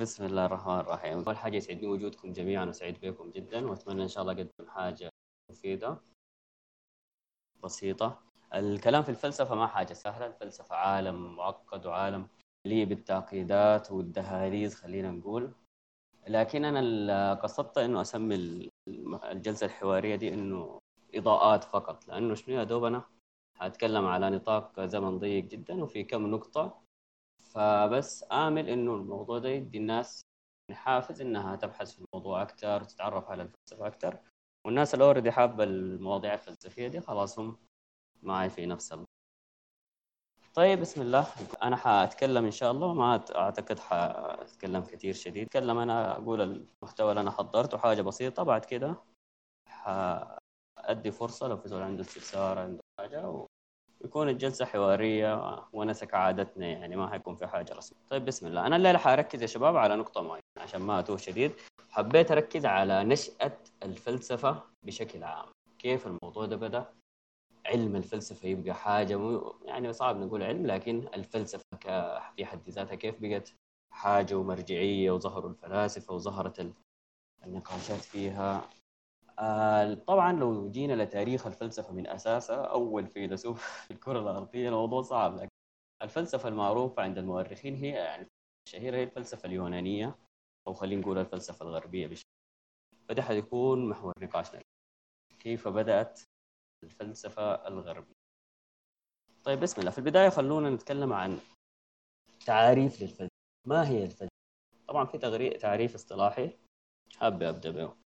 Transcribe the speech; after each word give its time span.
بسم 0.00 0.24
الله 0.24 0.46
الرحمن 0.46 0.80
الرحيم. 0.80 1.24
أول 1.24 1.36
حاجة 1.36 1.56
يسعدني 1.56 1.86
وجودكم 1.86 2.32
جميعا 2.32 2.64
وسعيد 2.64 3.00
بكم 3.00 3.30
جدا 3.30 3.70
وأتمنى 3.70 4.02
إن 4.02 4.08
شاء 4.08 4.22
الله 4.22 4.32
أقدم 4.32 4.68
حاجة 4.68 5.10
مفيدة 5.50 5.98
بسيطة. 7.64 8.20
الكلام 8.54 9.02
في 9.02 9.08
الفلسفة 9.08 9.54
ما 9.54 9.66
حاجة 9.66 9.92
سهلة. 9.92 10.26
الفلسفة 10.26 10.76
عالم 10.76 11.36
معقد 11.36 11.86
وعالم 11.86 12.28
مليء 12.66 12.84
بالتعقيدات 12.84 13.92
والدهاليز 13.92 14.74
خلينا 14.74 15.10
نقول. 15.10 15.52
لكن 16.28 16.64
أنا 16.64 17.34
قصدت 17.34 17.78
إنه 17.78 18.00
أسمي 18.00 18.70
الجلسة 19.24 19.66
الحوارية 19.66 20.16
دي 20.16 20.34
إنه 20.34 20.78
إضاءات 21.14 21.64
فقط. 21.64 22.08
لأنه 22.08 22.34
شنو 22.34 22.54
يا 22.54 22.64
دوب 22.64 22.84
أنا 22.84 23.04
هتكلم 23.56 24.06
على 24.06 24.30
نطاق 24.30 24.80
زمن 24.80 25.18
ضيق 25.18 25.44
جدا 25.44 25.82
وفي 25.82 26.04
كم 26.04 26.26
نقطة 26.26 26.85
فبس 27.54 28.24
آمل 28.32 28.68
إنه 28.68 28.94
الموضوع 28.94 29.38
ده 29.38 29.48
يدي 29.48 29.78
الناس 29.78 30.22
حافز 30.72 31.20
إنها 31.20 31.56
تبحث 31.56 31.92
في 31.92 32.04
الموضوع 32.04 32.42
أكثر 32.42 32.82
وتتعرف 32.82 33.30
على 33.30 33.42
الفلسفة 33.42 33.86
أكثر 33.86 34.18
والناس 34.66 34.94
اللي 34.94 35.04
اوريدي 35.04 35.30
حابة 35.32 35.64
المواضيع 35.64 36.34
الفلسفية 36.34 36.88
دي 36.88 37.00
خلاص 37.00 37.38
هم 37.38 37.56
معي 38.22 38.50
في 38.50 38.66
نفس 38.66 38.92
ال... 38.92 39.04
طيب 40.54 40.80
بسم 40.80 41.00
الله. 41.02 41.26
أنا 41.62 41.76
حأتكلم 41.76 42.44
إن 42.44 42.50
شاء 42.50 42.70
الله. 42.72 42.94
ما 42.94 43.24
أعتقد 43.36 43.78
حأتكلم 43.78 44.80
كثير 44.82 45.14
شديد. 45.14 45.46
أتكلم 45.46 45.78
أنا 45.78 46.12
أقول 46.16 46.40
المحتوى 46.40 47.10
اللي 47.10 47.20
أنا 47.20 47.30
حضرته. 47.30 47.78
حاجة 47.78 48.02
بسيطة. 48.02 48.42
بعد 48.42 48.64
كده 48.64 48.96
حأدي 49.68 51.10
فرصة. 51.12 51.48
لو 51.48 51.56
في 51.56 51.68
زول 51.68 51.82
عنده 51.82 52.02
استفسار 52.02 52.58
عنده 52.58 52.82
حاجة 53.00 53.46
يكون 54.04 54.28
الجلسة 54.28 54.64
حوارية 54.64 55.64
ونسى 55.72 56.06
كعادتنا 56.06 56.66
يعني 56.66 56.96
ما 56.96 57.10
حيكون 57.10 57.34
في 57.36 57.46
حاجة 57.46 57.72
رسمية. 57.72 58.00
طيب 58.10 58.24
بسم 58.24 58.46
الله. 58.46 58.66
أنا 58.66 58.76
الليلة 58.76 58.98
حركز 58.98 59.42
يا 59.42 59.46
شباب 59.46 59.76
على 59.76 59.96
نقطة 59.96 60.22
معينة 60.22 60.42
عشان 60.56 60.80
ما 60.80 60.98
أتوه 60.98 61.16
شديد. 61.16 61.52
حبيت 61.90 62.30
أركز 62.30 62.66
على 62.66 63.04
نشأة 63.04 63.58
الفلسفة 63.82 64.62
بشكل 64.82 65.24
عام. 65.24 65.46
كيف 65.78 66.06
الموضوع 66.06 66.46
ده 66.46 66.56
بدأ؟ 66.56 66.86
علم 67.66 67.96
الفلسفة 67.96 68.48
يبقى 68.48 68.74
حاجة 68.74 69.16
مو 69.16 69.54
يعني 69.64 69.92
صعب 69.92 70.16
نقول 70.16 70.42
علم 70.42 70.66
لكن 70.66 71.08
الفلسفة 71.14 71.62
في 72.36 72.44
حد 72.44 72.68
ذاتها 72.70 72.94
كيف 72.94 73.14
بقت؟ 73.20 73.52
حاجة 73.90 74.34
ومرجعية 74.34 75.10
وظهروا 75.10 75.50
الفلاسفة 75.50 76.14
وظهرت 76.14 76.72
النقاشات 77.44 78.00
فيها. 78.00 78.68
طبعا 80.06 80.32
لو 80.32 80.70
جينا 80.70 81.02
لتاريخ 81.02 81.46
الفلسفة 81.46 81.92
من 81.92 82.06
اساسها 82.06 82.64
أول 82.64 83.06
فيلسوف 83.06 83.84
في 83.86 83.90
الكرة 83.90 84.18
الأرضية 84.20 84.68
الموضوع 84.68 85.02
صعب 85.02 85.36
لكن 85.36 85.48
الفلسفة 86.02 86.48
المعروفة 86.48 87.02
عند 87.02 87.18
المؤرخين 87.18 87.74
هي 87.74 87.88
يعني 87.88 88.26
الشهيرة 88.68 88.96
هي 88.96 89.02
الفلسفة 89.02 89.46
اليونانية 89.46 90.18
أو 90.66 90.74
خلينا 90.74 91.00
نقول 91.00 91.18
الفلسفة 91.18 91.64
الغربية 91.64 92.06
بشكل 92.06 92.26
فده 93.08 93.22
حيكون 93.22 93.88
محور 93.88 94.12
نقاشنا. 94.20 94.60
كيف 95.40 95.68
بدأت 95.68 96.20
الفلسفة 96.84 97.68
الغربية؟ 97.68 98.14
طيب 99.44 99.60
بسم 99.60 99.80
الله. 99.80 99.90
في 99.90 99.98
البداية 99.98 100.28
خلونا 100.28 100.70
نتكلم 100.70 101.12
عن 101.12 101.38
تعاريف 102.46 103.02
للفلسفة. 103.02 103.28
ما 103.66 103.88
هي 103.88 104.04
الفلسفة؟ 104.04 104.28
طبعا 104.88 105.04
في 105.04 105.18
تعريف 105.58 105.94
اصطلاحي. 105.94 106.50
حابب 107.16 107.42
أبدأ 107.42 107.70
به 107.70 108.05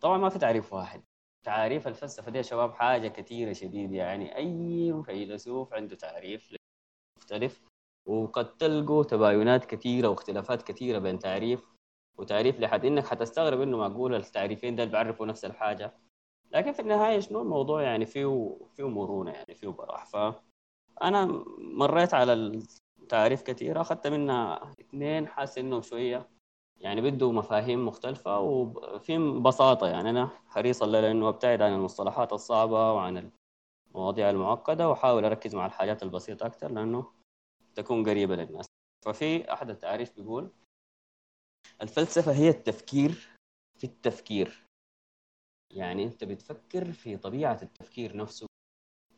طبعا 0.00 0.18
ما 0.18 0.28
في 0.28 0.38
تعريف 0.38 0.72
واحد. 0.72 1.02
تعاريف 1.44 1.88
الفلسفة 1.88 2.30
دي 2.30 2.38
يا 2.38 2.42
شباب 2.42 2.72
حاجة 2.72 3.08
كثيره 3.08 3.52
شديد 3.52 3.92
يعني. 3.92 4.36
أي 4.36 5.02
فيلسوف 5.04 5.72
عنده 5.74 5.96
تعريف 5.96 6.54
مختلف 7.18 7.62
وقد 8.08 8.56
تلقوا 8.56 9.04
تباينات 9.04 9.64
كثيره 9.64 10.08
واختلافات 10.08 10.62
كثيره 10.62 10.98
بين 10.98 11.18
تعريف 11.18 11.64
وتعريف 12.18 12.60
لحد 12.60 12.84
إنك 12.84 13.06
حتستغرب 13.06 13.60
إنه 13.60 13.76
معقول 13.76 14.14
التعريفين 14.14 14.76
ده 14.76 14.84
بيعرفوا 14.84 15.26
نفس 15.26 15.44
الحاجة. 15.44 15.94
لكن 16.50 16.72
في 16.72 16.80
النهاية 16.82 17.20
شنو؟ 17.20 17.40
الموضوع 17.42 17.82
يعني 17.82 18.06
فيه 18.06 18.56
فيه 18.76 18.88
مرونة 18.88 19.30
يعني 19.30 19.54
فيه 19.54 19.68
براح. 19.68 20.06
فانا 20.06 21.44
مريت 21.58 22.14
على 22.14 22.32
التعريف 23.02 23.42
كثيره 23.42 23.80
أخذت 23.80 24.06
منها 24.06 24.72
اثنين 24.80 25.28
حاسس 25.28 25.58
انه 25.58 25.80
شوية 25.80 26.28
يعني 26.80 27.00
بده 27.00 27.32
مفاهيم 27.32 27.86
مختلفة 27.86 28.40
وفي 28.40 29.18
بساطة 29.44 29.88
يعني 29.88 30.10
أنا 30.10 30.26
حريص 30.46 30.82
لأنه 30.82 31.28
أبتعد 31.28 31.62
عن 31.62 31.72
المصطلحات 31.72 32.32
الصعبة 32.32 32.92
وعن 32.92 33.30
المواضيع 33.94 34.30
المعقدة 34.30 34.88
وأحاول 34.88 35.24
أركز 35.24 35.54
مع 35.54 35.66
الحاجات 35.66 36.02
البسيطة 36.02 36.46
أكثر 36.46 36.72
لأنه 36.72 37.12
تكون 37.74 38.08
قريبة 38.08 38.36
للناس. 38.36 38.66
ففي 39.04 39.52
أحد 39.52 39.70
التعاريف 39.70 40.16
بيقول 40.16 40.50
الفلسفة 41.82 42.32
هي 42.32 42.48
التفكير 42.48 43.28
في 43.78 43.84
التفكير. 43.84 44.66
يعني 45.70 46.04
أنت 46.04 46.24
بتفكر 46.24 46.92
في 46.92 47.16
طبيعة 47.16 47.58
التفكير 47.62 48.16
نفسه 48.16 48.46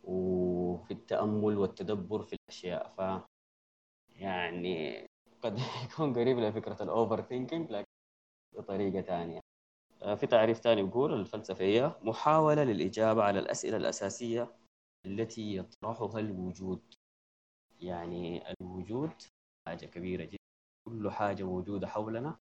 وفي 0.04 0.90
التأمل 0.90 1.58
والتدبر 1.58 2.22
في 2.22 2.36
الأشياء. 2.36 2.88
ف 2.88 3.22
يعني 4.16 5.06
قد 5.42 5.58
يكون 5.84 6.14
قريب 6.14 6.38
لفكرة 6.38 6.82
الأوفر 6.82 7.22
ثينكينج 7.22 7.70
لكن 7.70 7.86
بطريقة 8.56 9.02
ثانية 9.02 9.40
آه، 10.02 10.14
في 10.14 10.26
تعريف 10.26 10.58
ثاني 10.58 10.82
بيقول 10.82 11.14
الفلسفة 11.14 11.64
هي 11.64 11.94
محاولة 12.02 12.64
للإجابة 12.64 13.22
على 13.22 13.38
الأسئلة 13.38 13.76
الأساسية 13.76 14.54
التي 15.06 15.56
يطرحها 15.56 16.18
الوجود. 16.20 16.94
يعني 17.80 18.50
الوجود 18.50 19.12
حاجة 19.66 19.86
كبيرة 19.86 20.24
جدا. 20.24 20.36
كل 20.84 21.10
حاجة 21.10 21.44
موجودة 21.44 21.86
حولنا. 21.86 22.38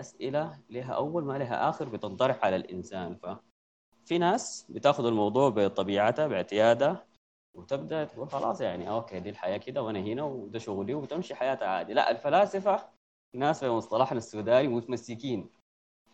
أسئلة 0.00 0.60
لها 0.70 0.92
أول 0.92 1.24
ما 1.24 1.38
لها 1.38 1.68
آخر 1.68 1.88
بتنطرح 1.88 2.44
على 2.44 2.56
الإنسان. 2.56 3.16
ففي 3.16 4.18
ناس 4.18 4.66
بتاخذ 4.70 5.06
الموضوع 5.06 5.48
بطبيعتها 5.48 6.26
باعتيادها 6.26 7.06
وتبدأ 7.56 8.04
تقول 8.04 8.30
خلاص 8.30 8.60
يعني 8.60 8.90
okay 8.90 9.20
دي 9.20 9.30
الحياة 9.30 9.56
كده 9.56 9.82
وأنا 9.82 9.98
هنا 9.98 10.22
وده 10.22 10.58
شغلي 10.58 10.94
وتمشي 10.94 11.34
حياتها 11.34 11.68
عادي. 11.68 11.92
لا 11.94 12.10
الفلاسفة 12.10 12.88
ناس 13.34 13.64
في 13.64 13.70
مصطلحنا 13.70 14.18
السوداني 14.18 14.68
متمسكين. 14.68 15.50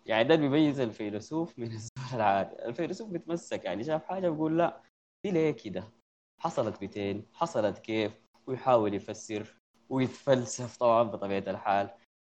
يعني 0.07 0.29
ده 0.29 0.35
بيميز 0.37 0.81
الفيلسوف 0.81 1.59
من 1.59 1.67
الزول 1.73 2.05
العادي. 2.15 2.65
الفيلسوف 2.65 3.11
بيتمسك 3.11 3.65
يعني 3.65 3.85
شاف 3.85 4.05
حاجة 4.05 4.29
بيقول 4.29 4.59
لا 4.59 4.83
دي 5.25 5.31
ليه 5.31 5.51
كده؟ 5.51 5.93
حصلت 6.41 6.85
بتين 6.85 7.27
حصلت 7.33 7.79
كيف؟ 7.79 8.13
ويحاول 8.47 8.95
يفسر 8.95 9.57
ويتفلسف 9.89 10.77
طبعا 10.77 11.03
بطبيعة 11.03 11.45
الحال. 11.49 11.91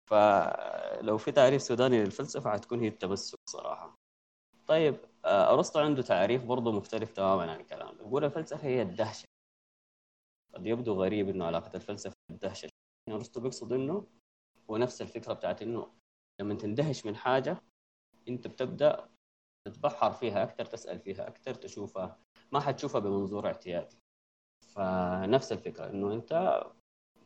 فلو 0.09 1.17
في 1.17 1.31
تعريف 1.31 1.62
سوداني 1.62 2.03
للفلسفة 2.03 2.51
حتكون 2.51 2.79
هي 2.79 2.88
التمسك 2.88 3.40
صراحة. 3.50 3.96
طيب 4.67 4.96
آه، 4.96 5.16
أرسطو 5.28 5.80
عنده 5.80 6.02
تعريف 6.02 6.46
برضه 6.46 6.72
مختلف 6.72 7.12
تماما 7.12 7.52
عن 7.52 7.60
الكلام 7.60 7.96
يقول 7.96 8.24
الفلسفة 8.24 8.68
هي 8.68 8.82
الدهشة. 8.82 9.26
قد 10.54 10.66
يبدو 10.66 10.94
غريب 10.94 11.30
إنه 11.30 11.46
علاقة 11.46 11.76
الفلسفة 11.76 12.16
بالدهشة. 12.30 12.70
أرسطو 13.10 13.40
بيقصد 13.40 13.74
إنه 13.74 14.08
هو 14.70 14.78
نفس 14.78 15.02
الفكرة 15.02 15.34
بتاعت 15.34 15.62
إنه 15.62 15.94
لما 16.42 16.54
تندهش 16.54 17.06
من 17.06 17.16
حاجة 17.16 17.62
أنت 18.28 18.48
بتبدأ 18.48 19.10
تتبحر 19.68 20.12
فيها 20.12 20.44
أكثر 20.44 20.66
تسأل 20.66 21.00
فيها 21.00 21.28
أكثر 21.28 21.54
تشوفها. 21.54 22.20
ما 22.52 22.59
حتشوفها 22.59 23.02
بمنظور 23.02 23.48
اعتيادي. 23.48 23.98
فنفس 24.62 25.52
الفكرة 25.52 25.90
إنه 25.90 26.14
أنت 26.14 26.64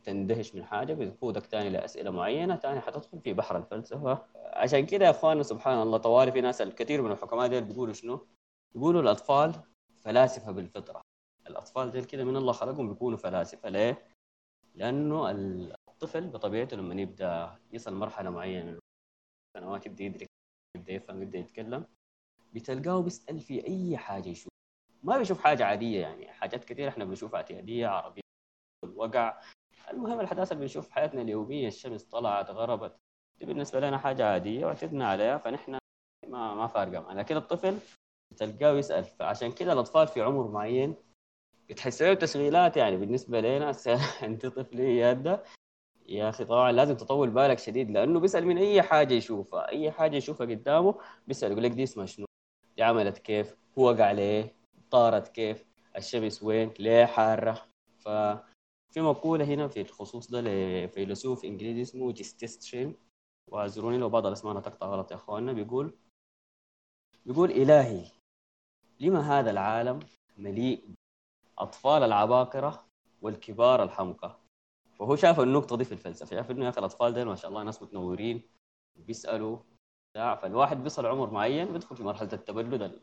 تندهش 0.04 0.54
من 0.54 0.64
حاجة 0.64 0.94
بتقودك 0.94 1.46
تاني 1.46 1.70
لأسئلة 1.70 2.10
معينة 2.10 2.56
تاني 2.56 2.80
حتدخل 2.80 3.20
في 3.20 3.32
بحر 3.32 3.56
الفلسفه 3.56 4.26
عشان 4.36 4.86
كده 4.86 5.04
يا 5.04 5.10
إخواننا 5.10 5.42
سبحان 5.42 5.82
الله 5.82 5.98
طوالي 5.98 6.32
في 6.32 6.40
ناس 6.40 6.62
الكثير 6.62 7.02
من 7.02 7.12
الحكماء 7.12 7.46
ديل 7.46 7.64
بيقولوا 7.64 7.94
شنو؟ 7.94 8.26
بيقولوا 8.74 9.02
الأطفال 9.02 9.54
فلاسفة 10.00 10.52
بالفطرة. 10.52 11.00
الأطفال 11.46 11.90
ديل 11.90 12.04
كده 12.04 12.24
من 12.24 12.36
الله 12.36 12.52
خلقهم 12.52 12.88
بيكونوا 12.88 13.18
فلاسفة. 13.18 13.68
ليه؟ 13.68 14.06
لأنه 14.74 15.30
الطفل 15.88 16.26
بطبيعته 16.28 16.76
لما 16.76 17.02
يبدأ 17.02 17.58
يصل 17.72 17.94
مرحلة 17.94 18.30
معينة 18.30 18.70
من 18.70 18.78
سنوات 19.56 19.86
يبدأ 19.86 20.04
يدرك 20.04 20.26
يبدأ 20.76 20.92
يفهم 20.92 21.22
يبدأ 21.22 21.38
يتكلم 21.38 21.84
بتلقاه 22.52 23.02
بيسأل 23.02 23.40
في 23.40 23.66
أي 23.66 23.96
حاجة 23.96 24.28
يشوف. 24.28 24.48
ما 25.02 25.18
بيشوف 25.18 25.40
حاجة 25.40 25.64
عادية 25.64 26.00
يعني. 26.00 26.32
حاجات 26.32 26.64
كثير 26.64 26.88
إحنا 26.88 27.04
بنشوفها 27.04 27.36
اعتياديه 27.36 27.86
عربية 27.86 28.22
الوقع. 28.84 29.40
المهم 29.90 30.20
الحداثة 30.20 30.52
اللي 30.52 30.60
بنشوف 30.60 30.90
حياتنا 30.90 31.22
اليومية 31.22 31.68
الشمس 31.68 32.04
طلعت 32.04 32.50
غربت. 32.50 32.96
دي 33.38 33.46
بالنسبة 33.46 33.80
لنا 33.80 33.98
حاجة 33.98 34.26
عادية 34.26 34.66
واعتدنا 34.66 35.08
عليها 35.08 35.38
فنحن 35.38 35.78
ما 36.28 36.54
ما 36.54 36.66
فارقة 36.66 37.00
معنا. 37.00 37.20
لكن 37.20 37.36
الطفل 37.36 37.78
تلقاه 38.36 38.72
يسأل 38.72 39.04
فعشان 39.04 39.52
كده 39.52 39.72
الأطفال 39.72 40.06
في 40.08 40.20
عمر 40.22 40.48
معين 40.48 40.94
بتحس 41.68 42.02
له 42.02 42.14
تشغيلات 42.14 42.76
يعني 42.76 42.96
بالنسبة 42.96 43.40
لنا 43.40 43.72
أنت 44.22 44.46
طفلي 44.46 44.96
يا 44.96 45.42
يا 46.06 46.28
أخي 46.28 46.44
طبعا 46.44 46.72
لازم 46.72 46.96
تطول 46.96 47.30
بالك 47.30 47.58
شديد 47.58 47.90
لأنه 47.90 48.20
بيسأل 48.20 48.46
من 48.46 48.58
أي 48.58 48.82
حاجة 48.82 49.14
يشوفها. 49.14 49.68
أي 49.68 49.90
حاجة 49.90 50.16
يشوفها 50.16 50.46
قدامه 50.46 50.94
بيسأل 51.26 51.52
يقول 51.52 51.64
لك 51.64 51.70
دي 51.70 51.82
اسمها 51.82 52.06
شنو؟ 52.06 52.26
دي 52.76 52.82
عملت 52.82 53.18
كيف؟ 53.18 53.56
هو 53.78 53.84
وقع 53.84 54.12
ليه؟ 54.12 54.54
طارت 54.90 55.28
كيف؟ 55.28 55.64
الشمس 55.96 56.42
وين؟ 56.42 56.74
ليه 56.78 57.04
حارة؟ 57.04 57.62
ف 57.98 58.08
في 58.92 59.00
مقولة 59.00 59.44
هنا 59.44 59.68
في 59.68 59.80
الخصوص 59.80 60.30
ده 60.30 60.40
لفيلسوف 60.40 61.44
إنجليزي 61.44 61.82
اسمه 61.82 62.12
جيستيسترين 62.12 62.96
واعذروني 63.50 63.98
لو 63.98 64.08
بعض 64.08 64.26
الأسماء 64.26 64.60
تقطع 64.60 64.86
غلط 64.86 65.10
يا 65.10 65.16
إخواننا 65.16 65.52
بيقول 65.52 65.94
بيقول 67.26 67.50
إلهي 67.50 68.04
لما 69.00 69.20
هذا 69.20 69.50
العالم 69.50 69.98
مليء 70.38 70.84
اطفال 71.58 72.02
العباقرة 72.02 72.86
والكبار 73.22 73.82
الحمقى؟ 73.82 74.38
فهو 74.98 75.16
شاف 75.16 75.40
النقطة 75.40 75.76
دي 75.76 75.84
في 75.84 75.92
الفلسفة 75.92 76.36
شاف 76.36 76.50
إنه 76.50 76.64
يا 76.64 76.70
أخي 76.70 76.78
الأطفال 76.78 77.14
دول 77.14 77.24
ما 77.24 77.34
شاء 77.34 77.50
الله 77.50 77.62
ناس 77.62 77.82
متنورين 77.82 78.42
بيسألوا 78.96 79.58
فالواحد 80.14 80.82
بيصل 80.82 81.06
عمر 81.06 81.30
معين 81.30 81.72
بيدخل 81.72 81.96
في 81.96 82.02
مرحلة 82.02 82.32
التبلد 82.32 83.02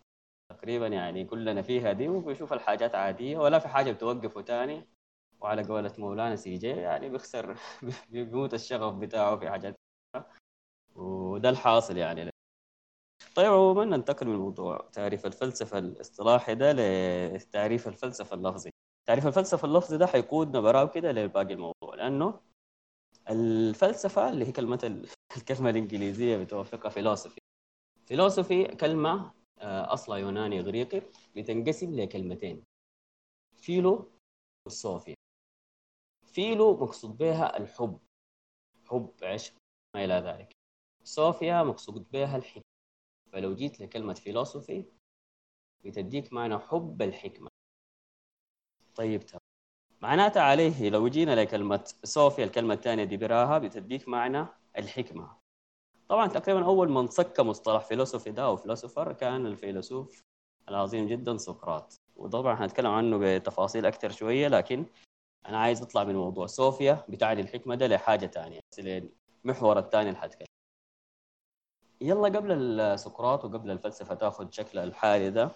تقريبا 0.49 0.87
يعني 0.87 1.25
كلنا 1.25 1.61
فيها 1.61 1.91
دي 1.91 2.07
وبيشوف 2.07 2.53
الحاجات 2.53 2.95
عادية 2.95 3.37
ولا 3.37 3.59
في 3.59 3.67
حاجة 3.67 3.91
بتوقفه 3.91 4.41
تاني. 4.41 4.87
وعلى 5.41 5.63
قولة 5.63 5.93
مولانا 5.97 6.35
سي 6.35 6.57
جي 6.57 6.67
يعني 6.67 7.09
بيخسر 7.09 7.57
بيموت 8.09 8.53
الشغف 8.53 8.93
بتاعه 8.95 9.37
في 9.37 9.49
حاجات 9.49 9.75
وده 10.95 11.49
الحاصل 11.49 11.97
يعني. 11.97 12.29
طيب 13.35 13.47
عموما 13.51 13.85
ننتقل 13.85 14.27
من 14.27 14.35
موضوع 14.35 14.89
تعريف 14.93 15.25
الفلسفة 15.25 15.79
الاصطلاحي 15.79 16.55
ده 16.55 16.71
لتعريف 16.73 17.87
الفلسفة 17.87 18.35
اللفظي. 18.35 18.69
تعريف 19.07 19.27
الفلسفة 19.27 19.67
اللفظي 19.67 19.97
ده 19.97 20.07
حيقودنا 20.07 20.59
براه 20.61 20.85
كده 20.85 21.11
لباقي 21.11 21.53
الموضوع 21.53 21.95
لأنه 21.95 22.39
الفلسفة 23.29 24.29
اللي 24.29 24.45
هي 24.47 24.51
كلمة 24.51 25.03
الكلمة 25.37 25.69
الإنجليزية 25.69 26.37
بتوافقها 26.37 26.89
philosophy 26.89 27.39
philosophy 28.05 28.63
كلمة 28.65 29.31
آه، 29.59 29.93
اصلها 29.93 30.17
يوناني 30.17 30.59
اغريقي 30.59 31.01
بتنقسم 31.35 31.95
لكلمتين 31.95 32.63
فيلو 33.57 34.11
والصوفيا 34.65 35.15
فيلو 36.39 36.77
مقصود 36.77 37.17
بها 37.17 37.57
الحب. 37.57 37.99
حب 38.85 39.13
عشق 39.23 39.53
ما 39.95 40.05
إلى 40.05 40.13
ذلك. 40.13 40.51
صوفيا 41.03 41.63
مقصود 41.63 42.11
بها 42.11 42.37
الحكمة. 42.37 42.63
فلو 43.31 43.55
جيت 43.55 43.79
لكلمة 43.79 44.13
philosophy 44.13 44.85
بتديك 45.85 46.33
معنى 46.33 46.59
حب 46.59 47.01
الحكمة. 47.01 47.49
طيب 48.95 49.25
تمام. 49.25 49.41
معناتها 50.01 50.41
عليه 50.41 50.89
لو 50.89 51.07
جينا 51.07 51.41
لكلمة 51.41 51.83
صوفيا 52.03 52.43
الكلمة 52.43 52.73
الثانية 52.73 53.03
دي 53.03 53.17
براها 53.17 53.57
بتديك 53.57 54.07
معنى 54.07 54.47
الحكمة. 54.77 55.37
طبعا 56.09 56.27
تقريبا 56.27 56.65
أول 56.65 56.89
من 56.89 57.07
صك 57.07 57.39
مصطلح 57.39 57.85
philosophy 57.85 58.31
ده 58.31 58.45
أو 58.45 58.55
philosopher 58.57 59.13
كان 59.13 59.45
الفيلسوف 59.45 60.21
العظيم 60.69 61.07
جدا 61.07 61.37
سقراط. 61.37 61.95
وطبعا 62.15 62.53
هنتكلم 62.53 62.91
عنه 62.91 63.17
بتفاصيل 63.37 63.85
أكثر 63.85 64.09
شوية 64.09 64.47
لكن 64.47 64.85
أنا 65.47 65.57
عايز 65.57 65.81
أطلع 65.81 66.03
من 66.03 66.15
موضوع 66.15 66.45
صوفيا 66.45 67.05
بتعني 67.09 67.41
الحكمة 67.41 67.75
ده 67.75 67.87
لحاجة 67.87 68.25
ثانية 68.27 68.59
المحور 69.45 69.79
الثاني 69.79 70.09
اللي 70.09 70.19
حتكلم. 70.21 70.45
يلا 72.01 72.27
قبل 72.39 72.99
سقراط 72.99 73.45
وقبل 73.45 73.71
الفلسفة 73.71 74.15
تاخذ 74.15 74.51
شكل 74.51 74.79
الحالي 74.79 75.29
ده 75.29 75.51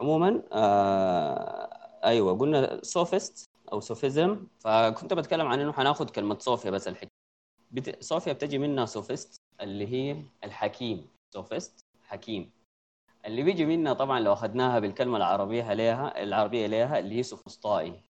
عموما 0.00 0.42
آه 0.52 1.86
أيوه 2.04 2.38
قلنا 2.38 2.80
sophist 2.84 3.44
أو 3.72 3.80
sophism 3.80 4.46
فكنت 4.60 5.14
بتكلم 5.14 5.46
عن 5.46 5.60
إنه 5.60 5.72
حناخذ 5.72 6.08
كلمة 6.10 6.38
صوفيا 6.38 6.70
بس 6.70 6.88
الحكمة. 6.88 7.10
بت... 7.70 8.02
صوفيا 8.02 8.32
بتجي 8.32 8.58
منها 8.58 8.86
sophist 8.86 9.36
اللي 9.60 9.86
هي 9.86 10.22
الحكيم. 10.44 11.08
sophist 11.34 11.80
حكيم. 12.02 12.52
اللي 13.26 13.42
بيجي 13.42 13.64
منها 13.66 13.92
طبعا 13.92 14.20
لو 14.20 14.32
أخذناها 14.32 14.78
بالكلمة 14.78 15.16
العربية 15.16 15.72
ليها 15.72 16.22
العربية 16.22 16.66
ليها 16.66 16.98
اللي 16.98 17.14
هي 17.18 17.22
سوفسطائي. 17.22 18.02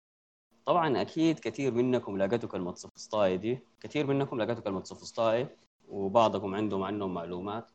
طبعا 0.65 1.01
أكيد 1.01 1.39
كثير 1.39 1.73
منكم 1.73 2.17
لقيتوا 2.17 2.49
كلمة 2.49 2.75
سوفسطائي 2.75 3.37
دي. 3.37 3.59
كثير 3.81 4.07
منكم 4.07 4.41
لقيتوا 4.41 4.63
كلمة 4.63 4.83
سوفسطائي 4.83 5.47
وبعضكم 5.89 6.55
عندهم 6.55 6.83
عنهم 6.83 7.13
معلومات. 7.13 7.71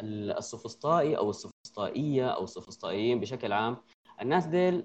السوفسطائي 0.00 1.16
أو 1.16 1.30
السوفسطائيه 1.30 2.28
أو 2.28 2.44
السوفسطائيين 2.44 3.20
بشكل 3.20 3.52
عام 3.52 3.76
الناس 4.22 4.46
ديل 4.46 4.84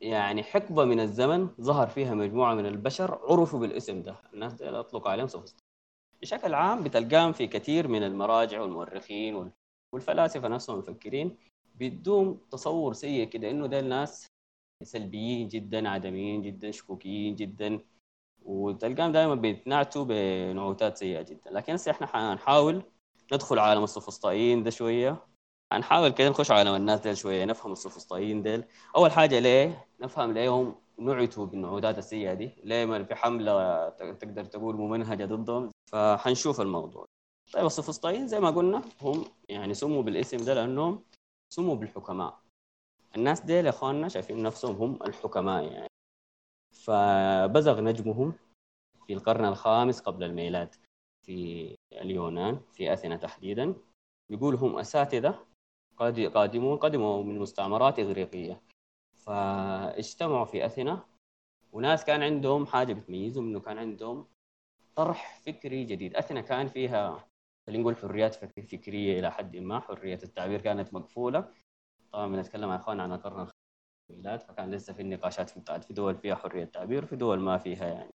يعني 0.00 0.42
حقبة 0.42 0.84
من 0.84 1.00
الزمن 1.00 1.48
ظهر 1.60 1.86
فيها 1.86 2.14
مجموعة 2.14 2.54
من 2.54 2.66
البشر 2.66 3.18
عرفوا 3.30 3.60
بالاسم 3.60 4.02
ده. 4.02 4.16
الناس 4.34 4.52
دي 4.52 4.68
أطلق 4.68 5.08
عليهم 5.08 5.26
سوفسطائيين 5.26 5.62
بشكل 6.22 6.54
عام 6.54 6.82
بتلقاهم 6.84 7.32
في 7.32 7.46
كثير 7.46 7.88
من 7.88 8.02
المراجع 8.02 8.60
والمؤرخين 8.60 9.50
والفلاسفة 9.94 10.48
نفسهم 10.48 10.76
المفكرين 10.76 11.36
بيدوم 11.74 12.40
تصور 12.50 12.92
سيء 12.92 13.28
كده 13.28 13.50
إنه 13.50 13.66
ده 13.66 13.78
الناس 13.80 14.26
سلبيين 14.84 15.48
جدا 15.48 15.88
عدميين 15.88 16.42
جدا 16.42 16.70
شكوكيين 16.70 17.34
جدا. 17.34 17.80
وتلقاهم 18.42 19.12
دائما 19.12 19.34
بيتنعتوا 19.34 20.04
بنعوتات 20.04 20.96
سيئة 20.96 21.22
جدا. 21.22 21.50
لكن 21.50 21.72
هسه 21.72 21.90
إحنا 21.90 22.06
حنحاول 22.06 22.82
ندخل 23.32 23.58
عالم 23.58 23.84
السوفسطائيين 23.84 24.62
ده 24.62 24.70
شوية. 24.70 25.26
هنحاول 25.72 26.08
كده 26.08 26.28
نخش 26.28 26.50
عالم 26.50 26.74
الناس 26.74 27.00
ديل 27.00 27.16
شوية 27.16 27.44
نفهم 27.44 27.72
السوفسطائيين 27.72 28.42
ديل. 28.42 28.64
أول 28.96 29.12
حاجة 29.12 29.38
ليه؟ 29.38 29.86
نفهم 30.00 30.32
ليه 30.32 30.48
هم 30.48 30.74
نعتوا 30.98 31.46
بالنعوتات 31.46 31.98
السيئة 31.98 32.34
دي؟ 32.34 32.50
ليه 32.64 32.84
ما 32.84 33.04
في 33.04 33.14
حملة 33.14 33.88
تقدر 33.88 34.44
تقول 34.44 34.76
ممنهجة 34.76 35.24
ضدهم؟ 35.24 35.70
فحنشوف 35.92 36.60
الموضوع. 36.60 37.04
طيب 37.52 37.66
السوفسطائيين 37.66 38.26
زي 38.26 38.40
ما 38.40 38.50
قلنا 38.50 38.82
هم 39.02 39.24
يعني 39.48 39.74
سموا 39.74 40.02
بالاسم 40.02 40.36
ده 40.36 40.54
لأنهم 40.54 41.04
سموا 41.52 41.74
بالحكماء. 41.74 42.41
الناس 43.16 43.50
يا 43.50 43.68
اخواننا 43.68 44.08
شايفين 44.08 44.42
نفسهم 44.42 44.76
هم 44.76 44.98
الحكماء 45.02 45.72
يعني. 45.72 45.88
فبزغ 46.72 47.80
نجمهم 47.80 48.32
في 49.06 49.12
القرن 49.12 49.44
الخامس 49.44 50.00
قبل 50.00 50.24
الميلاد 50.24 50.74
في 51.26 51.76
اليونان 51.92 52.60
في 52.72 52.92
أثينا 52.92 53.16
تحديدا. 53.16 53.74
بيقول 54.30 54.54
هم 54.54 54.78
أساتذة 54.78 55.46
قادمون 56.34 56.76
قدموا 56.76 57.22
من 57.22 57.38
مستعمرات 57.38 57.98
إغريقية. 57.98 58.62
فاجتمعوا 59.14 60.44
في 60.44 60.66
أثينا 60.66 61.06
وناس 61.72 62.04
كان 62.04 62.22
عندهم 62.22 62.66
حاجة 62.66 62.92
بتميزهم 62.92 63.48
إنه 63.48 63.60
كان 63.60 63.78
عندهم 63.78 64.26
طرح 64.96 65.40
فكري 65.46 65.84
جديد. 65.84 66.16
أثينا 66.16 66.40
كان 66.40 66.68
فيها 66.68 67.28
خلينا 67.66 67.82
نقول 67.82 67.96
حريات 67.96 68.34
فكرية 68.34 69.18
إلى 69.18 69.32
حد 69.32 69.56
ما 69.56 69.80
حرية 69.80 70.18
التعبير 70.22 70.60
كانت 70.60 70.94
مقفولة. 70.94 71.48
طبعا 72.12 72.26
بنتكلم 72.26 72.70
يا 72.70 72.76
أخوان 72.76 73.00
عن 73.00 73.12
القرن 73.12 73.46
الميلاد 74.10 74.40
فكان 74.40 74.70
لسه 74.70 74.92
في 74.92 75.02
النقاشات 75.02 75.50
في 75.50 75.80
في 75.80 75.92
دول 75.92 76.14
فيها 76.14 76.34
حرية 76.34 76.64
تعبير 76.64 77.04
وفي 77.04 77.16
دول 77.16 77.40
ما 77.40 77.58
فيها 77.58 77.86
يعني. 77.86 78.10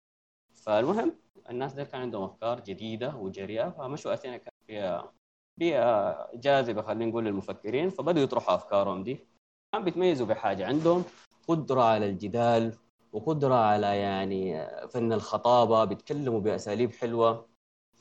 فالمهم 0.55 1.17
الناس 1.51 1.73
دي 1.73 1.85
كان 1.85 2.01
عندهم 2.01 2.23
أفكار 2.23 2.61
جديدة 2.61 3.17
وجريئة 3.17 3.71
فمشوا 3.71 4.15
أثينا 4.15 4.37
كان 4.37 4.53
فيها 4.67 5.13
بيئه 5.59 6.29
جاذبة 6.35 6.83
خلينا 6.83 7.07
نقول 7.11 7.25
للمفكرين 7.25 7.91
فبدوا 7.91 8.23
يطرحوا 8.23 8.55
أفكارهم 8.55 9.05
دي. 9.05 9.19
كان 9.73 9.85
بيتميزوا 9.85 10.27
بحاجة 10.27 10.67
عندهم 10.67 11.05
قدرة 11.49 11.83
على 11.83 12.07
الجدال 12.07 12.75
وقدرة 13.13 13.55
على 13.55 13.99
يعني 13.99 14.67
فن 14.89 15.13
الخطابة 15.13 15.85
بيتكلموا 15.85 16.41
بأساليب 16.41 16.93
حلوة. 16.93 17.49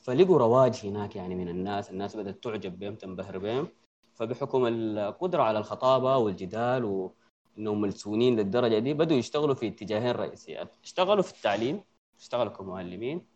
فلقوا 0.02 0.38
رواج 0.38 0.80
هناك 0.86 1.16
يعني 1.16 1.34
من 1.34 1.48
الناس 1.48 1.90
الناس 1.90 2.16
بدأت 2.16 2.44
تعجب 2.44 2.78
بهم 2.78 2.94
تنبهر 2.94 3.38
بهم 3.38 3.68
فبحكم 4.16 4.66
القدرة 4.66 5.42
على 5.42 5.58
الخطابة 5.58 6.16
والجدال 6.16 6.84
وإنهم 6.84 7.80
ملسونين 7.80 8.36
للدرجة 8.36 8.78
دي 8.78 8.94
بدوا 8.94 9.16
يشتغلوا 9.16 9.54
في 9.54 9.68
اتجاهين 9.68 10.10
رئيسيات 10.10 10.76
اشتغلوا 10.84 11.22
في 11.22 11.32
التعليم 11.32 11.80
اشتغلوا 12.18 12.52
كمعلمين. 12.52 13.26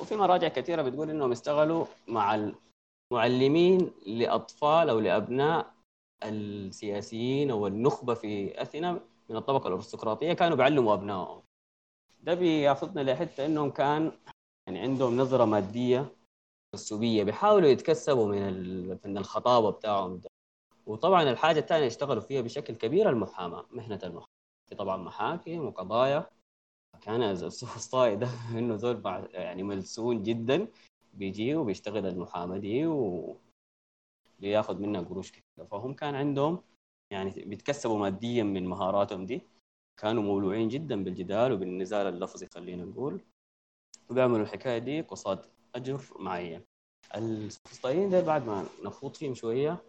وفي 0.00 0.16
مراجع 0.16 0.48
كثيرة 0.48 0.82
بتقول 0.82 1.10
إنهم 1.10 1.32
اشتغلوا 1.32 1.86
مع 2.08 2.50
معلمين 3.12 3.90
لأطفال 4.06 4.88
أو 4.90 4.98
لأبناء 4.98 5.74
السياسيين 6.24 7.50
أو 7.50 7.66
النخبة 7.66 8.14
في 8.14 8.62
أثينا 8.62 9.00
من 9.28 9.36
الطبقة 9.36 9.68
الأرستقراطية 9.68 10.32
كانوا 10.32 10.56
بيعلموا 10.56 10.94
أبنائهم. 10.94 11.42
ده 12.22 12.34
بياخذنا 12.34 13.00
لحتة 13.00 13.46
إنهم 13.46 13.70
كان 13.70 14.12
يعني 14.66 14.78
عندهم 14.78 15.16
نظرة 15.16 15.44
مادية 15.44 16.12
تسوبيه 16.76 17.24
بيحاولوا 17.24 17.68
يتكسبوا 17.68 18.26
من 18.26 18.88
من 19.04 19.18
الخطابة 19.18 19.70
بتاعهم 19.70 20.18
ده. 20.18 20.30
وطبعا 20.86 21.22
الحاجة 21.30 21.58
الثانية 21.58 21.86
اشتغلوا 21.86 22.22
فيها 22.22 22.40
بشكل 22.42 22.74
كبير 22.74 23.10
المحاماة 23.10 23.66
مهنة 23.70 24.00
المحاماة. 24.02 24.26
في 24.68 24.74
طبعا 24.74 24.96
محاكم 24.96 25.66
وقضايا. 25.66 26.30
كان 27.00 27.22
السوفسطائي 27.22 28.16
ده 28.16 28.28
إنه 28.58 28.76
زول 28.76 29.02
يعني 29.32 29.62
ملسون 29.62 30.22
جدا. 30.22 30.68
بيجي 31.14 31.54
وبيشتغل 31.54 32.06
المحاماة 32.06 32.58
دي 32.58 32.86
و 32.86 33.36
بياخذ 34.40 34.78
منها 34.78 35.00
قروش 35.00 35.30
كثيره 35.32 35.66
فهم 35.70 35.94
كان 35.94 36.14
عندهم 36.14 36.62
يعني 37.10 37.30
بيتكسبوا 37.30 37.98
ماديا 37.98 38.42
من 38.44 38.66
مهاراتهم 38.66 39.26
دي. 39.26 39.42
كانوا 39.96 40.22
مولوعين 40.22 40.68
جدا 40.68 41.04
بالجدال 41.04 41.52
وبالنزال 41.52 42.06
اللفظي 42.06 42.46
خلينا 42.46 42.84
نقول. 42.84 43.20
وبيعملوا 44.10 44.42
الحكاية 44.42 44.78
دي 44.78 45.00
قصاد 45.00 45.46
أجر 45.74 46.00
معين 46.18 46.64
السوفسطائيين 47.14 48.10
ده 48.10 48.20
بعد 48.20 48.46
ما 48.46 48.66
نخوض 48.84 49.14
فيهم 49.16 49.34
شوية 49.34 49.82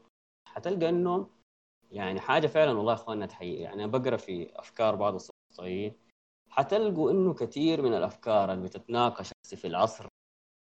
حتلقى 0.47 0.89
انهم 0.89 1.29
يعني 1.91 2.19
حاجة 2.19 2.47
فعلا 2.47 2.71
والله 2.71 2.93
إخواننا 2.93 3.25
تحيي 3.25 3.55
يعني 3.55 3.87
بقرأ 3.87 4.17
في 4.17 4.59
أفكار 4.59 4.95
بعض 4.95 5.15
السوفسطائيين 5.15 5.93
حتلقوا 6.49 7.11
إنه 7.11 7.33
كثير 7.33 7.81
من 7.81 7.93
الأفكار 7.93 8.53
اللي 8.53 8.63
بتتناقش 8.67 9.31
في 9.55 9.67
العصر 9.67 10.07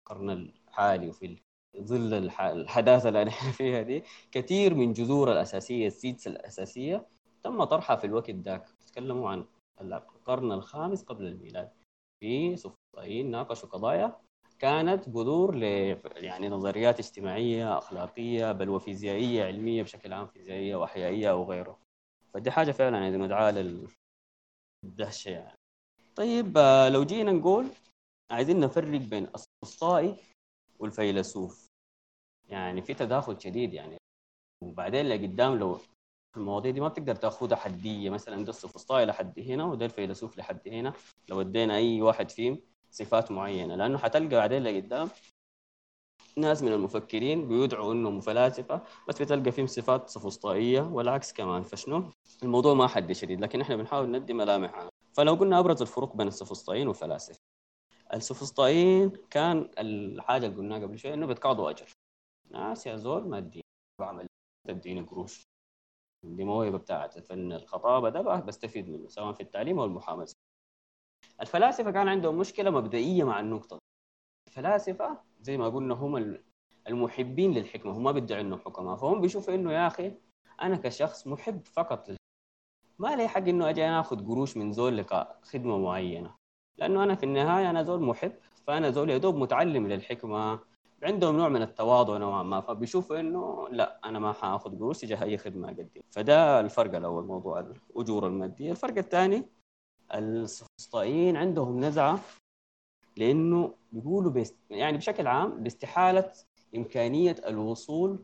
القرن 0.01 0.29
الحالي 0.29 1.09
وفي 1.09 1.37
ظل 1.81 2.13
الحداثة 2.39 3.09
اللي 3.09 3.29
إحنا 3.29 3.51
فيها 3.61 3.81
دي 3.81 4.03
كثير 4.31 4.73
من 4.73 4.93
جذور 4.93 5.31
الأساسية 5.31 5.87
السيدس 5.87 6.27
الأساسية 6.27 7.07
تم 7.43 7.63
طرحها 7.63 7.95
في 7.95 8.07
الوقت 8.07 8.29
ذاك. 8.29 8.69
تكلموا 8.87 9.29
عن 9.29 9.45
القرن 9.81 10.51
الخامس 10.51 11.03
قبل 11.03 11.25
الميلاد. 11.25 11.71
في 12.19 12.57
سفسطائيين 12.57 13.31
ناقشوا 13.31 13.69
قضايا 13.69 14.19
كانت 14.61 15.09
بذور 15.09 15.55
ل 15.55 15.63
يعني 16.15 16.49
نظريات 16.49 16.99
اجتماعية 16.99 17.77
أخلاقية 17.77 18.51
بل 18.51 18.69
وفيزيائية 18.69 19.45
علمية 19.45 19.83
بشكل 19.83 20.13
عام 20.13 20.27
فيزيائية 20.27 20.75
وأحيائية 20.75 21.31
أو 21.31 21.43
غيره. 21.51 21.79
فدي 22.33 22.51
حاجة 22.51 22.71
فعلا 22.71 22.97
يعني 22.97 23.17
مدعاه 23.17 23.51
للدهشه 24.83 25.29
يعني. 25.29 25.57
طيب 26.15 26.57
آه، 26.57 26.89
لو 26.89 27.03
جينا 27.03 27.31
نقول 27.31 27.67
عايزين 28.31 28.59
نفرق 28.59 29.01
بين 29.01 29.27
السفسطائي 29.35 30.15
والفيلسوف. 30.79 31.67
يعني 32.49 32.81
في 32.81 32.93
تداخل 32.93 33.41
شديد 33.41 33.73
يعني. 33.73 33.97
وبعدين 34.63 35.05
لقدام 35.09 35.59
لو 35.59 35.79
المواضيع 36.37 36.71
دي 36.71 36.79
ما 36.79 36.87
بتقدر 36.87 37.15
تأخذها 37.15 37.55
حدية. 37.55 38.09
مثلا 38.09 38.45
ده 38.45 38.49
السفسطائي 38.49 39.05
لحد 39.05 39.39
هنا 39.39 39.65
وده 39.65 39.85
الفيلسوف 39.85 40.37
لحد 40.37 40.67
هنا. 40.67 40.93
لو 41.29 41.41
ادينا 41.41 41.75
أي 41.75 42.01
واحد 42.01 42.31
فيهم 42.31 42.70
صفات 42.91 43.31
معينة 43.31 43.75
لأنه 43.75 43.97
حتلقى 43.97 44.27
بعدين 44.35 44.63
لقدام 44.63 45.09
ناس 46.37 46.63
من 46.63 46.73
المفكرين 46.73 47.47
بيدعوا 47.47 47.93
انهم 47.93 48.21
فلاسفه 48.21 48.81
بس 49.07 49.21
بتلقى 49.21 49.51
فيهم 49.51 49.67
صفات 49.67 50.09
سفسطائية 50.09 50.81
والعكس 50.81 51.33
كمان. 51.33 51.63
فشنو؟ 51.63 52.11
الموضوع 52.43 52.73
ما 52.73 52.87
حد 52.87 53.11
شديد 53.11 53.41
لكن 53.41 53.61
إحنا 53.61 53.75
بنحاول 53.75 54.11
ندي 54.11 54.33
ملامح 54.33 54.73
عنه 54.73 54.89
فلو 55.13 55.33
قلنا 55.33 55.59
أبرز 55.59 55.81
الفروق 55.81 56.15
بين 56.15 56.27
السفسطائيين 56.27 56.87
والفلاسفة 56.87 57.39
السفسطائيين 58.13 59.09
كان 59.29 59.69
الحاجة 59.77 60.45
اللي 60.45 60.57
قلناها 60.57 60.79
قبل 60.79 60.99
شوي 60.99 61.13
إنه 61.13 61.25
بيتقاضوا 61.25 61.69
أجر. 61.69 61.89
ناس 62.51 62.87
يا 62.87 62.95
زول 62.95 63.27
ما 63.27 63.37
اديني 63.37 63.63
بعمل 63.99 64.27
تديني 64.67 65.01
قروش. 65.01 65.43
دي 66.23 66.43
موهبه 66.43 66.77
بتاعت 66.77 67.19
فن 67.19 67.53
الخطابة 67.53 68.09
ده 68.09 68.21
بستفيد 68.21 68.89
منه 68.89 69.07
سواء 69.07 69.33
في 69.33 69.43
التعليم 69.43 69.79
أو 69.79 69.85
المحاماه 69.85 70.27
الفلاسفة 71.41 71.91
كان 71.91 72.07
عندهم 72.07 72.37
مشكلة 72.37 72.69
مبدئية 72.69 73.23
مع 73.23 73.39
النقطة 73.39 73.77
الفلاسفة 74.47 75.17
زي 75.41 75.57
ما 75.57 75.69
قلنا 75.69 75.93
هم 75.93 76.37
المحبين 76.87 77.51
للحكمة 77.51 77.91
هم 77.91 78.03
ما 78.03 78.11
بيدعوا 78.11 78.41
إنهم 78.41 78.59
حكماء. 78.59 78.95
فهم 78.95 79.21
بيشوفوا 79.21 79.53
إنه 79.53 79.73
يا 79.73 79.87
أخي 79.87 80.11
أنا 80.61 80.75
كشخص 80.75 81.27
محب 81.27 81.61
فقط 81.65 81.99
للحكمة. 81.99 82.17
ما 82.99 83.15
لي 83.15 83.27
حق 83.27 83.47
إنه 83.47 83.69
أجي 83.69 83.85
آخذ 83.85 84.27
قروش 84.27 84.57
من 84.57 84.71
زول 84.71 84.97
لقاء 84.97 85.39
خدمة 85.43 85.77
معينة. 85.77 86.35
لأنه 86.77 87.03
أنا 87.03 87.15
في 87.15 87.23
النهاية 87.23 87.69
أنا 87.69 87.83
زول 87.83 88.01
محب 88.01 88.33
فأنا 88.67 88.91
زول 88.91 89.09
يا 89.09 89.17
دوب 89.17 89.35
متعلم 89.35 89.87
للحكمة 89.87 90.59
عندهم 91.03 91.37
نوع 91.37 91.49
من 91.49 91.61
التواضع 91.61 92.17
نوعا 92.17 92.43
ما. 92.43 92.61
فبيشوفوا 92.61 93.19
إنه 93.19 93.69
لا 93.69 93.99
أنا 94.05 94.19
ما 94.19 94.31
حآخذ 94.31 94.79
قروش 94.79 94.99
تجاه 94.99 95.23
أي 95.23 95.37
خدمة 95.37 95.67
اقدم 95.67 96.01
فده 96.11 96.59
الفرق 96.59 96.95
الأول 96.95 97.25
موضوع 97.25 97.59
الأجور 97.59 98.27
المادية. 98.27 98.71
الفرق 98.71 98.97
الثاني 98.97 99.45
السفسطائيين 100.13 101.37
عندهم 101.37 101.79
نزعة 101.79 102.19
لأنه 103.17 103.75
بيقولوا 103.91 104.31
بيست 104.31 104.57
يعني 104.69 104.97
بشكل 104.97 105.27
عام 105.27 105.63
باستحالة 105.63 106.31
إمكانية 106.75 107.35
الوصول 107.47 108.23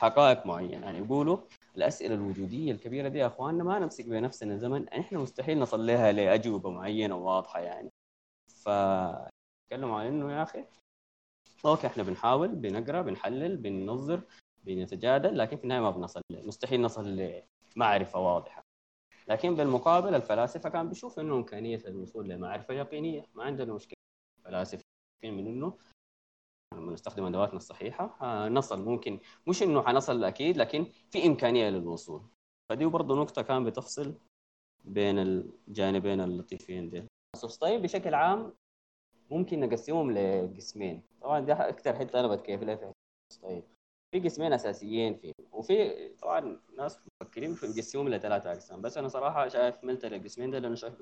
حقائق 0.00 0.46
معينة. 0.46 0.86
يعني 0.86 0.98
يقولوا 0.98 1.38
الأسئلة 1.76 2.14
الوجودية 2.14 2.72
الكبيرة 2.72 3.08
دي 3.08 3.18
يا 3.18 3.26
أخواننا 3.26 3.64
ما 3.64 3.78
نمسك 3.78 4.06
بنفسنا 4.08 4.56
زمن 4.56 4.88
إحنا 4.88 5.18
مستحيل 5.18 5.58
نصل 5.58 5.86
لها 5.86 6.12
لأجوبة 6.12 6.70
معينة 6.70 7.16
وواضحة 7.16 7.60
يعني. 7.60 7.90
فتكلموا 8.48 10.00
عن 10.00 10.06
إنه 10.06 10.32
يا 10.32 10.42
أخي 10.42 10.64
أوكي 11.64 11.86
إحنا 11.86 12.02
بنحاول 12.02 12.48
بنقرأ 12.48 13.02
بنحلل 13.02 13.56
بننظر 13.56 14.22
بنتجادل 14.64 15.38
لكن 15.38 15.56
في 15.56 15.62
النهاية 15.64 15.80
ما 15.80 15.90
بنصل 15.90 16.20
مستحيل 16.30 16.82
نصل 16.82 17.42
لمعرفة 17.76 18.18
واضحة. 18.18 18.61
لكن 19.28 19.54
بالمقابل 19.54 20.14
الفلاسفة 20.14 20.68
كان 20.68 20.88
بيشوف 20.88 21.18
إنه 21.18 21.36
إمكانية 21.36 21.80
الوصول 21.86 22.28
لمعرفه 22.28 22.74
يقينية. 22.74 23.26
ما 23.34 23.44
عندنا 23.44 23.74
مشكلة. 23.74 23.96
فلاسفه 24.44 24.82
من 25.24 25.46
إنه 25.46 25.78
لما 26.74 26.92
نستخدم 26.92 27.24
أدواتنا 27.24 27.56
الصحيحة 27.56 28.18
آه، 28.22 28.48
نصل. 28.48 28.84
ممكن 28.84 29.20
مش 29.46 29.62
إنه 29.62 29.82
حنصل 29.82 30.24
أكيد 30.24 30.56
لكن 30.56 30.84
في 31.10 31.26
إمكانية 31.26 31.70
للوصول. 31.70 32.22
فدي 32.70 32.84
برضه 32.84 33.16
نقطة 33.16 33.42
كان 33.42 33.64
بتفصل 33.64 34.14
بين 34.84 35.18
الجانبين 35.18 36.20
اللطيفين 36.20 36.90
دي 36.90 37.06
السوستاين 37.36 37.82
بشكل 37.82 38.14
عام 38.14 38.52
ممكن 39.30 39.60
نقسمهم 39.60 40.10
لقسمين. 40.10 41.02
طبعا 41.20 41.40
دي 41.40 41.52
أكثر 41.52 41.94
حتة 41.98 42.20
أنا 42.20 42.28
بتكيف 42.28 42.62
لها 42.62 42.76
في 42.76 42.92
السوستاين 43.30 43.62
في 44.12 44.20
قسمين 44.20 44.52
أساسيين 44.52 45.14
فيه 45.14 45.32
وفي 45.52 46.08
طبعا 46.08 46.60
ناس 46.78 46.98
مفكرين 47.22 47.54
في 47.54 47.66
يقسموهم 47.66 48.08
لثلاثه 48.08 48.52
أقسام 48.52 48.82
بس 48.82 48.96
أنا 48.98 49.08
صراحة 49.08 49.48
شايف 49.48 49.84
ملت 49.84 50.04
القسمين 50.04 50.50
ده 50.50 50.58
لأنه 50.58 50.74
شايف 50.74 50.94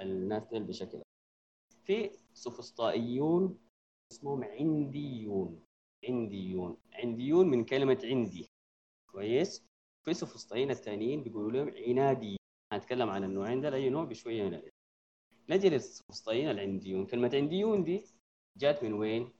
الناس 0.00 0.42
دي 0.52 0.58
بشكل 0.60 1.02
في 1.84 2.10
سفسطائيون 2.34 3.58
اسمهم 4.12 4.44
عنديون 4.44 5.64
عنديون 6.08 6.76
عنديون 6.94 7.48
من 7.48 7.64
كلمة 7.64 7.98
عندي. 8.04 8.46
كويس؟ 9.12 9.64
في 10.04 10.14
سفسطائيين 10.14 10.70
الثانيين 10.70 11.22
بيقولوا 11.22 11.50
لهم 11.50 11.74
عنادي 11.88 12.36
هنتكلم 12.72 13.10
عن 13.10 13.24
النوعين 13.24 13.60
ده 13.60 13.74
أي 13.74 13.90
نوع 13.90 14.04
بشوية 14.04 14.42
من 14.44 14.54
الاسم 14.54 14.70
نجي 15.48 15.68
للسفسطائيين 15.70 16.50
العنديون. 16.50 17.06
كلمة 17.06 17.30
عنديون 17.34 17.84
دي 17.84 18.04
جات 18.56 18.84
من 18.84 18.92
وين؟ 18.92 19.32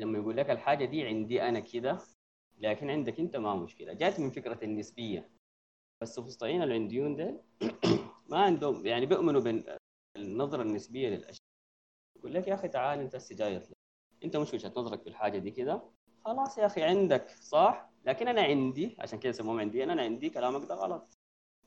لما 0.00 0.18
يقول 0.18 0.36
لك 0.36 0.50
الحاجة 0.50 0.84
دي 0.84 1.06
عندي 1.06 1.42
أنا 1.42 1.60
كده 1.60 1.98
لكن 2.58 2.90
عندك 2.90 3.20
أنت 3.20 3.36
ما 3.36 3.54
مشكلة. 3.54 3.92
جات 3.92 4.20
من 4.20 4.30
فكرة 4.30 4.64
النسبية. 4.64 5.30
فالسفسطائيين 6.00 6.62
العنديون 6.62 7.16
ده 7.16 7.42
ما 8.30 8.38
عندهم 8.38 8.86
يعني 8.86 9.06
بيؤمنوا 9.06 9.40
بالنظرة 10.16 10.62
النسبية 10.62 11.08
للأشياء. 11.08 11.40
يقول 12.16 12.34
لك 12.34 12.48
يا 12.48 12.54
أخي 12.54 12.68
تعال 12.68 12.98
أنت 13.00 13.14
هسه 13.14 13.70
أنت 14.24 14.36
مش 14.36 14.54
وجهة 14.54 14.72
نظرك 14.76 15.02
في 15.02 15.08
الحاجة 15.08 15.38
دي 15.38 15.50
كده؟ 15.50 15.82
خلاص 16.24 16.58
يا 16.58 16.66
أخي 16.66 16.82
عندك 16.82 17.28
صح؟ 17.28 17.90
لكن 18.04 18.28
أنا 18.28 18.42
عندي 18.42 18.96
عشان 18.98 19.18
كده 19.18 19.30
يسموهم 19.30 19.60
عندي 19.60 19.84
أنا 19.84 20.02
عندي 20.02 20.30
كلامك 20.30 20.68
ده 20.68 20.74
غلط. 20.74 21.18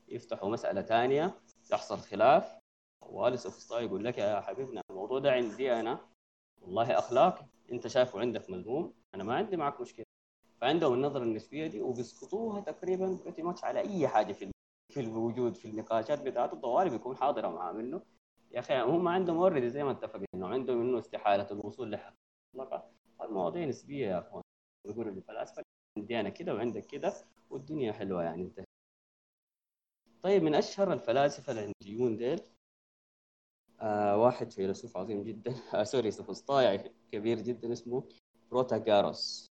يفتحوا 0.08 0.50
مسألة 0.50 0.82
ثانية 0.82 1.40
يحصل 1.72 1.98
خلاف. 1.98 2.58
والس 3.02 3.46
افسطائي 3.46 3.86
يقول 3.86 4.04
لك 4.04 4.18
يا 4.18 4.40
حبيبنا 4.40 4.80
الموضوع 4.90 5.18
ده 5.18 5.32
عندي 5.32 5.72
أنا. 5.72 6.08
والله 6.60 6.98
أخلاقي. 6.98 7.46
انت 7.72 7.86
شايفه 7.86 8.20
عندك 8.20 8.50
مذموم 8.50 8.94
أنا 9.14 9.24
ما 9.24 9.34
عندي 9.34 9.56
معك 9.56 9.80
مشكلة. 9.80 10.04
فعندهم 10.60 10.94
النظرة 10.94 11.22
النسبية 11.22 11.66
دي 11.66 11.80
وبيسقطوها 11.80 12.60
تقريبا 12.60 13.18
على 13.64 13.80
أي 13.80 14.08
حاجة 14.08 14.32
في 14.32 14.50
في 14.92 15.00
الوجود 15.00 15.56
في 15.56 15.68
النقاشات 15.68 16.22
بتاعته. 16.22 16.54
الطوارئ 16.54 16.90
بيكون 16.90 17.16
حاضرة 17.16 17.48
معاه 17.48 17.72
منه. 17.72 18.02
يا 18.52 18.58
أخي 18.60 18.80
هم 18.80 19.08
عندهم 19.08 19.36
already 19.36 19.70
زي 19.70 19.84
ما 19.84 19.90
اتفقنا 19.90 20.26
إنه 20.34 20.48
عندهم 20.48 20.80
إنه 20.80 20.98
استحالة 20.98 21.46
الوصول 21.50 21.90
لحقيقه 21.92 22.90
المواضيع 23.22 23.64
نسبية 23.64 24.06
يا 24.06 24.18
أخوان. 24.18 24.42
يقول 24.86 25.08
الفلاسفه 25.08 25.62
عندي 25.98 26.20
أنا 26.20 26.28
كده 26.28 26.54
وعندك 26.54 26.86
كده 26.86 27.14
والدنيا 27.50 27.92
حلوة 27.92 28.22
يعني 28.22 28.42
انت 28.42 28.64
طيب 30.22 30.42
من 30.42 30.54
أشهر 30.54 30.92
الفلاسفة 30.92 31.52
العنديون 31.52 32.16
ديل 32.16 32.40
آه 33.80 34.16
واحد 34.16 34.52
فيلسوف 34.52 34.96
عظيم 34.96 35.22
جدا. 35.22 35.54
آه 35.74 35.82
sorry 35.82 36.10
سفسطائي 36.10 36.90
كبير 37.12 37.40
جدا 37.40 37.72
اسمه 37.72 38.04
بروتاغوراس. 38.50 39.46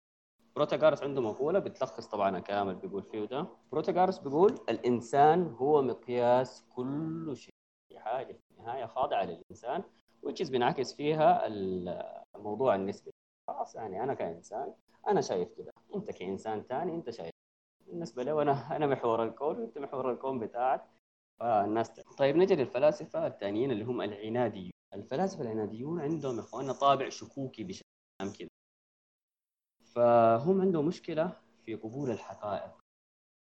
بروتاغوراس 0.56 1.04
عنده 1.04 1.22
مقولة 1.22 1.60
بتلخص 1.60 2.08
طبعا 2.08 2.40
كامل 2.40 2.76
بيقول 2.76 3.04
فيه 3.04 3.26
ده. 3.26 3.48
بروتاغوراس 3.72 4.20
بيقول 4.20 4.60
الإنسان 4.70 5.48
هو 5.48 5.82
مقياس 5.82 6.66
كل 6.76 7.36
شيء. 7.36 7.54
حاجة 7.96 8.40
النهاية 8.52 8.86
خاضعة 8.86 9.24
للإنسان 9.24 9.84
وتشيز 10.24 10.50
بينعكس 10.50 10.94
فيها 10.94 11.48
الموضوع 12.36 12.76
النسبي. 12.76 13.12
خلاص 13.48 13.76
يعني 13.76 14.04
أنا 14.04 14.14
كإنسان 14.14 14.74
أنا 15.08 15.22
شايف 15.22 15.50
كده. 15.58 15.72
أنت 15.96 16.12
كإنسان 16.12 16.64
ثاني 16.64 16.96
أنت 16.96 17.10
شايف 17.10 17.32
بالنسبة 17.88 18.24
لي 18.24 18.32
وأنا 18.32 18.76
أنا 18.76 18.88
محور 18.88 19.24
الكون 19.24 19.60
وانت 19.60 19.78
محور 19.78 20.12
الكون 20.12 20.40
بتاعك. 20.40 20.86
فالناس 21.40 21.90
طيب 22.18 22.36
نجي 22.36 22.56
للفلاسفه 22.56 23.28
الثانيين 23.28 23.72
اللي 23.72 23.84
هم 23.84 24.02
العناديون. 24.02 24.72
الفلاسفة 24.94 25.42
العناديون 25.42 26.02
عندهم 26.02 26.40
إخواننا 26.40 26.74
طابع 26.74 27.10
شكوكي 27.10 27.64
بشكل 27.64 27.86
عام 28.22 28.34
كده. 28.34 28.50
فهم 29.96 30.62
عندهم 30.62 30.88
مشكلة 30.88 31.42
في 31.66 31.76
قبول 31.76 32.12
الحقائق. 32.12 32.78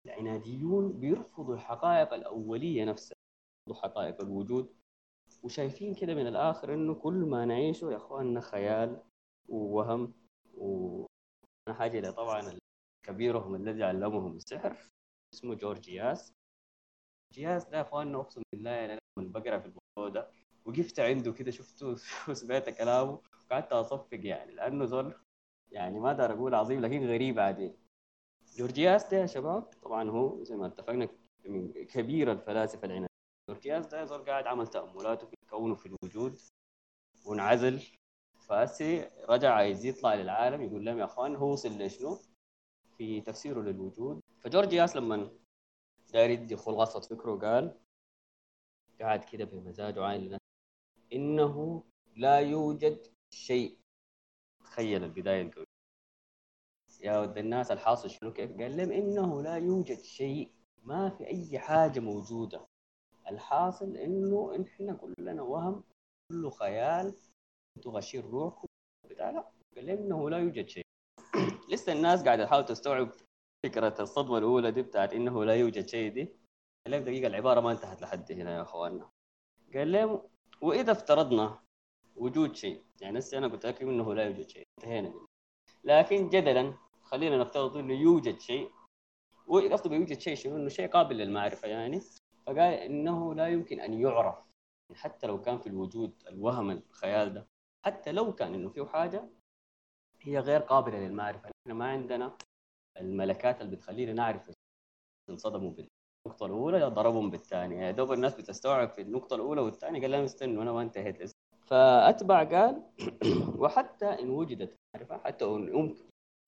العناديون 0.06 0.92
بيرفضوا 1.00 1.54
الحقائق 1.54 2.14
الأولية 2.14 2.84
نفسها 2.84 3.16
حقائق 3.72 4.20
الوجود. 4.20 4.74
وشايفين 5.42 5.94
كده 5.94 6.14
من 6.14 6.26
الآخر 6.26 6.74
إنه 6.74 6.94
كل 6.94 7.14
ما 7.14 7.44
نعيشه 7.44 7.90
يا 7.92 7.96
إخواننا 7.96 8.40
خيال 8.40 9.02
ووهم. 9.48 10.14
و 10.54 11.06
حاجة 11.68 12.10
طبعا 12.10 12.58
كبيرهم 13.06 13.54
الذي 13.54 13.82
علمهم 13.84 14.36
السحر 14.36 14.76
اسمه 15.34 15.54
جورجياس 15.54 16.32
جياس 17.32 17.64
ده 17.64 17.76
يا 17.76 17.82
اخواننا 17.82 18.20
أقسم 18.20 18.42
بالله 18.52 18.84
أنا 18.84 18.98
لما 19.18 19.32
بقرا 19.32 19.58
في 19.58 19.66
الموضوع 19.66 20.08
ده. 20.22 20.30
وقفت 20.64 21.00
عنده 21.00 21.32
كده 21.32 21.50
شفته 21.50 21.86
وسمعت 22.28 22.70
كلامه 22.70 23.20
قعدت 23.50 23.72
أصفق 23.72 24.08
يعني 24.12 24.54
لأنه 24.54 24.84
زول 24.84 25.14
يعني 25.72 25.98
ما 26.00 26.12
دار 26.12 26.32
أقول 26.32 26.54
عظيم 26.54 26.80
لكن 26.80 27.06
غريب 27.06 27.38
عادي 27.38 27.72
جورجياس 28.56 29.10
ده 29.10 29.16
يا 29.16 29.26
شباب 29.26 29.62
طبعا 29.62 30.10
هو 30.10 30.42
زي 30.44 30.56
ما 30.56 30.66
اتفقنا 30.66 31.08
من 31.44 31.72
كبير 31.72 32.32
الفلاسفة 32.32 32.84
العناد. 32.86 33.08
جورجياس 33.50 33.86
ده 33.86 34.04
زول 34.04 34.24
قاعد 34.24 34.46
عمل 34.46 34.66
تأملاته 34.66 35.26
في 35.26 35.34
الكون 35.42 35.70
وفي 35.70 35.86
الوجود 35.86 36.38
وانعزل 37.26 37.82
فأسي 38.48 39.10
رجع 39.28 39.54
عايز 39.54 39.84
يطلع 39.86 40.14
للعالم 40.14 40.62
يقول 40.62 40.84
لهم 40.84 40.98
يا 40.98 41.04
إخوان 41.04 41.36
هو 41.36 41.52
وصل 41.52 41.82
لشنو؟ 41.82 42.18
في 42.96 43.20
تفسيره 43.20 43.60
للوجود. 43.60 44.20
فجورجياس 44.40 44.96
لما 44.96 45.30
داير 46.12 46.30
يدي 46.30 46.56
خلاصة 46.56 47.00
فكره 47.00 47.36
قال 47.36 47.80
قاعد 49.00 49.24
كده 49.24 49.44
بمزاجه 49.44 50.04
عين 50.04 50.20
لنفسه. 50.20 50.38
إنه 51.12 51.84
لا 52.16 52.38
يوجد 52.38 53.06
شيء. 53.30 53.78
تخيل 54.64 55.04
البداية 55.04 55.42
القوية. 55.42 55.64
يا 57.00 57.18
ود 57.18 57.38
الناس 57.38 57.70
الحاصل 57.70 58.10
شنو 58.10 58.32
كيف؟ 58.32 58.50
قال 58.50 58.76
لهم 58.76 58.92
إنه 58.92 59.42
لا 59.42 59.56
يوجد 59.56 60.00
شيء. 60.00 60.52
ما 60.82 61.10
في 61.10 61.26
أي 61.26 61.58
حاجة 61.58 62.00
موجودة. 62.00 62.66
الحاصل 63.28 63.96
إنه 63.96 64.64
إحنا 64.66 64.94
كلنا 64.94 65.42
وهم 65.42 65.84
كله 66.32 66.50
خيال. 66.50 67.16
أنتوا 67.76 67.92
غشين 67.92 68.20
روحكم. 68.20 68.68
بتاع 69.10 69.30
لا. 69.30 69.50
قال 69.76 69.86
لهم 69.86 69.98
إنه 69.98 70.30
لا 70.30 70.38
يوجد 70.38 70.68
شيء. 70.68 70.84
لسه 71.72 71.92
الناس 71.92 72.24
قاعدة 72.24 72.44
تحاول 72.44 72.64
تستوعب 72.64 73.12
فكرة 73.66 73.94
الصدمة 74.00 74.38
الأولى 74.38 74.70
دي 74.70 74.82
بتاعت 74.82 75.12
إنه 75.12 75.44
لا 75.44 75.54
يوجد 75.54 75.88
شيء 75.88 76.12
دي. 76.12 76.24
قال 76.86 76.92
لهم 76.92 77.04
دقيقة 77.04 77.26
العبارة 77.26 77.60
ما 77.60 77.72
انتهت 77.72 78.02
لحد 78.02 78.32
هنا 78.32 78.56
يا 78.56 78.62
أخواننا. 78.62 79.10
قال 79.74 79.92
لهم 79.92 80.22
وإذا 80.60 80.92
افترضنا 80.92 81.60
وجود 82.16 82.56
شيء 82.56 82.84
يعني 83.00 83.18
هسه 83.18 83.38
أنا 83.38 83.48
قلت 83.48 83.66
لكم 83.66 83.88
إنه 83.88 84.14
لا 84.14 84.24
يوجد 84.24 84.48
شيء. 84.48 84.66
انتهينا. 84.78 85.08
منه 85.08 85.26
لكن 85.84 86.28
جدلا 86.28 86.74
خلينا 87.02 87.38
نفترض 87.38 87.76
إنه 87.76 87.94
يوجد 87.94 88.40
شيء. 88.40 88.70
وقصده 89.46 89.90
بيوجد 89.90 90.20
شيء 90.20 90.34
شنو؟ 90.34 90.56
إنه 90.56 90.68
شيء 90.68 90.88
قابل 90.88 91.16
للمعرفة 91.16 91.68
يعني. 91.68 92.00
فقال 92.46 92.74
إنه 92.74 93.34
لا 93.34 93.48
يمكن 93.48 93.80
أن 93.80 93.94
يعرف. 93.94 94.38
حتى 94.94 95.26
لو 95.26 95.42
كان 95.42 95.58
في 95.58 95.66
الوجود 95.66 96.22
الوهم 96.28 96.70
الخيال 96.70 97.34
ده 97.34 97.48
حتى 97.84 98.12
لو 98.12 98.34
كان 98.34 98.54
إنه 98.54 98.68
فيه 98.68 98.84
حاجة 98.84 99.28
هي 100.20 100.38
غير 100.38 100.60
قابلة 100.60 100.98
للمعرفة. 100.98 101.50
إحنا 101.62 101.74
ما 101.74 101.90
عندنا 101.90 102.36
الملكات 103.00 103.60
اللي 103.60 103.76
بتخلينا 103.76 104.12
نعرف 104.12 104.50
انصدموا 105.30 105.70
بالنقطة 105.70 106.46
الأولى 106.46 106.84
ضربهم 106.84 107.30
بالثانية. 107.30 107.86
يا 107.86 107.90
دوب 107.90 108.12
الناس 108.12 108.34
بتستوعب 108.34 108.90
في 108.90 109.02
النقطة 109.02 109.34
الأولى 109.34 109.60
والثانية 109.60 110.00
قال 110.00 110.10
لهم 110.10 110.24
استنوا 110.24 110.62
أنا 110.62 110.72
ما 110.72 110.82
انتهيت. 110.82 111.20
لسه 111.20 111.34
فأتبع 111.66 112.44
قال 112.44 112.82
وحتى 113.62 114.06
إن 114.06 114.30
وجدت 114.30 114.76
معرفة 114.94 115.18
حتى 115.18 115.44
إن 115.44 115.94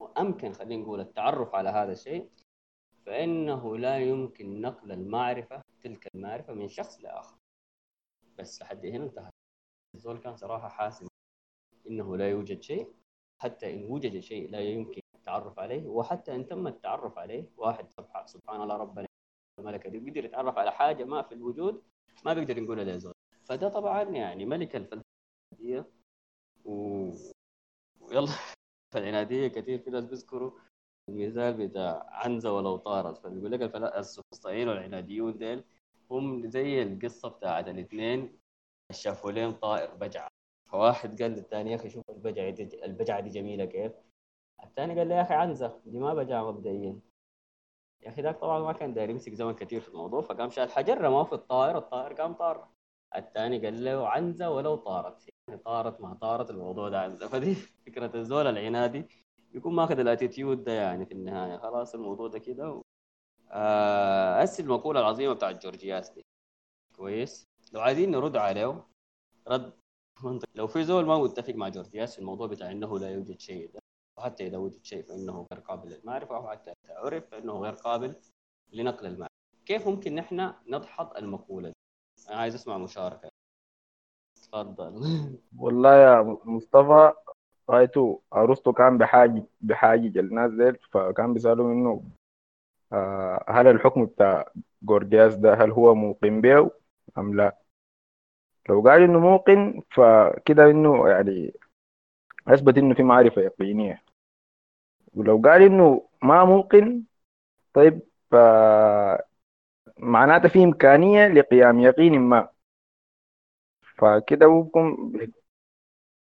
وامكن 0.00 0.52
خلينا 0.52 0.83
نقول 0.83 1.00
التعرف 1.00 1.54
على 1.54 1.69
هذا 1.69 1.92
الشيء 1.92 2.30
فإنه 3.07 3.76
لا 3.76 3.99
يمكن 3.99 4.61
نقل 4.61 4.92
المعرفة 4.92 5.62
تلك 5.83 6.09
المعرفة 6.14 6.54
من 6.54 6.69
شخص 6.69 7.00
لآخر. 7.00 7.37
بس 8.38 8.62
لحد 8.62 8.87
هنا 8.87 9.04
انتهى. 9.04 9.30
الزول 9.95 10.19
كان 10.19 10.37
صراحة 10.37 10.69
حاسم 10.69 11.07
إنه 11.90 12.16
لا 12.16 12.30
يوجد 12.30 12.62
شيء 12.62 12.92
حتى 13.38 13.75
إن 13.75 13.85
وجد 13.85 14.21
شيء 14.21 14.50
لا 14.50 14.61
يمكن 14.61 15.00
التعرف 15.30 15.58
عليه 15.58 15.87
وحتى 15.87 16.34
إن 16.34 16.46
تم 16.46 16.66
التعرف 16.66 17.18
عليه 17.18 17.44
واحد 17.56 17.90
سبحان, 18.26 18.62
الله 18.62 18.76
ربنا 18.76 19.06
الملكه 19.58 19.90
دي 19.90 19.99
بيقدر 19.99 20.25
يتعرف 20.25 20.58
على 20.58 20.72
حاجة 20.72 21.04
ما 21.04 21.22
في 21.22 21.34
الوجود 21.34 21.82
ما 22.25 22.34
بيقدر 22.34 22.60
نقولها 22.60 22.84
لزول 22.84 23.14
فده 23.44 23.68
طبعا 23.68 24.02
يعني 24.02 24.44
ملك 24.44 24.76
الفلسفة. 24.76 25.84
و... 26.64 26.75
ويلا 28.00 28.28
فالعنادية 28.92 29.49
كثير 29.49 29.78
في 29.78 29.90
ناس 29.90 30.04
بيذكروا 30.04 30.50
المثال 31.08 31.68
بتاع 31.68 32.06
عنزة 32.10 32.52
ولو 32.52 32.76
طارت. 32.76 33.18
فبيقول 33.18 33.52
لك 33.52 33.76
السفسطائيين 33.76 34.68
والعناديون 34.68 35.38
ديل 35.38 35.64
هم 36.11 36.50
زي 36.50 36.83
القصة 36.83 37.28
بتاعت 37.28 37.68
الاثنين 37.68 38.38
شافوا 38.92 39.33
لهم 39.33 39.52
طائر 39.52 39.94
بجعة. 39.94 40.28
فواحد 40.66 41.22
قال 41.22 41.31
للثاني 41.31 41.70
يا 41.70 41.76
أخي 41.76 41.90
شوف 41.90 42.11
البجعة 42.11 42.50
دي 42.50 42.85
البجعة 42.85 43.20
دي 43.20 43.31
جميلة 43.31 43.64
كيف؟ 43.64 43.92
الثاني 44.64 44.99
قال 44.99 45.09
له 45.09 45.14
يا 45.14 45.23
أخي 45.23 45.35
عنزة 45.35 45.81
دي 45.87 45.99
ما 45.99 46.14
بجعه 46.14 46.51
مبدئيا. 46.53 47.01
يا 48.03 48.09
أخي 48.09 48.23
ذاك 48.23 48.40
طبعا 48.40 48.59
ما 48.59 48.73
كان 48.73 48.94
داير 48.94 49.11
يمسك 49.11 49.35
زمن 49.35 49.53
كثير 49.55 49.81
في 49.81 49.88
الموضوع 49.88 50.20
فقام 50.23 50.51
شال 50.51 50.70
حجر 50.70 51.01
رماه 51.01 51.25
في 51.25 51.33
الطائر 51.33 51.79
الطائر 51.79 52.12
قام 52.12 52.35
طار. 52.35 52.68
الثاني 53.16 53.59
قال 53.66 53.85
له 53.85 54.09
عنزة 54.09 54.51
ولو 54.51 54.77
طارت 54.77 55.29
يعني 55.49 55.61
طارت 55.61 56.01
ما 56.01 56.14
طارت 56.14 56.51
الموضوع 56.51 56.88
ده 56.88 57.01
عنزة. 57.01 57.29
فدي 57.33 57.55
فكرة 57.55 58.16
الزول 58.16 58.46
العنادي 58.46 59.07
يكون 59.55 59.75
ماخذ 59.75 59.99
ال 59.98 60.06
attitude 60.06 60.64
ده 60.64 60.73
يعني 60.73 61.07
في 61.07 61.12
النهاية. 61.12 61.59
خلاص 61.59 61.94
الموضوع 61.94 62.29
ده 62.29 62.38
كده 62.38 62.70
و... 62.70 62.83
آه 63.51 64.49
المقولة 64.61 65.01
العظيمة 65.01 65.33
بتاعت 65.35 65.62
جورجياس 65.62 66.11
دي. 66.11 66.25
كويس. 66.96 67.46
لو 67.73 67.81
عايزين 67.81 68.11
نرد 68.11 68.37
عليه 68.37 68.87
رد 69.49 69.73
منطق. 70.25 70.49
لو 70.55 70.66
في 70.66 70.85
زول 70.85 71.07
ما 71.07 71.18
متفق 71.18 71.55
مع 71.55 71.68
جورجياس 71.68 72.14
في 72.14 72.18
الموضوع 72.20 72.46
بتاع 72.46 72.70
إنه 72.70 72.99
لا 72.99 73.11
يوجد 73.11 73.40
شيء 73.40 73.70
ده 73.75 73.80
وحتى 74.20 74.46
إذا 74.46 74.59
وجد 74.59 74.85
شيء 74.85 75.02
فانه 75.02 75.46
غير 75.52 75.61
قابل 75.61 75.88
للمعرفة 75.88 76.37
أو 76.37 76.48
حتى 76.48 76.70
اذا 76.70 76.98
عرف 76.98 77.24
فانه 77.30 77.52
غير 77.52 77.72
قابل 77.72 78.14
لنقل 78.72 79.06
المعرفة. 79.06 79.35
كيف 79.66 79.88
ممكن 79.88 80.14
نحن 80.14 80.52
نضحض 80.68 81.16
المقولة 81.16 81.68
دي؟ 81.68 81.74
أنا 82.30 82.37
عايز 82.37 82.54
أسمع 82.54 82.78
مشاركة. 82.78 83.28
تفضل. 84.42 84.92
والله 85.59 85.94
يا 85.94 86.38
مصطفى 86.44 87.12
رايته 87.70 88.20
أرسطو 88.35 88.72
كان 88.72 88.98
بحاجة 88.98 89.44
بحاجة 89.61 90.20
الناس 90.20 90.52
ديل 90.52 90.78
فكان 90.92 91.35
بيسألوا 91.35 91.72
إنه 91.72 92.04
آه 92.92 93.44
هل 93.48 93.66
الحكم 93.66 94.04
بتاع 94.06 94.52
جورجياس 94.83 95.37
ده 95.37 95.54
هل 95.54 95.70
هو 95.70 95.94
موقن 95.94 96.40
به 96.40 96.70
أم 97.18 97.37
لا؟ 97.37 97.59
لو 98.68 98.80
قال 98.83 99.02
إنه 99.02 99.18
موقن 99.18 99.83
فكده 99.90 100.70
إنه 100.70 101.09
يعني 101.09 101.52
أثبت 102.48 102.78
إنه 102.78 102.94
في 102.94 103.02
معرفة 103.02 103.42
يقينية. 103.42 104.02
ولو 105.14 105.42
قال 105.44 105.62
إنه 105.62 106.09
ما 106.23 106.44
موقن 106.44 107.03
طيب 107.75 108.01
معناته 109.99 110.49
في 110.49 110.64
إمكانية 110.64 111.29
لقيام 111.29 111.81
يقين 111.81 112.20
ما. 112.20 112.49
فكده 113.99 114.46
ممكن 114.51 115.12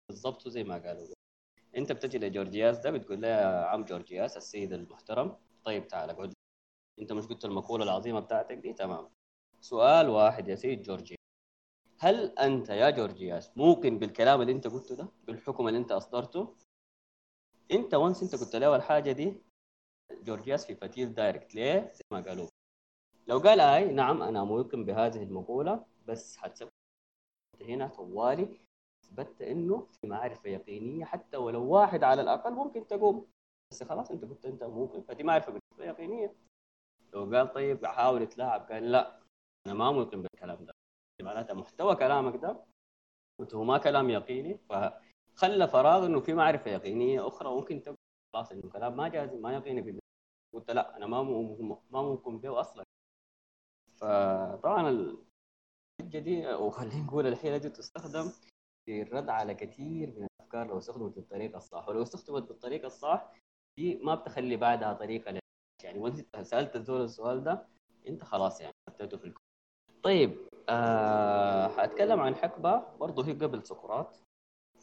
بالضبط 0.10 0.48
زي 0.48 0.64
ما 0.64 0.78
قالوا. 0.78 1.08
أنت 1.78 1.92
بتجي 1.92 2.18
لجورجياس 2.18 2.80
ده 2.80 2.92
بتقول 2.92 3.22
له 3.22 3.28
يا 3.28 3.66
عم 3.66 3.84
جورجياس 3.86 4.38
السيد 4.38 4.74
المحترم. 4.74 5.36
طيب 5.64 5.88
تعال 5.88 6.10
اقعد 6.10 6.34
أنت 7.02 7.14
مش 7.14 7.28
قلت 7.28 7.46
المقولة 7.46 7.84
العظيمة 7.84 8.20
بتاعتك 8.20 8.58
دي؟ 8.58 8.74
تمام. 8.74 9.10
سؤال 9.62 10.10
واحد 10.10 10.48
يا 10.48 10.56
سيد 10.56 10.82
جورجياس. 10.82 11.18
هل 12.00 12.40
أنت 12.40 12.70
يا 12.70 12.90
جورجياس 12.90 13.58
موقن 13.58 14.00
بالكلام 14.00 14.42
اللي 14.42 14.52
أنت 14.52 14.68
قلته 14.68 14.96
ده 14.96 15.08
بالحكم 15.28 15.68
اللي 15.68 15.80
أنت 15.80 15.92
أصدرته 15.92 16.56
انت 17.72 17.94
وانس 17.94 18.24
انت 18.24 18.36
قلت 18.36 18.56
له 18.56 18.76
الحاجة 18.76 19.12
دي 19.12 19.42
جورجياس 20.12 20.66
في 20.66 20.76
فتيل 20.76 21.14
direct. 21.14 21.56
ليه؟ 21.56 21.92
زي 21.94 22.04
ما 22.12 22.22
قالوا. 22.22 22.48
لو 23.28 23.38
قال 23.40 23.60
اي 23.60 23.92
نعم 23.94 24.22
أنا 24.22 24.44
موقن 24.44 24.86
بهذه 24.86 25.24
المقولة 25.24 25.86
بس 26.06 26.38
حتثبت 26.38 26.72
هنا 27.62 27.88
طوالي. 27.88 28.60
اثبتت 29.04 29.42
إنه 29.42 29.88
في 29.92 30.08
معرفة 30.08 30.50
يقينية 30.50 31.06
حتى 31.06 31.38
ولو 31.38 31.66
واحد 31.66 32.04
على 32.04 32.22
الأقل 32.22 32.54
ممكن 32.54 32.88
تقوم. 32.88 33.28
بس 33.72 33.84
خلاص 33.84 34.12
انت 34.12 34.26
قلت 34.26 34.46
أنت 34.46 34.64
ممكن 34.64 35.02
فدي 35.02 35.24
معرفة 35.24 35.60
يقينية. 35.80 36.36
لو 37.14 37.36
قال 37.36 37.54
طيب 37.54 37.86
حاول 37.86 38.22
يتلاعب 38.22 38.72
قال 38.72 38.92
لا 38.92 39.22
أنا 39.68 39.74
ما 39.74 39.92
ممكن 39.92 40.22
بالكلام 40.22 40.66
ده. 40.66 40.74
معناتها 41.22 41.54
محتوى 41.54 41.96
كلامك 41.96 42.36
ده 42.36 42.66
هو 43.54 43.64
ما 43.64 43.78
كلام 43.78 44.10
يقيني 44.10 44.60
فخلى 45.36 45.67
فراغ 45.67 46.06
إنه 46.06 46.20
في 46.20 46.34
معرفة 46.34 46.72
يقينية 46.72 47.28
أخرى 47.28 47.50
ممكن 47.50 47.82
تقول 47.82 47.98
خلاص 48.34 48.52
إنه 48.52 48.70
كلام 48.70 48.98
ما 48.98 49.08
جاز 49.08 49.34
ما 49.34 49.54
يقيني 49.54 49.84
في 49.84 50.00
قلت 50.54 50.72
لا 50.72 50.98
أنا 50.98 51.06
ما 51.08 51.24
ما 51.91 52.02
ممكن 52.02 52.39
به 52.39 52.60
أصلا. 52.60 52.84
فطبعا 53.98 54.89
الحجة 54.89 56.20
دي 56.20 56.48
وخلينا 56.54 57.04
نقول 57.04 57.28
الحيلة 57.28 57.58
دي 57.58 57.70
تستخدم 57.70 58.32
في 58.86 59.02
الرد 59.02 59.30
على 59.30 59.54
كثير 59.54 60.13
من 60.17 60.28
الأفكار 60.39 60.67
لو 60.67 60.78
استخدمت 60.78 61.15
بالطريقة 61.15 61.58
الصح. 61.58 61.88
ولو 61.89 62.02
استخدمت 62.04 62.44
بالطريقة 62.44 62.86
الصح 62.88 63.34
دي 63.78 63.96
ما 63.96 64.15
بتخلي 64.15 64.58
بعدها 64.58 64.94
طريقة 64.94 65.39
يعني 65.84 66.00
وأنت 66.00 66.41
سألت 66.41 66.76
الزول 66.76 67.02
السؤال 67.02 67.44
ده 67.44 67.67
أنت 68.08 68.24
خلاص 68.24 68.62
يعني 68.62 68.74
حطيته 68.89 69.17
في 69.17 69.26
الكون. 69.26 69.44
طيب 70.04 70.38
آه 70.70 71.67
حأتكلم 71.67 72.20
عن 72.20 72.36
حقبة 72.36 72.98
برضه 72.98 73.26
هي 73.26 73.34
قبل 73.34 73.63
سقراط. 73.67 74.24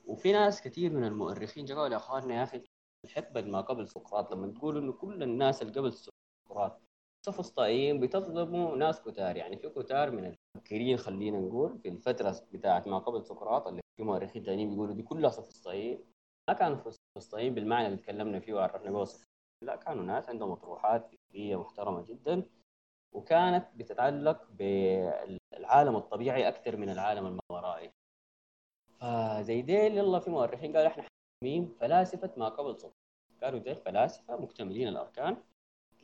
وفي 0.09 0.33
ناس 0.33 0.63
كثير 0.63 0.93
من 0.93 1.05
المؤرخين 1.05 1.65
جاوا 1.65 1.89
يا 1.89 1.97
أخواننا 1.97 2.35
يا 2.35 2.43
أخي 2.43 2.63
الحقبه 3.05 3.41
ما 3.43 3.61
قبل 3.61 3.89
سقراط؟ 3.89 4.33
لما 4.33 4.53
تقول 4.53 4.77
إنه 4.79 4.93
كل 4.93 5.23
الناس 5.23 5.63
اللي 5.63 5.73
قبل 5.73 5.93
سقراط 5.93 6.81
سفسطائيين 7.27 8.01
بتظلموا 8.01 8.77
ناس 8.77 9.01
كتار. 9.03 9.37
يعني 9.37 9.57
في 9.57 9.69
كتار 9.69 10.11
من 10.11 10.35
المفكرين 10.57 10.97
خلينا 10.97 11.41
نقول 11.41 11.79
في 11.79 11.89
الفترة 11.89 12.41
بتاعت 12.53 12.89
ما 12.89 12.99
قبل 12.99 13.25
سقراط 13.25 13.67
اللي 13.67 13.81
في 13.97 14.03
مؤرخين 14.05 14.43
تانيين 14.43 14.71
بيقولوا 14.71 14.95
دي 14.95 15.03
كلها 15.03 15.31
سوفسطائيين 15.31 16.05
ما 16.49 16.55
كانوا 16.55 16.79
سوفسطائيين 17.17 17.55
بالمعنى 17.55 17.87
اللي 17.87 17.99
تكلمنا 17.99 18.41
فيه 18.41 18.55
وعرفنا 18.55 18.91
به 18.91 19.09
لا 19.65 19.77
كانوا 19.77 20.05
ناس 20.05 20.29
عندهم 20.29 20.51
اطروحات 20.51 21.07
فكرية 21.15 21.57
محترمة 21.61 22.03
جدا 22.03 22.43
وكانت 23.13 23.69
بتتعلق 23.77 24.49
بالعالم 24.51 25.97
الطبيعي 25.97 26.49
أكثر 26.49 26.77
من 26.77 26.89
العالم 26.91 27.27
الماورائي 27.27 27.91
فزي 29.01 29.63
ديل 29.63 29.99
يلا 29.99 30.19
في 30.21 30.31
مؤرخين 30.31 30.77
قالوا 30.77 30.89
إحنا 30.91 31.03
حاكمين 31.43 31.75
فلاسفة 31.81 32.31
ما 32.37 32.49
قبل 32.49 32.79
سقراط 32.79 32.95
قالوا 33.43 33.59
ديل 33.61 33.77
فلاسفه 33.77 34.37
مكتملين 34.37 34.89
الأركان 34.89 35.43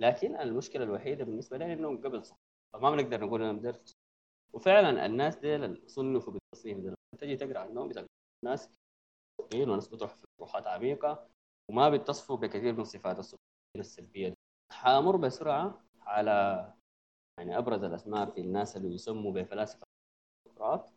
لكن 0.01 0.37
المشكلة 0.37 0.85
الوحيدة 0.85 1.25
بالنسبة 1.25 1.57
لنا 1.57 1.73
إنهم 1.73 2.01
قبل 2.01 2.25
سقراط 2.25 2.41
فما 2.75 2.91
بنقدر 2.91 3.25
نقول 3.25 3.43
إنهم 3.43 3.61
ديل 3.61 3.75
وفعلا 4.53 5.07
الناس 5.07 5.37
ديل 5.37 5.83
صنفوا 5.91 6.33
بالتصنيف 6.33 6.79
ده 6.79 6.95
تجي 7.21 7.37
تقرأ 7.37 7.59
عنهم 7.59 7.93
ناس 8.45 8.71
وناس 9.55 9.89
بتروح 9.89 10.15
في 10.15 10.27
روحات 10.41 10.67
عميقة 10.67 11.29
وما 11.71 11.89
بيتصفوا 11.89 12.37
بكثير 12.37 12.73
من 12.73 12.85
صفات 12.85 13.35
السلبية 13.77 14.29
دي. 14.29 14.35
حامر 14.73 15.17
بسرعة 15.17 15.85
على 16.01 16.73
يعني 17.39 17.59
أبرز 17.59 17.85
الأسماء 17.85 18.31
في 18.31 18.41
الناس 18.41 18.77
اللي 18.77 18.95
يسموا 18.95 19.33
بفلاسفة 19.33 19.85
سقراط 20.49 20.94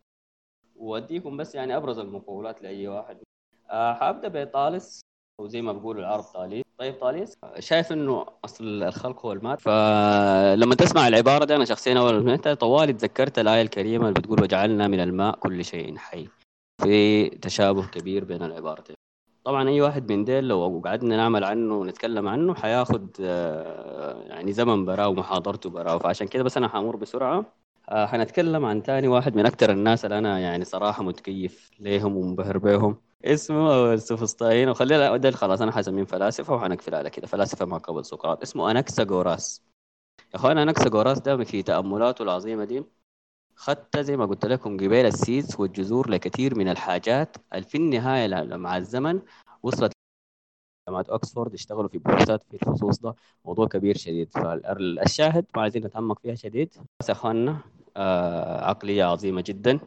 واديكم 0.78 1.36
بس 1.36 1.54
يعني 1.54 1.76
أبرز 1.76 1.98
المقولات 1.98 2.62
لأي 2.62 2.88
واحد. 2.88 3.18
أه 3.70 3.94
حأبدأ 3.94 4.44
بطالس 4.44 5.00
وزي 5.40 5.62
ما 5.62 5.72
بيقولوا 5.72 6.00
العرب 6.02 6.22
طاليس. 6.22 6.64
طيب 6.78 6.94
طاليس 6.94 7.34
شايف 7.58 7.92
إنه 7.92 8.26
أصل 8.44 8.82
الخلق 8.82 9.26
هو 9.26 9.32
المات. 9.32 9.60
فلما 9.60 10.74
تسمع 10.74 11.08
العبارة 11.08 11.44
دي 11.44 11.56
أنا 11.56 11.64
شخصيا 11.64 11.98
أول 11.98 12.30
انت 12.30 12.48
طوالي 12.48 12.92
تذكرت 12.92 13.38
الآية 13.38 13.62
الكريمة 13.62 14.08
اللي 14.08 14.20
بتقول 14.20 14.42
وجعلنا 14.42 14.88
من 14.88 15.00
الماء 15.00 15.38
كل 15.38 15.64
شيء 15.64 15.96
حي 15.96 16.28
في 16.82 17.28
تشابه 17.28 17.86
كبير 17.86 18.24
بين 18.24 18.42
العبارتين. 18.42 18.96
طبعا 19.44 19.68
أي 19.68 19.80
واحد 19.80 20.12
من 20.12 20.24
ديل 20.24 20.48
لو 20.48 20.82
قعدنا 20.84 21.16
نعمل 21.16 21.44
عنه 21.44 21.74
ونتكلم 21.74 22.28
عنه 22.28 22.54
حياخد 22.54 23.20
يعني 24.28 24.52
زمن 24.52 24.84
براه 24.84 25.08
ومحاضرته 25.08 25.70
براه 25.70 25.98
فعشان 25.98 26.26
كده 26.26 26.42
بس 26.42 26.56
أنا 26.56 26.68
حأمر 26.68 26.96
بسرعة. 26.96 27.44
حنتكلم 27.92 28.64
عن 28.64 28.82
تاني 28.82 29.08
واحد 29.08 29.36
من 29.36 29.46
أكثر 29.46 29.70
الناس 29.72 30.04
اللي 30.04 30.18
أنا 30.18 30.38
يعني 30.38 30.64
صراحة 30.64 31.02
متكيف 31.02 31.70
ليهم 31.80 32.16
ومنبهر 32.16 32.58
بهم 32.58 32.96
اسمه 33.24 33.92
السوفسطائيين 33.94 34.68
وخلينا 34.68 35.16
ديل 35.16 35.34
خلاص 35.34 35.60
أنا 35.62 35.72
حسميهم 35.72 36.04
فلاسفة 36.04 36.54
وحنقفل 36.54 36.94
على 36.94 37.10
كده. 37.10 37.26
فلاسفة 37.26 37.64
ما 37.66 37.78
قبل 37.78 38.04
سقراط 38.04 38.42
اسمه 38.42 38.70
انكساغوراس 38.70 39.62
يا 40.20 40.36
اخوانا 40.36 40.62
انكساغوراس 40.62 41.18
ده 41.20 41.44
في 41.44 41.62
تأملاته 41.62 42.22
العظيمة 42.22 42.64
دي 42.64 42.84
خدت 43.56 43.98
زي 43.98 44.16
ما 44.16 44.26
قلت 44.26 44.46
لكم 44.46 44.76
قبيل 44.76 45.06
ال 45.06 45.14
seeds 45.14 45.56
والجذور 45.60 46.10
لكثير 46.10 46.58
من 46.58 46.68
الحاجات 46.68 47.36
اللي 47.54 47.64
في 47.66 47.76
النهاية 47.78 48.44
مع 48.56 48.76
الزمن 48.76 49.22
وصلت 49.62 49.92
جامعة 50.88 51.06
اوكسفورد 51.10 51.54
اشتغلوا 51.54 51.88
في 51.88 51.98
بحوثات 51.98 52.42
في 52.42 52.54
الخصوص 52.62 52.98
ده. 53.00 53.14
موضوع 53.44 53.66
كبير 53.66 53.96
شديد. 53.96 54.30
فالشاهد 54.32 55.46
ما 55.56 55.62
عايزين 55.62 55.86
نتعمق 55.86 56.20
فيها 56.20 56.34
شديد. 56.34 56.74
بس 57.00 57.08
يا 57.08 57.14
آه 57.98 58.64
عقلية 58.64 59.04
عظيمة 59.04 59.44
جدا. 59.46 59.80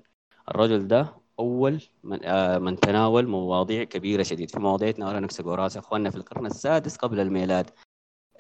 الرجل 0.50 0.88
ده 0.88 1.14
أول 1.40 1.82
من, 2.04 2.20
آه 2.26 2.58
من 2.58 2.76
تناول 2.80 3.28
مواضيع 3.28 3.84
كبيرة 3.84 4.24
شديد. 4.24 4.50
في 4.52 4.60
مواضيع 4.60 4.92
تناولها 4.92 5.20
نكساغوراس 5.20 5.76
يا 5.76 5.82
إخواننا 5.82 6.10
في 6.10 6.16
القرن 6.16 6.46
السادس 6.46 6.98
قبل 6.98 7.20
الميلاد. 7.20 7.70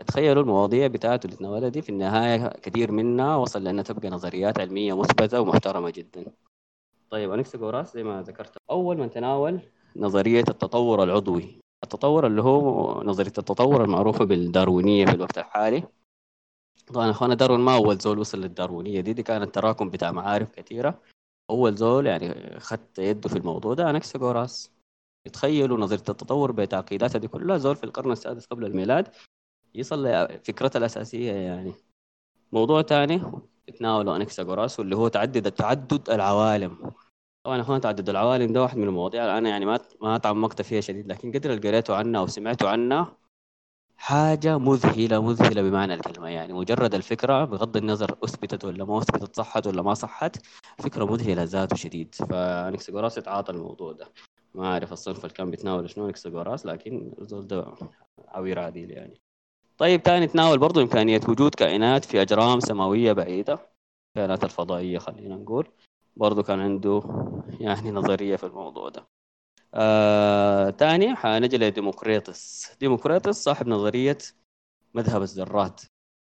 تخيلوا 0.07 0.43
المواضيع 0.43 0.87
بتاعته 0.87 1.25
اللي 1.25 1.37
تناولها 1.37 1.69
دي 1.69 1.81
في 1.81 1.89
النهاية 1.89 2.47
كثير 2.47 2.91
منها 2.91 3.35
وصل 3.35 3.63
لأنها 3.63 3.83
تبقى 3.83 4.09
نظريات 4.09 4.59
علمية 4.59 4.97
مثبتة 4.97 5.41
ومحترمة 5.41 5.89
جدا. 5.89 6.25
طيب 7.09 7.31
انكساغوراس 7.31 7.93
زي 7.93 8.03
ما 8.03 8.21
ذكرت 8.21 8.57
أول 8.71 8.97
من 8.97 9.09
تناول 9.11 9.59
نظرية 9.95 10.43
التطور 10.49 11.03
العضوي. 11.03 11.61
التطور 11.83 12.27
اللي 12.27 12.41
هو 12.41 13.03
نظرية 13.03 13.33
التطور 13.37 13.83
المعروفة 13.83 14.25
بالداروينية 14.25 15.05
في 15.05 15.11
الوقت 15.11 15.37
الحالي. 15.37 15.83
طبعا 16.93 17.11
اخوانا 17.11 17.33
داروين 17.33 17.59
ما 17.59 17.75
أول 17.75 17.97
زول 17.97 18.19
وصل 18.19 18.41
للداروينية 18.41 19.01
دي 19.01 19.13
دي 19.13 19.23
كانت 19.23 19.55
تراكم 19.55 19.89
بتاع 19.89 20.11
معارف 20.11 20.51
كثيره 20.51 21.01
أول 21.49 21.75
زول 21.75 22.07
يعني 22.07 22.59
خدت 22.59 22.99
يده 22.99 23.29
في 23.29 23.35
الموضوع 23.37 23.73
ده 23.73 23.89
انكساغوراس 23.89 24.71
يتخيلوا 25.27 25.77
نظرية 25.77 25.99
التطور 25.99 26.51
بتعقيداتها 26.51 27.19
دي 27.19 27.27
كلها 27.27 27.57
زول 27.57 27.75
في 27.75 27.83
القرن 27.83 28.11
السادس 28.11 28.45
قبل 28.45 28.65
الميلاد 28.65 29.07
يصل 29.75 30.05
لفكرتها 30.07 30.79
الأساسية 30.79 31.31
يعني. 31.31 31.73
موضوع 32.51 32.81
تاني 32.81 33.21
تناوله 33.79 34.15
أنكساغوراس 34.15 34.79
واللي 34.79 34.95
هو 34.95 35.07
تعدد 35.07 35.51
تعدد 35.51 36.09
العوالم. 36.09 36.91
طبعا 37.43 37.61
أخوان 37.61 37.81
تعدد 37.81 38.09
العوالم 38.09 38.53
ده 38.53 38.61
واحد 38.61 38.77
من 38.77 38.87
المواضيع 38.87 39.37
أنا 39.37 39.49
يعني 39.49 39.65
ما 39.65 39.79
ما 40.01 40.17
تعمقت 40.17 40.61
فيها 40.61 40.81
شديد 40.81 41.07
لكن 41.07 41.31
قدر 41.31 41.53
اللي 41.53 41.69
قريته 41.69 41.95
عنها 41.95 42.21
أو 42.21 42.27
سمعته 42.27 42.69
عنها 42.69 43.17
حاجة 44.01 44.57
مذهلة 44.57 45.21
مذهلة 45.21 45.61
بمعنى 45.61 45.93
الكلمة. 45.93 46.29
يعني 46.29 46.53
مجرد 46.53 46.95
الفكرة 46.95 47.45
بغض 47.45 47.77
النظر 47.77 48.17
أثبتت 48.23 48.65
ولا 48.65 48.85
ما 48.85 48.97
أثبتت 48.97 49.35
صحت 49.35 49.67
ولا 49.67 49.81
ما 49.81 49.93
صحت 49.93 50.45
فكرة 50.79 51.05
مذهلة 51.05 51.43
ذاته 51.43 51.75
شديد. 51.75 52.15
فانكساغوراس 52.15 53.17
اتعاطى 53.17 53.51
الموضوع 53.51 53.91
ده. 53.91 54.07
ما 54.55 54.65
أعرف 54.65 54.93
الصنف 54.93 55.25
اللي 55.25 55.35
كان 55.35 55.51
بيتناول 55.51 55.89
شنو 55.89 56.07
انكساغوراس 56.07 56.65
لكن 56.65 57.13
الزول 57.21 57.47
ده 57.47 57.65
عوير 58.27 58.59
عديل 58.59 58.91
يعني. 58.91 59.21
طيب 59.77 60.03
تاني 60.03 60.27
تناول 60.27 60.57
برضو 60.57 60.81
إمكانية 60.81 61.21
وجود 61.29 61.55
كائنات 61.55 62.05
في 62.05 62.21
أجرام 62.21 62.59
سماوية 62.59 63.13
بعيدة 63.13 63.59
كائنات 64.15 64.43
الفضائية 64.43 64.97
خلينا 64.97 65.35
نقول. 65.35 65.67
برضو 66.15 66.43
كان 66.43 66.59
عنده 66.59 67.03
يعني 67.59 67.91
نظرية 67.91 68.35
في 68.35 68.43
الموضوع 68.43 68.89
ده. 68.89 69.07
آه 69.73 70.69
تاني 70.69 71.15
حنجي 71.15 71.57
لديموكريطس 71.57 72.71
ديموكريطس 72.79 73.43
صاحب 73.43 73.67
نظرية 73.67 74.17
مذهب 74.93 75.21
الذرات. 75.21 75.81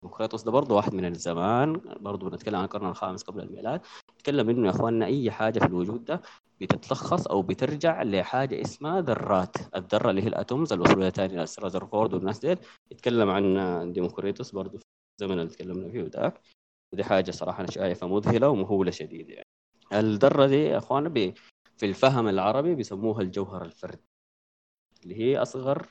ديموكريطس 0.02 0.42
ده 0.42 0.50
برضه 0.50 0.74
واحد 0.74 0.94
من 0.94 1.04
الزمان. 1.04 1.72
برضه 2.00 2.30
بنتكلم 2.30 2.56
عن 2.56 2.64
القرن 2.64 2.86
الخامس 2.88 3.22
قبل 3.22 3.40
الميلاد. 3.40 3.80
تكلم 4.18 4.50
إنه 4.50 4.66
يا 4.66 4.70
أخواننا 4.70 5.06
أي 5.06 5.30
حاجة 5.30 5.58
في 5.58 5.66
الوجود 5.66 6.04
ده 6.04 6.22
بتتلخص 6.60 7.26
أو 7.26 7.42
بترجع 7.42 8.02
لحاجة 8.02 8.60
اسمها 8.60 9.00
ذرات. 9.00 9.56
الذرة 9.76 10.10
اللي 10.10 10.22
هي 10.22 10.26
ال 10.28 10.35
atoms 10.35 10.72
المسؤوله 10.72 11.10
ثاني 11.10 11.36
رذرفورد 11.38 12.14
والناس 12.14 12.38
ديل 12.38 12.58
يتكلم 12.90 13.30
عن 13.30 13.92
ديموكريتوس 13.92 14.50
برضه 14.50 14.78
في 14.78 14.84
الزمن 15.20 15.38
اللي 15.38 15.50
تكلمنا 15.50 15.88
فيه 15.90 16.10
ذاك 16.20 16.40
ودي 16.92 17.04
حاجة 17.04 17.30
صراحة 17.30 17.60
أنا 17.60 17.70
شايفها 17.70 18.08
مذهلة 18.08 18.48
ومهولة 18.48 18.90
شديد 18.90 19.28
يعني. 19.30 19.46
الذرة 19.92 20.46
دي 20.46 20.64
يا 20.64 20.78
اخوانا 20.78 21.08
في 21.76 21.86
الفهم 21.86 22.28
العربي 22.28 22.74
بيسموها 22.74 23.22
الجوهر 23.22 23.64
الفردي 23.64 24.08
اللي 25.02 25.20
هي 25.20 25.38
أصغر 25.42 25.88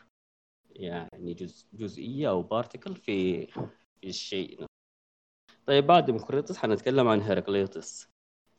يعني 0.69 1.34
جزء 1.34 1.65
جزئية 1.74 2.30
أو 2.30 2.41
particle 2.41 2.95
في 2.95 3.45
في 4.02 4.08
الشيء 4.08 4.65
طيب 5.65 5.88
بعد 5.88 6.06
ديموكريتوس 6.06 6.58
حنتكلم 6.58 7.08
عن 7.08 7.21
هيراكليتوس 7.21 8.08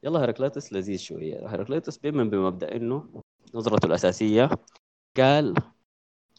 يلا 0.03 0.21
هيراكليتوس 0.21 0.73
لذيذ 0.73 0.99
شوية. 0.99 1.49
هيراكليتوس 1.49 1.99
بيؤمن 1.99 2.31
بمبدأ 2.31 2.77
إنه 2.77 3.23
نظرته 3.55 3.87
الأساسية 3.87 4.51
قال 5.17 5.55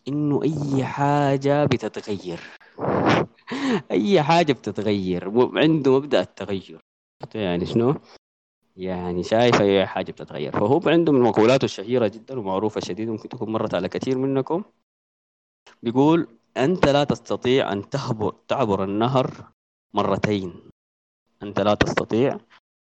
إنه 0.08 0.44
أي 0.44 0.86
حاجة 0.86 1.66
بتتغير. 1.66 2.40
أي 3.92 4.24
حاجة 4.24 4.54
بتتغير 4.54 5.32
عنده 5.58 6.00
مبدأ 6.00 6.22
التغير. 6.22 6.80
يعني 7.36 7.66
شنو؟ 7.66 7.96
يعني 8.78 9.24
شايف 9.24 9.62
أي 9.62 9.86
حاجة 9.86 10.12
بتتغير. 10.12 10.52
فهو 10.52 10.82
عنده 10.86 11.12
من 11.12 11.22
مقولاته 11.22 11.66
الشهيرة 11.66 12.08
جدا 12.08 12.40
ومعروفة 12.40 12.82
شديد 12.82 13.10
ممكن 13.10 13.30
تكون 13.30 13.50
مرت 13.52 13.74
على 13.74 13.90
كثير 13.90 14.18
منكم. 14.18 14.64
بيقول 15.84 16.28
أنت 16.58 16.88
لا 16.88 17.04
تستطيع 17.04 17.72
أن 17.72 17.90
تهبر 17.90 18.36
تعبر 18.48 18.84
النهر 18.84 19.32
مرتين. 19.94 20.54
أنت 21.44 21.60
لا 21.60 21.74
تستطيع 21.74 22.38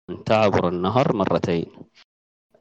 أن 0.10 0.24
تعبر 0.24 0.68
النهر 0.68 1.16
مرتين. 1.16 1.72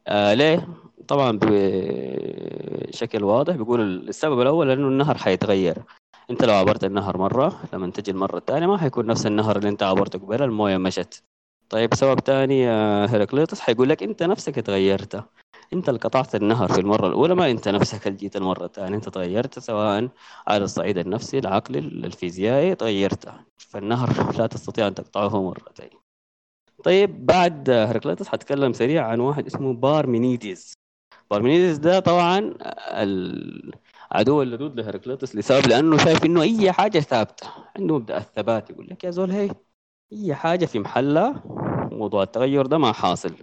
آه 0.06 0.34
ليه؟ 0.34 0.68
طبعا 1.08 1.38
بشكل 1.42 3.24
واضح. 3.24 3.56
بيقول 3.56 4.08
السبب 4.08 4.40
الأول 4.40 4.70
أنه 4.70 4.88
النهر 4.88 5.18
حيتغير. 5.18 5.82
أنت 6.30 6.44
لو 6.44 6.54
عبرت 6.54 6.84
النهر 6.84 7.18
مرة 7.18 7.62
لما 7.72 7.90
تجي 7.90 8.10
المرة 8.10 8.38
الثانية 8.38 8.66
ما 8.66 8.78
حيكون 8.78 9.06
نفس 9.06 9.26
النهر 9.26 9.56
اللي 9.56 9.68
أنت 9.68 9.82
عبرته 9.82 10.18
قبل 10.18 10.42
الموية 10.42 10.76
مشت. 10.76 11.24
طيب 11.70 11.94
سبب 11.94 12.20
تاني 12.20 12.66
هيراكليتوس 13.10 13.60
حيقول 13.60 13.88
لك 13.88 14.02
انت 14.02 14.22
نفسك 14.22 14.54
تغيرت. 14.54 15.24
انت 15.72 15.88
اللي 15.88 16.00
قطعت 16.00 16.34
النهر 16.34 16.72
في 16.72 16.80
المرة 16.80 17.06
الأولى 17.06 17.34
ما 17.34 17.50
انت 17.50 17.68
نفسك 17.68 18.06
اللي 18.06 18.18
جيت 18.18 18.36
المرة 18.36 18.64
الثانية. 18.64 18.96
انت 18.96 19.08
تغيرت 19.08 19.58
سواء 19.58 20.08
على 20.48 20.64
الصعيد 20.64 20.98
النفسي 20.98 21.38
العقلي 21.38 21.78
الفيزيائي 21.78 22.74
تغيرت. 22.74 23.28
فالنهر 23.56 24.36
لا 24.38 24.46
تستطيع 24.46 24.86
أن 24.86 24.94
تقطعه 24.94 25.42
مرتين. 25.42 25.90
طيب 26.84 27.26
بعد 27.26 27.70
هيراكليتوس 27.70 28.28
حتكلم 28.28 28.72
سريع 28.72 29.06
عن 29.06 29.20
واحد 29.20 29.46
اسمه 29.46 29.72
بارمينيديز 29.74 30.72
بارمينيديز 31.30 31.78
ده 31.78 32.00
طبعا 32.00 32.54
العدو 34.12 34.42
اللدود 34.42 34.80
لهيراكليتوس 34.80 35.36
لسبب 35.36 35.66
لأنه 35.66 35.96
شايف 35.98 36.24
إنه 36.24 36.42
أي 36.42 36.72
حاجة 36.72 36.98
ثابتة 37.00 37.46
عنده 37.76 37.94
مبدأ 37.94 38.18
الثبات 38.18 38.70
يقول 38.70 38.86
لك 38.90 39.04
يا 39.04 39.10
زول 39.10 39.30
هي 39.30 39.50
أي 40.12 40.34
حاجة 40.34 40.66
في 40.66 40.78
محلها 40.78 41.42
موضوع 41.92 42.22
التغير 42.22 42.66
ده 42.66 42.78
ما 42.78 42.92
حاصل. 42.92 43.34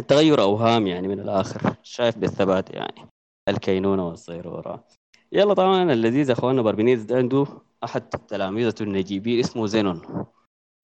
التغير 0.00 0.40
أوهام 0.42 0.86
يعني 0.86 1.08
من 1.08 1.20
الآخر 1.20 1.74
شايف 1.82 2.18
بالثبات 2.18 2.70
يعني 2.70 3.08
الكينونة 3.48 4.08
والصيروره 4.08 4.84
يلا 5.32 5.54
طبعا 5.54 5.92
اللذيذ 5.92 6.30
أخواننا 6.30 6.62
باربينيز 6.62 7.02
ده 7.02 7.16
عنده 7.16 7.46
أحد 7.84 8.02
تلاميذة 8.02 8.74
النجيبين 8.80 9.38
اسمه 9.38 9.66
زينون. 9.66 10.26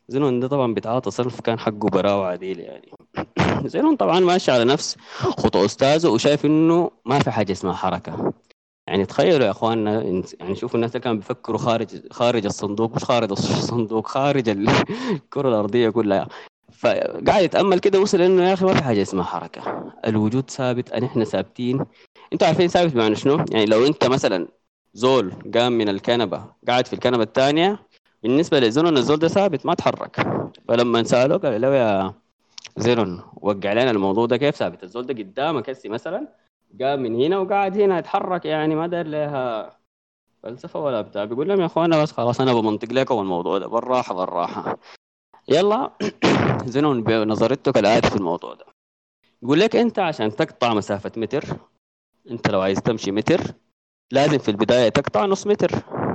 زينون 0.08 0.40
ده 0.40 0.48
طبعا 0.48 0.74
بيتعاطى 0.74 1.10
صنف 1.10 1.40
كان 1.40 1.58
حقه 1.58 1.88
براوة 1.88 2.26
عديل 2.26 2.60
يعني. 2.60 2.92
زينون 3.72 3.96
طبعا 3.96 4.20
ماشي 4.20 4.50
على 4.50 4.64
نفس 4.64 4.96
خطى 5.18 5.64
أستاذه 5.64 6.08
وشايف 6.08 6.46
إنه 6.46 6.90
ما 7.04 7.18
في 7.18 7.30
حاجة 7.30 7.52
اسمها 7.52 7.74
حركة. 7.74 8.32
يعني 8.86 9.06
تخيلوا 9.06 9.46
يا 9.46 9.50
اخواننا 9.50 10.02
يعني 10.40 10.54
شوفوا 10.54 10.76
الناس 10.76 10.90
اللي 10.90 11.00
كانوا 11.00 11.16
بيفكروا 11.16 11.58
خارج 11.58 12.12
خارج 12.12 12.46
الصندوق 12.46 12.96
مش 12.96 13.04
خارج 13.04 13.30
الصندوق 13.30 14.06
خارج 14.06 14.48
الكرة 14.48 15.48
الأرضية 15.48 15.90
كلها. 15.90 16.28
فقاعد 16.72 17.42
يتأمل 17.42 17.78
كده 17.78 18.00
وصل 18.00 18.20
إنه 18.20 18.48
يا 18.48 18.54
أخي 18.54 18.64
ما 18.64 18.74
في 18.74 18.82
حاجة 18.82 19.02
اسمها 19.02 19.24
حركة. 19.24 19.92
الوجود 20.06 20.50
ثابت 20.50 20.92
ان 20.92 21.04
إحنا 21.04 21.24
ثابتين. 21.24 21.84
أنتوا 22.32 22.46
عارفين 22.46 22.68
ثابت 22.68 22.92
بمعنى 22.92 23.14
شنو؟ 23.16 23.44
يعني 23.50 23.66
لو 23.66 23.86
انت 23.86 24.04
مثلا 24.04 24.48
زول 24.94 25.32
قام 25.54 25.72
من 25.72 25.88
الكنبة 25.88 26.44
قاعد 26.68 26.86
في 26.86 26.92
الكنبة 26.92 27.22
الثانية 27.22 27.78
بالنسبة 28.22 28.60
لزينون 28.60 28.96
الزول 28.96 29.18
ده 29.18 29.28
ثابت 29.28 29.66
ما 29.66 29.74
تحرك. 29.74 30.26
فلما 30.68 31.02
سألوه 31.02 31.38
قال 31.38 31.60
له 31.60 31.74
يا 31.74 32.14
زينون 32.76 33.22
وقع 33.36 33.72
لنا 33.72 33.90
الموضوع 33.90 34.26
ده 34.26 34.36
كيف 34.36 34.56
ثابت؟ 34.56 34.82
الزول 34.82 35.06
ده 35.06 35.14
قدامك 35.14 35.70
هسي 35.70 35.88
مثلا 35.88 36.28
قام 36.82 37.02
من 37.02 37.14
هنا 37.14 37.38
وقاعد 37.38 37.78
هنا 37.80 37.98
يتحرك 37.98 38.44
يعني 38.44 38.74
ما 38.74 38.86
دار 38.86 39.06
لها 39.06 39.76
فلسفة 40.42 40.80
ولا 40.80 41.00
بتاع. 41.00 41.24
بيقول 41.24 41.48
لهم 41.48 41.60
يا 41.60 41.66
أخوانا 41.66 42.02
بس 42.02 42.12
خلاص 42.12 42.40
أنا 42.40 42.54
بمنطق 42.54 42.92
لكم 42.92 43.18
الموضوع 43.18 43.58
ده 43.58 43.66
بالراحة 43.66 44.14
بالراحة. 44.14 44.78
يلا 45.48 45.90
زينون 46.72 47.02
بنظرته 47.02 47.72
كالاتي 47.72 48.10
في 48.10 48.16
الموضوع 48.16 48.54
ده. 48.54 48.64
يقول 49.42 49.60
لك 49.60 49.76
أنت 49.76 49.98
عشان 49.98 50.36
تقطع 50.36 50.74
مسافة 50.74 51.12
متر 51.16 51.44
أنت 52.30 52.50
لو 52.50 52.60
عايز 52.60 52.78
تمشي 52.78 53.10
متر 53.12 53.40
لازم 54.12 54.38
في 54.38 54.50
البداية 54.50 54.88
تقطع 54.88 55.24
نص 55.26 55.46
متر. 55.46 55.70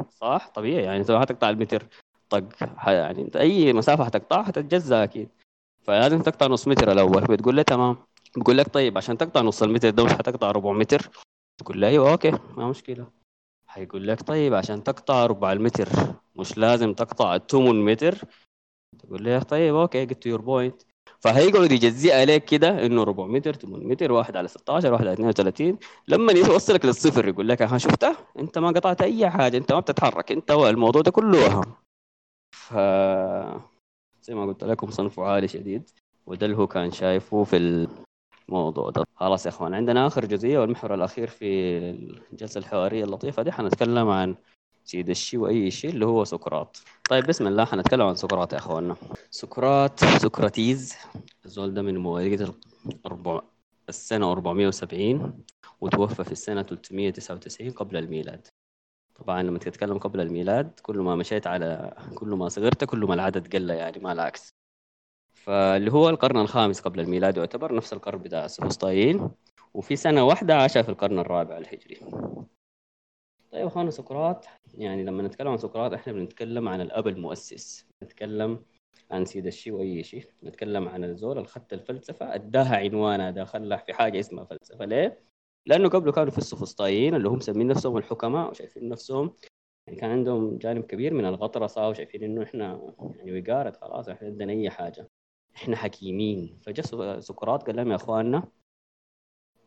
صح؟ 0.09 0.47
طبيعي 0.55 0.83
يعني 0.83 0.99
انت 0.99 1.11
هتقطع 1.11 1.49
المتر 1.49 1.85
طق 2.29 2.43
يعني 2.87 3.21
أنت 3.21 3.35
أي 3.35 3.73
مسافة 3.73 4.03
هتقطعها 4.03 4.49
هتتجزأ 4.49 5.03
أكيد. 5.03 5.29
فلازم 5.81 6.21
تقطع 6.21 6.47
نص 6.47 6.67
متر 6.67 6.91
الأول. 6.91 7.21
بتقول 7.21 7.55
له 7.55 7.61
تمام. 7.61 7.97
بقول 8.37 8.57
لك 8.57 8.67
طيب 8.73 8.97
عشان 8.97 9.17
تقطع 9.17 9.41
نص 9.41 9.63
المتر 9.63 9.89
ده 9.89 10.05
مش 10.05 10.11
هتقطع 10.11 10.51
ربع 10.51 10.71
متر؟ 10.71 11.09
تقول 11.59 11.81
له 11.81 11.87
أيوه 11.87 12.11
أوكي 12.11 12.31
ما 12.31 12.69
مشكلة. 12.69 13.07
هيقول 13.69 14.07
لك 14.07 14.21
طيب 14.21 14.53
عشان 14.53 14.83
تقطع 14.83 15.25
ربع 15.25 15.51
المتر 15.51 15.89
مش 16.35 16.57
لازم 16.57 16.93
تقطع 16.93 17.37
8 17.37 17.71
متر؟ 17.83 18.15
تقول 18.99 19.23
له 19.23 19.39
طيب 19.39 19.75
okay 19.75 20.05
جبت 20.05 20.25
your 20.25 20.41
point 20.41 20.81
فهيقعد 21.19 21.71
يجزئ 21.71 22.13
عليك 22.21 22.45
كده 22.45 22.85
إنه 22.85 23.01
400 23.01 23.37
متر 23.39 23.53
800 23.53 23.87
متر 23.87 24.11
1 24.11 24.37
على 24.37 24.47
16 24.47 24.93
1 24.93 25.01
على 25.07 25.13
32 25.13 25.77
لما 26.07 26.31
يوصلك 26.33 26.85
للصفر 26.85 27.27
يقول 27.27 27.49
لك 27.49 27.61
ها 27.61 27.77
شفتها؟ 27.77 28.17
أنت 28.39 28.57
ما 28.57 28.67
قطعت 28.67 29.01
أي 29.01 29.29
حاجة 29.29 29.57
أنت 29.57 29.71
ما 29.71 29.79
بتتحرك 29.79 30.31
أنت 30.31 30.51
الموضوع 30.51 31.01
ده 31.01 31.11
كله 31.11 31.39
وهم 31.45 31.75
ف 32.55 32.73
زي 34.23 34.35
ما 34.35 34.45
قلت 34.45 34.63
لكم 34.63 34.91
صنفه 34.91 35.23
عالي 35.23 35.47
شديد 35.47 35.89
وده 36.25 36.45
اللي 36.45 36.57
هو 36.57 36.67
كان 36.67 36.91
شايفه 36.91 37.43
في 37.43 37.87
الموضوع 38.49 38.89
ده 38.89 39.03
خلاص 39.15 39.45
يا 39.45 39.51
إخوان 39.51 39.73
عندنا 39.73 40.07
آخر 40.07 40.25
جزئية 40.25 40.59
والمحور 40.59 40.93
الأخير 40.93 41.27
في 41.27 41.45
الجلسة 42.31 42.57
الحوارية 42.59 43.03
اللطيفة 43.03 43.43
دي. 43.43 43.51
حنتكلم 43.51 44.09
عن 44.09 44.35
سيد 44.85 45.09
الشيء 45.09 45.39
وأي 45.39 45.71
شيء 45.71 45.89
اللي 45.89 46.05
هو 46.05 46.23
سقراط. 46.23 46.81
طيب 47.09 47.25
بسم 47.25 47.47
الله. 47.47 47.65
حنتكلم 47.65 48.01
عن 48.01 48.15
سقراط 48.15 48.53
يا 48.53 48.57
اخواننا 48.57 48.95
سقراط 49.29 49.99
سقراطيز 49.99 50.95
الزول 51.45 51.73
ده 51.73 51.81
من 51.81 51.97
مواليد 51.97 52.53
الربع 53.05 53.41
السنة 53.89 54.31
470 54.31 55.43
وتوفى 55.81 56.23
في 56.23 56.31
السنة 56.31 56.61
399 56.61 57.71
قبل 57.71 57.97
الميلاد. 57.97 58.47
طبعا 59.15 59.43
لما 59.43 59.59
تتكلم 59.59 59.97
قبل 59.97 60.21
الميلاد 60.21 60.79
كل 60.81 60.97
ما 60.97 61.15
مشيت 61.15 61.47
على 61.47 61.95
كل 62.15 62.27
ما 62.27 62.49
صغرت 62.49 62.83
كل 62.83 62.99
ما 62.99 63.13
العدد 63.13 63.55
قل 63.55 63.69
يعني 63.69 63.99
ما 63.99 64.11
العكس. 64.11 64.60
فاللي 65.43 65.91
هو 65.91 66.09
القرن 66.09 66.37
الخامس 66.37 66.81
قبل 66.81 66.99
الميلاد 66.99 67.37
يعتبر 67.37 67.75
نفس 67.75 67.93
القرن 67.93 68.19
بتاع 68.19 68.45
السفسطائيين 68.45 69.29
وفي 69.73 69.95
سنة 69.95 70.23
واحدة 70.27 70.55
عاشها 70.55 70.81
في 70.81 70.89
القرن 70.89 71.19
الرابع 71.19 71.57
الهجري. 71.57 71.97
طيب 73.51 73.65
اخوانا 73.65 73.91
سقراط 73.91 74.45
يعني 74.73 75.03
لما 75.03 75.23
نتكلم 75.23 75.47
عن 75.47 75.57
سقراط 75.57 75.93
إحنا 75.93 76.13
بنتكلم 76.13 76.69
عن 76.69 76.81
الأب 76.81 77.07
المؤسس. 77.07 77.85
نتكلم 78.03 78.63
عن 79.11 79.25
سيد 79.25 79.45
الشيء 79.47 79.73
واي 79.73 80.03
شيء 80.03 80.25
نتكلم 80.43 80.87
عن 80.89 81.03
الزول 81.03 81.37
الخط 81.37 81.73
الفلسفة 81.73 82.35
أداها 82.35 82.75
عنوانها 82.77 83.31
ده 83.31 83.45
في 83.77 83.93
حاجة 83.93 84.19
اسمها 84.19 84.43
فلسفة. 84.45 84.85
ليه؟ 84.85 85.19
لأنه 85.65 85.89
قبله 85.89 86.11
كانوا 86.11 86.31
في 86.31 86.37
السفسطائيين 86.37 87.15
اللي 87.15 87.29
هم 87.29 87.35
مسمين 87.35 87.67
نفسهم 87.67 87.97
الحكماء 87.97 88.49
وشايفين 88.49 88.89
نفسهم 88.89 89.33
يعني 89.87 89.99
كان 89.99 90.09
عندهم 90.11 90.57
جانب 90.57 90.83
كبير 90.83 91.13
من 91.13 91.25
الغطرسة 91.25 91.89
وشايفين 91.89 92.23
إنه 92.23 92.43
إحنا 92.43 92.93
يعني 93.15 93.39
وقارت 93.41 93.77
خلاص 93.77 94.09
إحنا 94.09 94.27
عندنا 94.27 94.53
أي 94.53 94.69
حاجة. 94.69 95.07
إحنا 95.55 95.75
حكيمين. 95.75 96.59
فجاء 96.61 97.19
سقراط 97.19 97.63
قال 97.63 97.75
لهم 97.75 97.91
يا 97.91 97.95
إخواننا 97.95 98.43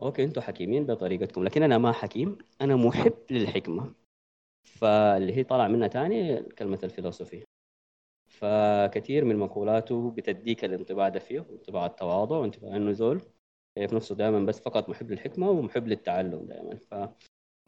أوكي 0.03 0.25
أنتم 0.25 0.41
حكيمين 0.41 0.87
بطريقتكم 0.87 1.45
لكن 1.45 1.63
أنا 1.63 1.79
ما 1.79 1.93
حكيم 1.93 2.39
أنا 2.61 2.77
محب 2.77 3.15
للحكمة. 3.31 3.95
فاللي 4.65 5.37
هي 5.37 5.45
طالع 5.45 5.69
منها 5.69 5.89
تاني 5.89 6.43
كلمة 6.43 6.79
الفلسفي 6.85 7.45
فكثير 8.27 9.25
من 9.25 9.37
مقولاته 9.37 10.11
بتديك 10.11 10.65
الانطباع 10.65 11.09
ده 11.09 11.19
فيه 11.19 11.47
انطباع 11.51 11.87
التواضع 11.87 12.37
وانطباع 12.37 12.77
إنه 12.77 12.93
زول 12.93 13.23
شايف 13.79 13.93
نفسه 13.93 14.15
دائما 14.15 14.39
بس 14.47 14.61
فقط 14.61 14.89
محب 14.89 15.11
للحكمة 15.11 15.51
ومحب 15.51 15.89
للتعلم 15.89 16.47
دائما 16.47 16.77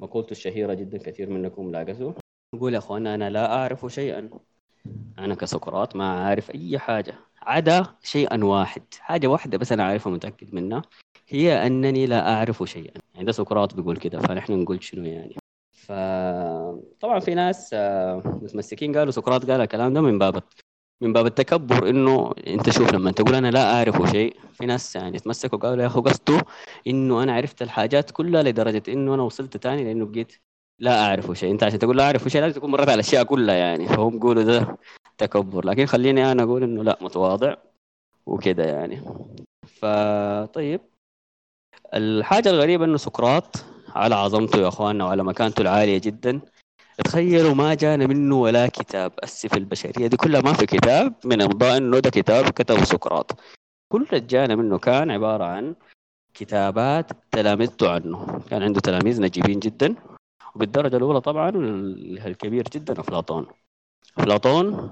فمقولته 0.00 0.30
الشهيرة 0.32 0.74
جدا 0.74 0.98
كثير 0.98 1.30
منكم 1.30 1.70
لاقته 1.70 2.14
يقول 2.54 2.72
يا 2.74 2.78
اخوانا 2.78 3.14
أنا 3.14 3.30
لا 3.30 3.54
أعرف 3.54 3.86
شيئا. 3.86 4.30
أنا 5.18 5.34
كسقراط 5.34 5.96
ما 5.96 6.24
عارف 6.24 6.50
أي 6.50 6.78
حاجة. 6.78 7.14
عدا 7.46 7.86
شيئا 8.02 8.44
واحد. 8.44 8.82
حاجة 8.98 9.26
واحدة 9.26 9.58
بس 9.58 9.72
أنا 9.72 9.84
عارفها 9.84 10.12
متاكد 10.12 10.54
منها. 10.54 10.82
هي 11.28 11.66
أنني 11.66 12.06
لا 12.06 12.34
أعرف 12.34 12.62
شيئا. 12.62 13.00
يعني 13.14 13.26
ده 13.26 13.32
سقراط 13.32 13.74
بيقول 13.74 13.96
كده 13.96 14.20
فنحن 14.20 14.52
نقول 14.52 14.82
شنو 14.84 15.04
يعني. 15.04 15.36
فطبعا 15.72 17.20
في 17.20 17.34
ناس 17.34 17.70
آه، 17.74 18.22
متمسكين 18.24 18.96
قالوا 18.96 19.12
سقراط 19.12 19.50
قال 19.50 19.60
الكلام 19.60 19.94
ده 19.94 20.00
من 20.00 20.18
باب 20.18 20.42
من 21.00 21.12
باب 21.12 21.26
التكبر 21.26 21.88
إنه 21.90 22.32
أنت 22.46 22.70
شوف 22.70 22.92
لما 22.94 23.12
تقول 23.12 23.34
أنا 23.34 23.50
لا 23.50 23.76
أعرف 23.78 24.10
شيء 24.10 24.36
في 24.52 24.66
ناس 24.66 24.96
يعني 24.96 25.18
تمسكوا 25.18 25.58
قالوا 25.58 25.82
يا 25.82 25.86
اخو 25.86 26.00
قصده 26.00 26.44
إنه 26.86 27.22
أنا 27.22 27.32
عرفت 27.34 27.62
الحاجات 27.62 28.10
كلها 28.10 28.42
لدرجة 28.42 28.82
إنه 28.88 29.14
أنا 29.14 29.22
وصلت 29.22 29.56
تاني 29.56 29.84
لأنه 29.84 30.06
بقيت 30.06 30.32
لا 30.78 31.06
أعرف 31.06 31.32
شيء 31.32 31.50
أنت 31.50 31.62
عشان 31.62 31.78
تقول 31.78 31.96
لا 31.96 32.04
أعرف 32.04 32.28
شيء 32.28 32.40
لازم 32.40 32.54
تكون 32.54 32.70
مرت 32.70 32.88
على 32.88 32.94
الأشياء 32.94 33.24
كلها 33.24 33.54
يعني. 33.54 33.88
فهم 33.88 34.16
يقولوا 34.16 34.42
ده 34.42 34.78
تكبر. 35.18 35.66
لكن 35.66 35.86
خليني 35.86 36.32
أنا 36.32 36.42
أقول 36.42 36.62
إنه 36.62 36.84
لا 36.84 36.98
متواضع 37.00 37.54
وكده 38.26 38.64
يعني. 38.64 39.02
فطيب 39.66 40.80
الحاجة 41.94 42.50
الغريبة 42.50 42.84
إنه 42.84 42.96
سقراط 42.96 43.64
على 43.88 44.14
عظمته 44.14 44.58
يا 44.58 44.68
أخواننا 44.68 45.04
وعلى 45.04 45.24
مكانته 45.24 45.60
العالية 45.62 45.98
جدا. 45.98 46.40
تخيلوا 47.04 47.54
ما 47.54 47.74
جانا 47.74 48.06
منه 48.06 48.40
ولا 48.40 48.68
كتاب. 48.68 49.12
أسي 49.24 49.48
في 49.48 49.56
البشرية 49.56 50.06
دي 50.06 50.16
كلها 50.16 50.40
ما 50.40 50.52
في 50.52 50.66
كتاب. 50.66 51.14
من 51.24 51.42
أمضاء 51.42 51.76
إنه 51.76 51.98
ده 51.98 52.10
كتاب 52.10 52.48
كتبه 52.48 52.84
سقراط. 52.84 53.40
كل 53.92 54.06
اللي 54.12 54.20
جانا 54.20 54.54
منه 54.54 54.78
كان 54.78 55.10
عبارة 55.10 55.44
عن 55.44 55.74
كتابات 56.34 57.10
تلامذته 57.32 57.90
عنه. 57.90 58.40
كان 58.50 58.62
عنده 58.62 58.80
تلاميذ 58.80 59.22
نجيبين 59.22 59.58
جدا. 59.58 59.94
وبالدرجة 60.56 60.96
الأولى 60.96 61.20
طبعا 61.20 61.48
الكبير 62.26 62.64
جدا 62.74 63.00
أفلاطون. 63.00 63.46
أفلاطون 64.18 64.90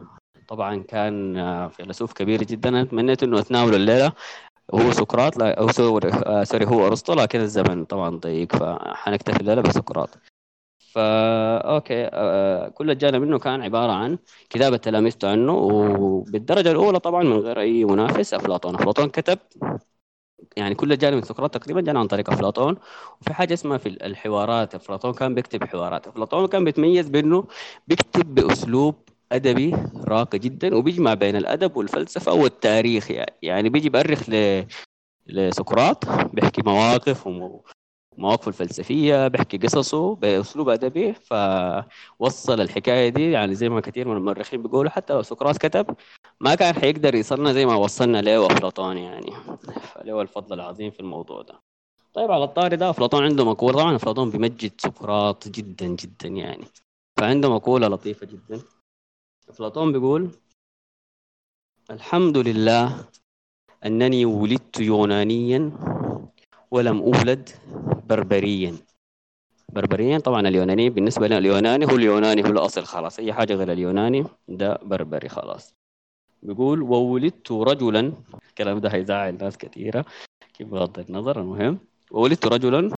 طبعا 0.49 0.83
كان 0.83 1.69
فيلسوف 1.69 2.13
كبير 2.13 2.43
جدا. 2.43 2.69
أنا 2.69 2.85
تمنيت 2.85 3.23
إنه 3.23 3.39
أتناول 3.39 3.75
الليلة 3.75 4.13
هو 4.75 4.91
سقراط 4.91 5.37
لا 5.37 5.61
أو 5.61 5.69
sorry 6.45 6.67
هو 6.67 6.87
أرسطو 6.87 7.15
لكن 7.15 7.41
الزمن 7.41 7.85
طبعا 7.85 8.11
ضيق 8.17 8.57
فحنكتفي 8.57 9.41
الليلة 9.41 9.63
بسقراط. 9.63 10.19
فا 10.93 11.59
okay 11.75 12.09
آه 12.13 12.69
كل 12.69 12.85
اللي 12.85 12.95
جانا 12.95 13.19
منه 13.19 13.39
كان 13.39 13.63
عبارة 13.63 13.93
عن 13.93 14.19
كتابة 14.51 14.77
تلاميذته 14.77 15.31
عنه 15.31 15.53
وبالدرجة 15.53 16.71
الأولى 16.71 17.01
طبعا 17.01 17.23
من 17.23 17.39
غير 17.39 17.61
أي 17.61 17.85
منافس 17.85 18.35
أفلاطون. 18.35 18.75
أفلاطون 18.75 19.09
كتب 19.09 19.39
يعني 20.57 20.75
كل 20.75 20.99
جانا 20.99 21.17
من 21.17 21.23
سقراط 21.23 21.55
تقريبا 21.55 21.81
جانا 21.81 22.01
عن 22.01 22.07
طريق 22.07 22.31
أفلاطون. 22.31 22.77
وفي 23.21 23.35
حاجة 23.35 23.55
اسمها 23.55 23.79
في 23.79 23.89
الحوارات 23.89 24.75
أفلاطون 24.75 25.13
كان 25.13 25.35
بيكتب 25.35 25.65
حوارات. 25.65 26.07
أفلاطون 26.07 26.47
كان 26.47 26.65
بيتميز 26.65 27.09
بأنه 27.09 27.45
بيكتب 27.89 28.35
بأسلوب 28.35 28.95
أدبي 29.33 29.77
راقي 30.09 30.39
جدا 30.39 30.75
وبيجمع 30.77 31.15
بين 31.15 31.37
الأدب 31.37 31.77
والفلسفة 31.77 32.33
والتاريخ 32.33 33.11
يعني, 33.11 33.33
يعني 33.43 33.69
بيجي 33.69 33.89
بيأرخ 33.89 34.31
ل 34.31 34.65
لسقراط 35.27 36.05
بيحكي 36.35 36.63
مواقف 36.67 37.27
مواقفه 38.19 38.49
الفلسفية 38.49 39.29
بيحكي 39.29 39.59
قصصه 39.59 40.15
بأسلوب 40.15 40.69
أدبي 40.69 41.13
فوصل 41.15 42.61
الحكاية 42.61 43.09
دي 43.09 43.31
يعني 43.31 43.55
زي 43.55 43.69
ما 43.69 43.81
كثير 43.81 44.09
من 44.09 44.17
المؤرخين 44.17 44.63
بيقولوا 44.63 44.91
حتى 44.91 45.13
لو 45.13 45.23
سقراط 45.23 45.59
كتب 45.59 45.97
ما 46.41 46.55
كان 46.55 46.75
حيقدر 46.75 47.15
يصلنا 47.15 47.53
زي 47.53 47.67
ما 47.67 47.75
وصلنا 47.75 48.23
له 48.23 48.47
أفلاطون 48.47 48.99
يعني. 48.99 49.31
فله 49.95 50.23
الفضل 50.23 50.61
العظيم 50.61 50.91
في 50.91 51.01
الموضوع 51.01 51.43
ده. 51.43 51.61
طيب 52.15 52.31
على 52.31 52.45
الطاري 52.45 52.77
ده 52.77 52.91
أفلاطون 52.91 53.25
عنده 53.25 53.45
مقولة 53.45 53.79
طبعا 53.79 53.97
أفلاطون 53.97 54.31
بيمجد 54.31 54.73
سقراط 54.79 55.49
جدا 55.49 55.87
جدا 55.87 56.29
يعني. 56.29 56.65
فعنده 57.19 57.55
مقولة 57.55 57.89
لطيفة 57.89 58.27
جدا. 58.27 58.61
أفلاطون 59.49 59.93
بيقول 59.93 60.31
الحمد 61.91 62.37
لله 62.37 63.05
أنني 63.87 64.25
ولدت 64.25 64.81
يونانيا 64.81 65.73
ولم 66.75 66.99
أولد 67.03 67.49
بربريا. 68.09 68.75
بربريا 69.73 70.19
طبعا 70.19 70.49
اليوناني. 70.49 70.91
بالنسبة 70.91 71.27
لنا 71.27 71.39
اليوناني 71.39 71.87
هو 71.87 71.97
اليوناني 71.97 72.43
هو 72.45 72.47
الأصل 72.47 72.85
خلاص. 72.85 73.19
أي 73.19 73.33
حاجة 73.33 73.55
غير 73.55 73.73
اليوناني 73.73 74.25
ده 74.49 74.79
بربري 74.83 75.29
خلاص. 75.29 75.75
بيقول 76.43 76.83
وولدت 76.83 77.53
رجلا 77.53 78.13
الكلام 78.49 78.79
ده 78.79 78.89
هيزعل 78.89 79.39
ناس 79.39 79.59
كثيره 79.59 80.05
كيف 80.55 80.69
بغض 80.69 80.99
النظر؟ 80.99 81.41
المهم. 81.41 81.79
وولدت 82.11 82.47
رجلا 82.47 82.91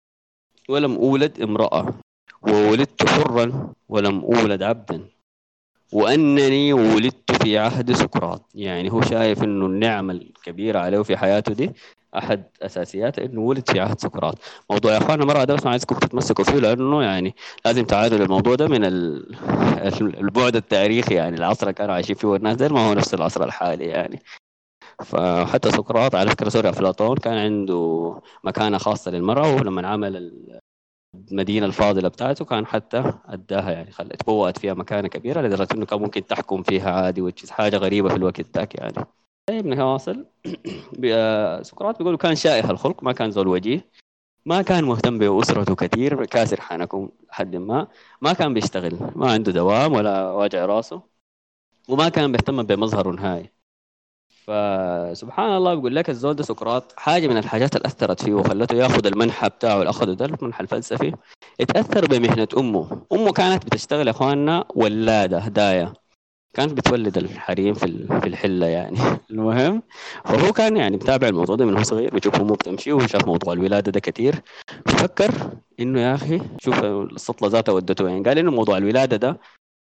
ولم 0.69 0.95
أولد 0.95 1.43
امرأة. 1.43 1.95
وولدت 2.43 3.09
حرا 3.09 3.73
ولم 3.89 4.21
أولد 4.21 4.62
عبدا. 4.62 5.09
وأنني 5.93 6.73
ولدت 6.73 7.33
في 7.43 7.59
عهد 7.59 7.93
سقراط. 7.93 8.43
يعني 8.55 8.93
هو 8.93 9.01
شايف 9.01 9.43
أنه 9.43 9.67
النعمة 9.67 10.12
الكبيرة 10.12 10.79
عليه 10.79 11.03
في 11.03 11.17
حياته 11.17 11.55
دي 11.55 11.71
أحد 12.18 12.44
أساسيات 12.62 13.18
أنه 13.18 13.40
ولد 13.40 13.70
في 13.70 13.81
عهد 13.81 14.00
سقراط. 14.00 14.38
موضوع 14.70 14.92
يا 14.92 14.98
أخوانا 14.98 15.24
مرة 15.24 15.44
ده 15.44 15.55
بس 15.55 15.66
عايزكم 15.66 15.96
تتمسكوا 15.98 16.44
فيه 16.44 16.55
لأنه 16.59 17.02
يعني 17.02 17.35
لازم 17.64 17.85
تعادل 17.85 18.22
الموضوع 18.22 18.55
ده 18.55 18.68
من 18.68 18.85
البعد 20.20 20.57
التاريخي 20.57 21.14
يعني 21.14 21.37
العصر 21.37 21.62
اللي 21.62 21.72
كانوا 21.74 21.94
عايشين 21.94 22.16
فيه 22.16 22.37
الناس 22.37 22.57
ده 22.57 22.68
ما 22.68 22.88
هو 22.88 22.94
نفس 22.94 23.14
العصر 23.14 23.44
الحالي 23.44 23.85
يعني. 23.85 24.22
فحتى 25.05 25.70
سقراط 25.70 26.14
على 26.14 26.31
فكرة 26.31 26.48
سوري 26.48 26.68
أفلاطون 26.68 27.16
كان 27.16 27.38
عنده 27.38 28.20
مكانة 28.44 28.79
خاصة 28.79 29.11
للمرأة 29.11 29.55
ولما 29.55 29.88
عمل 29.88 30.33
المدينة 31.31 31.66
الفاضلة 31.66 32.09
بتاعته 32.09 32.44
كان 32.44 32.66
حتى 32.66 33.12
أداها 33.26 33.70
يعني 33.70 33.90
خلت 33.90 34.59
فيها 34.59 34.74
مكانة 34.74 35.09
كبيرة 35.09 35.40
لدرجة 35.40 35.68
إنه 35.74 35.87
كان 35.87 36.00
ممكن 36.00 36.26
تحكم 36.26 36.62
فيها 36.62 36.90
عادي 36.90 37.22
وتشيز 37.22 37.50
حاجة 37.50 37.76
غريبة 37.76 38.09
في 38.09 38.16
الوقت 38.16 38.57
ذاك 38.57 38.74
يعني. 38.74 39.07
طيب 39.49 39.67
نواصل 39.67 40.27
سقراط 41.63 41.99
بيقولوا 41.99 42.19
كان 42.19 42.35
شائح 42.35 42.65
الخلق 42.71 43.03
ما 43.03 43.13
كان 43.13 43.31
زول 43.31 43.49
وجيه. 43.49 43.91
ما 44.47 44.63
كان 44.63 44.85
مهتم 44.85 45.19
بأسرته 45.19 45.75
كثير 45.75 46.25
كاسر 46.25 46.61
حنكم 46.61 47.09
لحد 47.31 47.57
ما. 47.57 47.89
ما 48.23 48.33
كان 48.33 48.55
بيشتغل 48.55 48.99
ما 49.17 49.33
عنده 49.33 49.53
دوام 49.53 49.93
ولا 49.93 50.31
واجع 50.31 50.67
راسه 50.67 51.03
وما 51.89 52.09
كان 52.09 52.33
بيهتم 52.33 52.63
بمظهره 52.63 53.11
نهائي. 53.11 53.51
فسبحان 54.29 55.57
الله 55.57 55.75
بيقول 55.75 55.97
لك 55.97 56.11
الزول 56.11 56.35
ده 56.37 56.43
سقراط 56.43 56.93
حاجة 56.97 57.27
من 57.29 57.37
الحاجات 57.37 57.77
اللي 57.77 57.87
أثرت 57.87 58.25
فيه 58.25 58.35
وخلته 58.35 58.77
يأخذ 58.77 59.07
المنحى 59.07 59.49
بتاعه 59.49 59.79
اللي 59.79 59.91
اخذه 59.91 60.13
ده 60.13 60.25
المنحى 60.25 60.61
الفلسفي. 60.63 61.15
اتأثر 61.61 62.07
بمهنة 62.07 62.49
أمه. 62.57 63.03
أمه 63.13 63.33
كانت 63.33 63.67
بتشتغل 63.67 64.07
يا 64.07 64.13
إخواننا 64.13 64.65
ولاده 64.75 65.39
هدايا. 65.39 65.93
كانت 66.57 66.73
بتولد 66.73 67.19
الحريم 67.19 67.75
في 67.75 68.07
في 68.21 68.27
الحلة 68.27 68.66
يعني. 68.66 68.99
المهم؟ 69.31 69.83
فهو 70.25 70.53
كان 70.53 70.77
يعني 70.77 70.97
متابع 70.97 71.29
الموضوع 71.29 71.57
ده 71.57 71.64
من 71.66 71.77
هو 71.77 71.83
صغير 71.83 72.14
بيشوف 72.14 72.40
أمه 72.40 72.55
بتمشي 72.55 72.92
وشاف 72.92 73.27
موضوع 73.27 73.53
الولادة 73.53 73.92
ده 73.92 74.01
كثير 74.01 74.35
ففكر 74.87 75.31
إنه 75.81 76.01
يا 76.01 76.14
أخي 76.14 76.40
شوف 76.59 76.85
السطله 76.85 77.49
ذاتها 77.49 77.73
ودته 77.73 78.09
يعني 78.09 78.23
قال 78.23 78.38
إنه 78.38 78.51
موضوع 78.51 78.77
الولادة 78.79 79.16
ده 79.16 79.40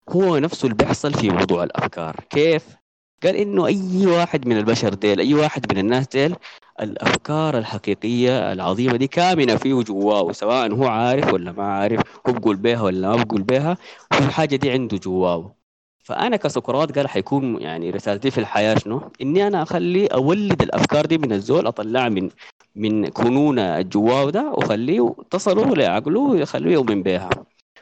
هو 0.08 0.38
نفسه 0.38 0.66
اللي 0.66 0.76
بيحصل 0.76 1.14
في 1.14 1.30
موضوع 1.30 1.64
الأفكار. 1.64 2.16
كيف؟ 2.30 2.76
قال 3.22 3.36
إنه 3.36 3.66
أي 3.66 4.06
واحد 4.06 4.46
من 4.46 4.58
البشر 4.58 4.94
ديل 4.94 5.20
أي 5.20 5.34
واحد 5.34 5.72
من 5.72 5.78
الناس 5.78 6.08
ديل 6.08 6.36
الأفكار 6.80 7.58
الحقيقية 7.58 8.52
العظيمة 8.52 8.96
دي 8.96 9.06
كامنة 9.06 9.56
فيه 9.56 9.74
جواه 9.82 10.32
سواء 10.32 10.72
هو 10.74 10.86
عارف 10.86 11.32
ولا 11.32 11.52
ما 11.52 11.64
عارف 11.64 12.00
هو 12.28 12.32
بقول 12.32 12.56
بيها 12.56 12.82
ولا 12.82 13.16
ما 13.16 13.24
بقول 13.24 13.42
بيها 13.42 13.76
الحاجة 14.12 14.56
دي 14.56 14.70
عنده 14.70 14.96
جواه. 14.96 15.63
فأنا 16.04 16.36
كسقراط 16.36 16.98
قال 16.98 17.08
حيكون 17.08 17.60
يعني 17.62 17.90
رسالتي 17.90 18.30
في 18.30 18.38
الحياة 18.38 18.74
شنو؟ 18.78 19.00
إني 19.22 19.46
أنا 19.46 19.62
أخلي 19.62 20.06
أولد 20.06 20.62
الأفكار 20.62 21.06
دي 21.06 21.18
من 21.18 21.32
الزول 21.32 21.66
اطلعها 21.66 22.08
من 22.08 22.30
من 22.76 23.08
كنون 23.08 23.88
جواه 23.88 24.30
ده 24.30 24.50
وأخليه 24.50 25.14
تصلوا 25.30 25.74
لعقله 25.74 26.20
ويخليه 26.20 26.72
يؤمن 26.72 27.02
بها. 27.02 27.30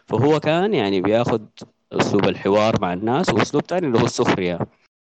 فهو 0.06 0.40
كان 0.40 0.74
يعني 0.74 1.00
بياخذ 1.00 1.40
أسلوب 1.92 2.24
الحوار 2.24 2.80
مع 2.80 2.92
الناس 2.92 3.28
وأسلوب 3.28 3.62
ثاني 3.62 3.86
اللي 3.86 3.98
هو 4.00 4.04
السخريه 4.04 4.58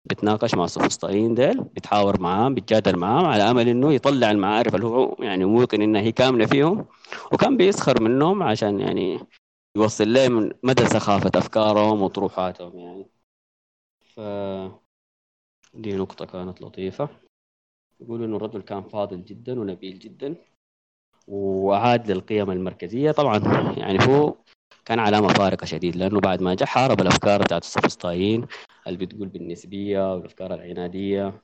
بتناقش 0.05 0.55
مع 0.55 0.65
السوفسطائيين 0.65 1.35
ديل 1.35 1.61
بتحاور 1.61 2.21
معاهم 2.21 2.53
بتجادل 2.53 2.97
معاهم 2.97 3.25
على 3.25 3.51
أمل 3.51 3.67
إنه 3.67 3.93
يطلع 3.93 4.31
المعارف 4.31 4.75
اللي 4.75 4.85
هو 4.85 5.15
يعني 5.19 5.45
موقن 5.45 5.81
إنها 5.81 6.01
هي 6.01 6.11
كاملة 6.11 6.45
فيهم. 6.45 6.85
وكان 7.31 7.57
بيسخر 7.57 8.01
منهم 8.01 8.43
عشان 8.43 8.79
يعني 8.79 9.19
يوصل 9.77 10.13
لهم 10.13 10.51
مدى 10.63 10.85
سخافة 10.85 11.31
أفكارهم 11.35 12.01
وطروحاتهم 12.01 12.77
يعني. 12.79 13.09
ف 14.15 14.19
دي 15.73 15.95
نقطة 15.95 16.25
كانت 16.25 16.61
لطيفة. 16.61 17.09
يقولوا 17.99 18.25
إنه 18.25 18.37
الرجل 18.37 18.61
كان 18.61 18.83
فاضل 18.83 19.25
جدا 19.25 19.59
ونبيل 19.59 19.99
جدا 19.99 20.35
وعاد 21.27 22.11
للقيم 22.11 22.51
المركزية. 22.51 23.11
طبعا 23.11 23.39
يعني 23.77 23.99
هو 24.07 24.35
كان 24.85 24.99
علامة 24.99 25.27
فارقة 25.27 25.65
شديد 25.65 25.95
لأنه 25.95 26.19
بعد 26.19 26.41
ما 26.41 26.55
جاء 26.55 26.67
حارب 26.67 27.01
الأفكار 27.01 27.41
بتاعت 27.43 27.61
السوفسطائيين 27.63 28.47
اللي 28.87 29.05
بتقول 29.05 29.27
بالنسبية 29.27 30.13
والأفكار 30.15 30.53
العنادية 30.53 31.41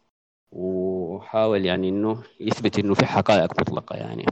وحاول 0.52 1.66
يعني 1.66 1.90
إنه 1.90 2.24
يثبت 2.40 2.80
إنه 2.80 2.94
في 2.94 3.06
حقائق 3.06 3.62
مطلقة 3.62 3.96
يعني. 3.96 4.26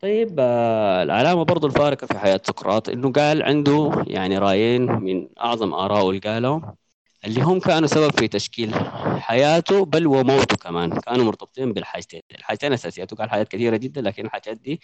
طيب 0.00 0.36
آه 0.38 1.02
العلامة 1.02 1.42
برضو 1.42 1.66
الفارقة 1.66 2.06
في 2.06 2.18
حياة 2.18 2.40
سقراط 2.44 2.88
إنه 2.88 3.12
قال 3.12 3.42
عنده 3.42 4.04
يعني 4.06 4.38
رأيين 4.38 4.82
من 4.82 5.28
أعظم 5.40 5.74
آرائه 5.74 6.08
اللي 6.10 6.20
قالهم 6.20 6.76
اللي 7.24 7.42
هم 7.42 7.60
كانوا 7.60 7.86
سبب 7.88 8.10
في 8.18 8.28
تشكيل 8.28 8.74
حياته 9.20 9.84
بل 9.84 10.06
وموته 10.06 10.56
كمان. 10.56 11.00
كانوا 11.00 11.24
مرتبطين 11.24 11.72
بالحاجتين. 11.72 12.20
الحاجتين 12.34 12.72
أساسيات 12.72 13.12
وقال 13.12 13.30
حاجات 13.30 13.48
كثيرة 13.48 13.76
جدا 13.76 14.00
لكن 14.00 14.26
الحاجات 14.26 14.56
دي 14.56 14.80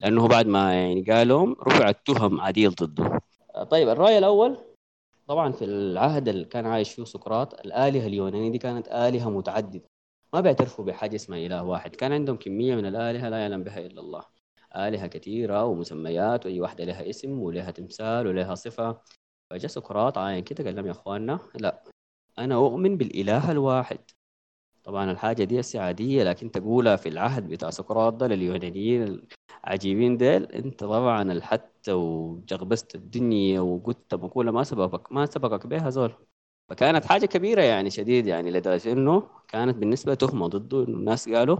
لأنه 0.00 0.28
بعد 0.28 0.46
ما 0.46 0.74
يعني 0.74 1.02
قالهم 1.02 1.56
رفعت 1.66 2.06
تهم 2.06 2.40
عديل 2.40 2.70
ضده. 2.70 3.20
طيب 3.70 3.88
الرأي 3.88 4.18
الأول 4.18 4.58
طبعا 5.28 5.52
في 5.52 5.64
العهد 5.64 6.28
اللي 6.28 6.44
كان 6.44 6.66
عايش 6.66 6.92
فيه 6.92 7.04
سقراط 7.04 7.60
الآلهة 7.60 8.06
اليونانية 8.06 8.50
دي 8.50 8.58
كانت 8.58 8.88
آلهة 8.88 9.30
متعددة. 9.30 9.82
ما 10.32 10.40
بيعترفوا 10.40 10.84
بحاجة 10.84 11.16
اسمها 11.16 11.38
إله 11.38 11.62
واحد. 11.64 11.96
كان 11.96 12.12
عندهم 12.12 12.36
كمية 12.36 12.74
من 12.74 12.86
الآلهة 12.86 13.28
لا 13.28 13.38
يعلم 13.38 13.62
بها 13.64 13.78
إلا 13.78 14.00
الله. 14.00 14.31
آلهة 14.76 15.06
كثيرة 15.06 15.64
ومسميات 15.64 16.46
وأي 16.46 16.60
واحدة 16.60 16.84
لها 16.84 17.10
اسم 17.10 17.38
ولها 17.38 17.70
تمثال 17.70 18.26
ولها 18.26 18.54
صفة. 18.54 19.00
فجاء 19.50 19.66
سقراط 19.70 20.18
عاين 20.18 20.44
كده 20.44 20.64
قال 20.64 20.76
لهم 20.76 20.86
يا 20.86 20.90
إخواننا 20.90 21.38
لا 21.54 21.82
أنا 22.38 22.54
أؤمن 22.54 22.96
بالإله 22.96 23.50
الواحد. 23.52 23.98
طبعا 24.84 25.10
الحاجة 25.10 25.44
دي 25.44 25.62
عادية 25.74 26.24
لكن 26.24 26.50
تقولها 26.50 26.96
في 26.96 27.08
العهد 27.08 27.48
بتاع 27.48 27.70
سقراط 27.70 28.12
ده 28.12 28.26
لليونانيين 28.26 29.22
عجيبين 29.64 30.16
ديل 30.16 30.44
أنت 30.52 30.80
طبعا 30.84 31.32
الحت 31.32 31.88
وجغبست 31.88 32.94
الدنيا 32.94 33.60
وقلت 33.60 34.14
مقولة 34.14 34.52
ما 34.52 34.64
سبقك 34.64 35.12
ما 35.12 35.26
سبقك 35.26 35.66
بها 35.66 35.90
زول. 35.90 36.12
فكانت 36.68 37.04
حاجة 37.04 37.26
كبيرة 37.26 37.62
يعني 37.62 37.90
شديد 37.90 38.26
يعني 38.26 38.50
لدرجة 38.50 38.92
إنه 38.92 39.28
كانت 39.48 39.76
بالنسبة 39.76 40.14
تهمة 40.14 40.46
ضده 40.46 40.78
إنه 40.84 40.98
الناس 40.98 41.28
قالوا 41.28 41.58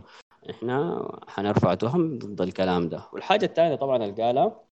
إحنا 0.51 1.09
حنرفع 1.29 1.75
تهم 1.75 2.19
ضد 2.19 2.41
الكلام 2.41 2.89
ده. 2.89 3.09
والحاجة 3.13 3.45
الثانية 3.45 3.75
طبعا 3.75 3.97
اللي 3.97 4.23
قالها 4.23 4.65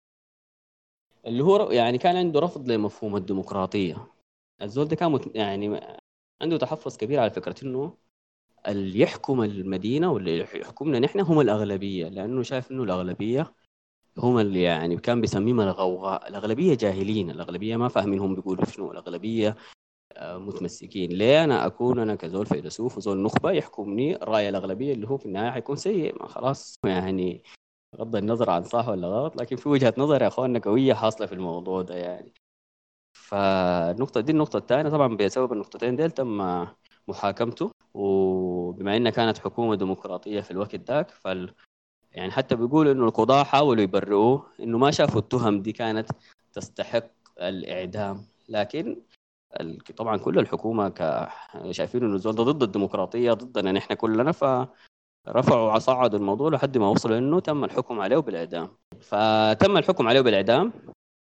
اللي 1.26 1.44
هو 1.44 1.70
يعني 1.70 1.98
كان 1.98 2.16
عنده 2.16 2.40
رفض 2.40 2.70
لمفهوم 2.70 3.16
الديمقراطية. 3.16 4.06
الزول 4.62 4.88
ده 4.88 4.96
كان 4.96 5.20
يعني 5.35 5.80
عنده 6.42 6.56
تحفظ 6.56 6.96
كبير 6.96 7.20
على 7.20 7.30
فكرة 7.30 7.54
إنه 7.62 7.96
اللي 8.68 9.00
يحكم 9.00 9.42
المدينة 9.42 10.12
واللي 10.12 10.38
يحكمنا 10.38 10.98
نحن 10.98 11.21
هم 11.21 11.40
الأغلبية 11.40 12.08
لأنه 12.08 12.42
شايف 12.42 12.71
إنه 12.71 12.83
الأغلبية 12.83 13.54
هم 14.18 14.38
اللي 14.38 14.62
يعني 14.62 14.96
كان 14.96 15.21
بيسميهم 15.21 15.60
الغوغاء. 15.60 16.29
الأغلبية 16.29 16.75
جاهلين 16.75 17.31
الأغلبية 17.31 17.77
ما 17.77 17.88
فاهمين 17.88 18.18
هم 18.18 18.35
بيقولوا 18.35 18.64
شنو. 18.64 18.92
الأغلبية 18.92 19.56
متمسكين. 20.19 21.11
ليه؟ 21.11 21.44
أنا 21.44 21.67
أكون 21.67 21.98
أنا 21.98 22.15
كزول 22.15 22.46
فيلسوف 22.46 22.96
وزول 22.98 23.23
نخبة 23.23 23.50
يحكمني 23.50 24.15
رأي 24.15 24.48
الأغلبية 24.48 24.92
اللي 24.92 25.08
هو 25.08 25.17
في 25.17 25.27
النهاية 25.27 25.50
حيكون 25.50 25.77
سيء. 25.77 26.23
ما 26.23 26.29
خلاص 26.29 26.75
يعني 26.85 27.42
بغض 27.92 28.17
النظر 28.17 28.50
عن 28.50 28.63
صح 28.65 28.88
ولا 28.88 29.08
غلط 29.08 29.37
لكن 29.37 29.56
في 29.56 29.69
وجهة 29.69 29.94
نظر 29.98 30.23
يا 30.23 30.29
اخواننا 30.29 30.58
قوية 30.58 30.94
حاصلة 30.94 31.27
في 31.27 31.33
الموضوع 31.33 31.83
ده 31.83 31.94
يعني. 31.94 32.33
فالنقطة 33.13 34.21
دي 34.21 34.33
النقطة 34.33 34.56
الثانية 34.56 34.90
طبعا 34.90 35.17
بسبب 35.17 35.52
النقطتين 35.52 35.96
ديل 35.96 36.11
تم 36.11 36.67
محاكمته. 37.08 37.71
وبما 37.94 38.96
إنها 38.96 39.11
كانت 39.11 39.38
حكومة 39.38 39.75
ديمقراطية 39.75 40.40
في 40.40 40.50
الوقت 40.50 40.90
ذاك 40.90 41.11
فال 41.11 41.54
يعني 42.13 42.33
حتى 42.33 42.56
بيقولوا 42.56 42.92
إنه 42.92 43.04
القضاة 43.04 43.44
حاولوا 43.44 43.83
يبرئوه 43.83 44.46
إنه 44.61 44.79
ما 44.79 44.90
شافوا 44.90 45.21
التهم 45.21 45.63
دي 45.63 45.73
كانت 45.73 46.11
تستحق 46.52 47.11
الإعدام. 47.40 48.25
لكن 48.48 49.02
طبعا 49.96 50.17
كل 50.17 50.38
الحكومة 50.38 50.88
ك... 50.88 51.29
شايفين 51.71 52.05
انه 52.05 52.15
الزول 52.15 52.35
ده 52.35 52.42
ضد 52.42 52.63
الديمقراطية 52.63 53.33
ضدنا 53.33 53.73
نحن 53.73 53.94
كلنا 53.94 54.33
فرفعوا 54.33 55.79
صعدوا 55.79 56.19
الموضوع 56.19 56.51
لحد 56.51 56.79
ما 56.79 56.88
وصلوا 56.88 57.19
إنه 57.19 57.40
تم 57.40 57.65
الحكم 57.65 58.01
عليه 58.01 58.19
بالاعدام 58.19 58.69
فتم 59.01 59.77
الحكم 59.77 60.09
عليه 60.09 60.21
بالاعدام 60.21 60.73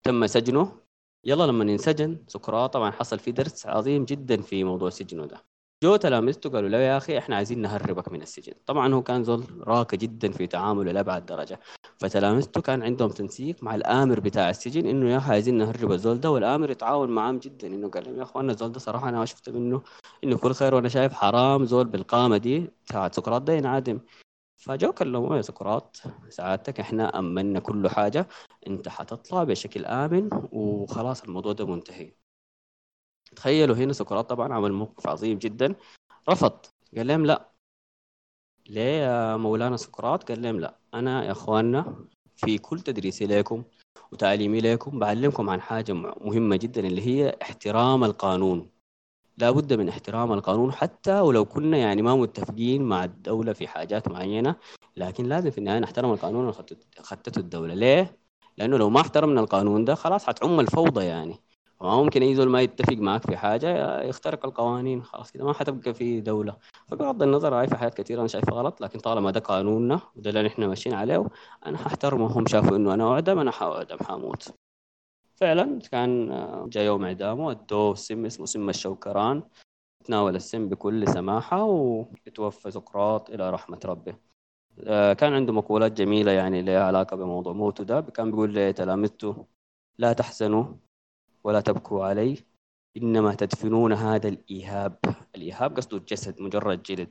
تم 0.03 0.27
سجنه. 0.27 0.81
يلا 1.25 1.43
لما 1.43 1.71
ينسجن 1.71 2.23
سقراط 2.27 2.73
طبعا 2.73 2.91
حصل 2.91 3.19
في 3.19 3.31
درس 3.31 3.65
عظيم 3.67 4.05
جدا 4.05 4.41
في 4.41 4.63
موضوع 4.63 4.89
سجنه 4.89 5.25
ده. 5.25 5.50
جو 5.83 5.95
تلامذته 5.95 6.49
قالوا 6.49 6.69
له 6.69 6.77
يا 6.77 6.97
أخي 6.97 7.17
إحنا 7.17 7.35
عايزين 7.35 7.61
نهربك 7.61 8.11
من 8.11 8.21
السجن. 8.21 8.53
طبعا 8.65 8.93
هو 8.93 9.03
كان 9.03 9.23
زول 9.23 9.43
راقي 9.67 9.97
جدا 9.97 10.31
في 10.31 10.47
تعامله 10.47 10.91
لأبعد 10.91 11.25
درجة. 11.25 11.59
فتلامذته 11.99 12.61
كان 12.61 12.83
عندهم 12.83 13.09
تنسيق 13.09 13.63
مع 13.63 13.75
الآمر 13.75 14.19
بتاع 14.19 14.49
السجن 14.49 14.85
إنه 14.85 15.11
يا 15.11 15.17
أخي 15.17 15.31
عايزين 15.31 15.57
نهرب 15.57 15.91
الزول 15.91 16.19
ده 16.19 16.31
والآمر 16.31 16.71
يتعاون 16.71 17.09
معاهم 17.09 17.37
جدا. 17.39 17.67
إنه 17.67 17.89
قال 17.89 18.03
لهم 18.05 18.17
يا 18.17 18.23
اخوانا 18.23 18.51
الزول 18.51 18.71
ده 18.71 18.79
صراحة 18.79 19.09
أنا 19.09 19.19
ما 19.19 19.25
شفت 19.25 19.49
منه 19.49 19.81
إنه 20.23 20.37
كل 20.37 20.53
خير 20.53 20.75
وأنا 20.75 20.89
شايف 20.89 21.13
حرام 21.13 21.65
زول 21.65 21.85
بالقامة 21.87 22.37
دي 22.37 22.71
بتاعت 22.85 23.15
سقراط 23.15 23.41
ده 23.41 23.53
ينعدم. 23.53 23.99
فجو 24.57 24.93
كلموه 24.93 25.37
يا 25.37 25.41
سقراط 25.41 26.01
سعادتك 26.29 26.79
إحنا 26.79 27.19
امنا 27.19 27.59
كل 27.59 27.89
حاجة 27.89 28.27
أنت 28.67 28.89
حتطلع 28.89 29.43
بشكل 29.43 29.85
آمن 29.85 30.29
وخلاص 30.51 31.23
الموضوع 31.23 31.53
ده 31.53 31.65
منتهي. 31.65 32.20
تخيلوا 33.35 33.75
هنا 33.75 33.93
سقراط 33.93 34.29
طبعا 34.29 34.53
عمل 34.53 34.73
موقف 34.73 35.07
عظيم 35.07 35.37
جدا. 35.37 35.75
رفض 36.29 36.65
قال 36.97 37.07
لهم 37.07 37.25
لا. 37.25 37.51
ليه 38.69 39.01
يا 39.01 39.37
مولانا 39.37 39.77
سقراط؟ 39.77 40.31
قال 40.31 40.41
لهم 40.41 40.59
لا. 40.59 40.77
أنا 40.93 41.25
يا 41.25 41.31
إخواننا 41.31 42.05
في 42.35 42.57
كل 42.57 42.79
تدريسي 42.81 43.25
لكم 43.25 43.63
وتعليمي 44.11 44.61
لكم 44.61 44.99
بعلمكم 44.99 45.49
عن 45.49 45.61
حاجة 45.61 45.93
مهمة 45.93 46.55
جدا 46.55 46.87
اللي 46.87 47.01
هي 47.07 47.37
احترام 47.41 48.03
القانون. 48.03 48.69
لابد 49.37 49.73
من 49.73 49.89
احترام 49.89 50.33
القانون 50.33 50.71
حتى 50.73 51.19
ولو 51.19 51.45
كنا 51.45 51.77
يعني 51.77 52.01
ما 52.01 52.15
متفقين 52.15 52.83
مع 52.83 53.03
الدولة 53.03 53.53
في 53.53 53.67
حاجات 53.67 54.07
معينة 54.07 54.55
لكن 54.97 55.25
لازم 55.25 55.51
في 55.51 55.57
النهاية 55.57 55.79
نحترم 55.79 56.11
القانون 56.13 56.39
اللي 56.39 56.53
الدولة. 57.37 57.73
ليه؟ 57.73 58.17
لأنه 58.57 58.77
لو 58.77 58.89
ما 58.89 59.01
احترمنا 59.01 59.41
القانون 59.41 59.85
ده 59.85 59.95
خلاص 59.95 60.25
حتعم 60.25 60.59
الفوضى 60.59 61.05
يعني. 61.05 61.39
ما 61.81 62.03
ممكن 62.03 62.21
أي 62.23 62.35
زول 62.35 62.49
ما 62.49 62.61
يتفق 62.61 62.93
معك 62.93 63.25
في 63.25 63.37
حاجة 63.37 64.01
يخترق 64.01 64.45
القوانين 64.45 65.03
خلاص 65.03 65.31
كده 65.31 65.45
ما 65.45 65.53
حتبقى 65.53 65.93
في 65.93 66.21
دولة. 66.21 66.57
فبغض 66.87 67.23
النظر 67.23 67.55
هاي 67.55 67.67
في 67.67 67.75
حاجات 67.75 67.93
كثيره 67.93 68.19
أنا 68.19 68.27
شايفها 68.27 68.53
غلط 68.55 68.81
لكن 68.81 68.99
طالما 68.99 69.31
ده 69.31 69.39
قانوننا 69.39 70.01
وده 70.15 70.29
اللي 70.29 70.47
إحنا 70.47 70.67
ماشيين 70.67 70.95
عليه 70.95 71.27
أنا 71.65 71.77
ححترمه 71.77 72.27
هم 72.37 72.45
شافوا 72.47 72.77
إنه 72.77 72.93
أنا 72.93 73.11
أعدم 73.13 73.39
أنا 73.39 73.51
حاعدم 73.51 73.97
حاموت 73.97 74.53
فعلا 75.35 75.79
كان 75.79 76.29
جاء 76.69 76.83
يوم 76.83 77.03
إعدامه 77.03 77.51
أدوه 77.51 77.95
سم 77.95 78.25
اسمه 78.25 78.45
سم 78.45 78.69
الشوكران 78.69 79.43
تناول 80.05 80.35
السم 80.35 80.69
بكل 80.69 81.07
سماحة 81.07 81.63
وتوفى 81.63 82.71
سقراط 82.71 83.29
إلى 83.29 83.49
رحمة 83.49 83.79
ربه. 83.85 84.15
آه، 84.87 85.13
كان 85.13 85.33
عنده 85.33 85.53
مقولات 85.53 85.91
جميلة 85.91 86.31
يعني 86.31 86.61
لها 86.61 86.83
علاقة 86.83 87.17
بموضوع 87.17 87.53
موته 87.53 87.83
ده. 87.83 88.01
كان 88.01 88.31
بيقول 88.31 88.55
لتلامذته 88.55 89.45
لا 89.97 90.13
تحزنوا 90.13 90.65
ولا 91.43 91.61
تبكوا 91.61 92.05
علي 92.05 92.37
إنما 92.97 93.35
تدفنون 93.35 93.93
هذا 93.93 94.27
الإيهاب. 94.27 94.99
الإيهاب 95.35 95.75
قصده 95.75 95.97
الجسد 95.97 96.41
مجرد 96.41 96.83
جلد. 96.83 97.09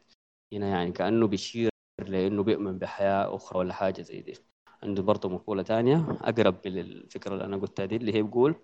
هنا 0.53 0.68
يعني 0.68 0.93
كأنه 0.93 1.26
بيشير 1.26 1.70
لأنه 2.07 2.43
بيؤمن 2.43 2.78
بحياة 2.78 3.37
أخرى 3.37 3.59
ولا 3.59 3.72
حاجة 3.74 4.03
زي 4.03 4.20
دي. 4.20 4.35
عنده 4.83 5.03
برضه 5.03 5.28
مقولة 5.28 5.62
ثانية 5.62 6.18
أقرب 6.20 6.66
للفكرة 6.66 7.33
اللي 7.33 7.45
أنا 7.45 7.57
قلتها 7.57 7.87
دي 7.87 7.97
اللي 7.97 8.14
هي 8.14 8.22
بيقول 8.22 8.55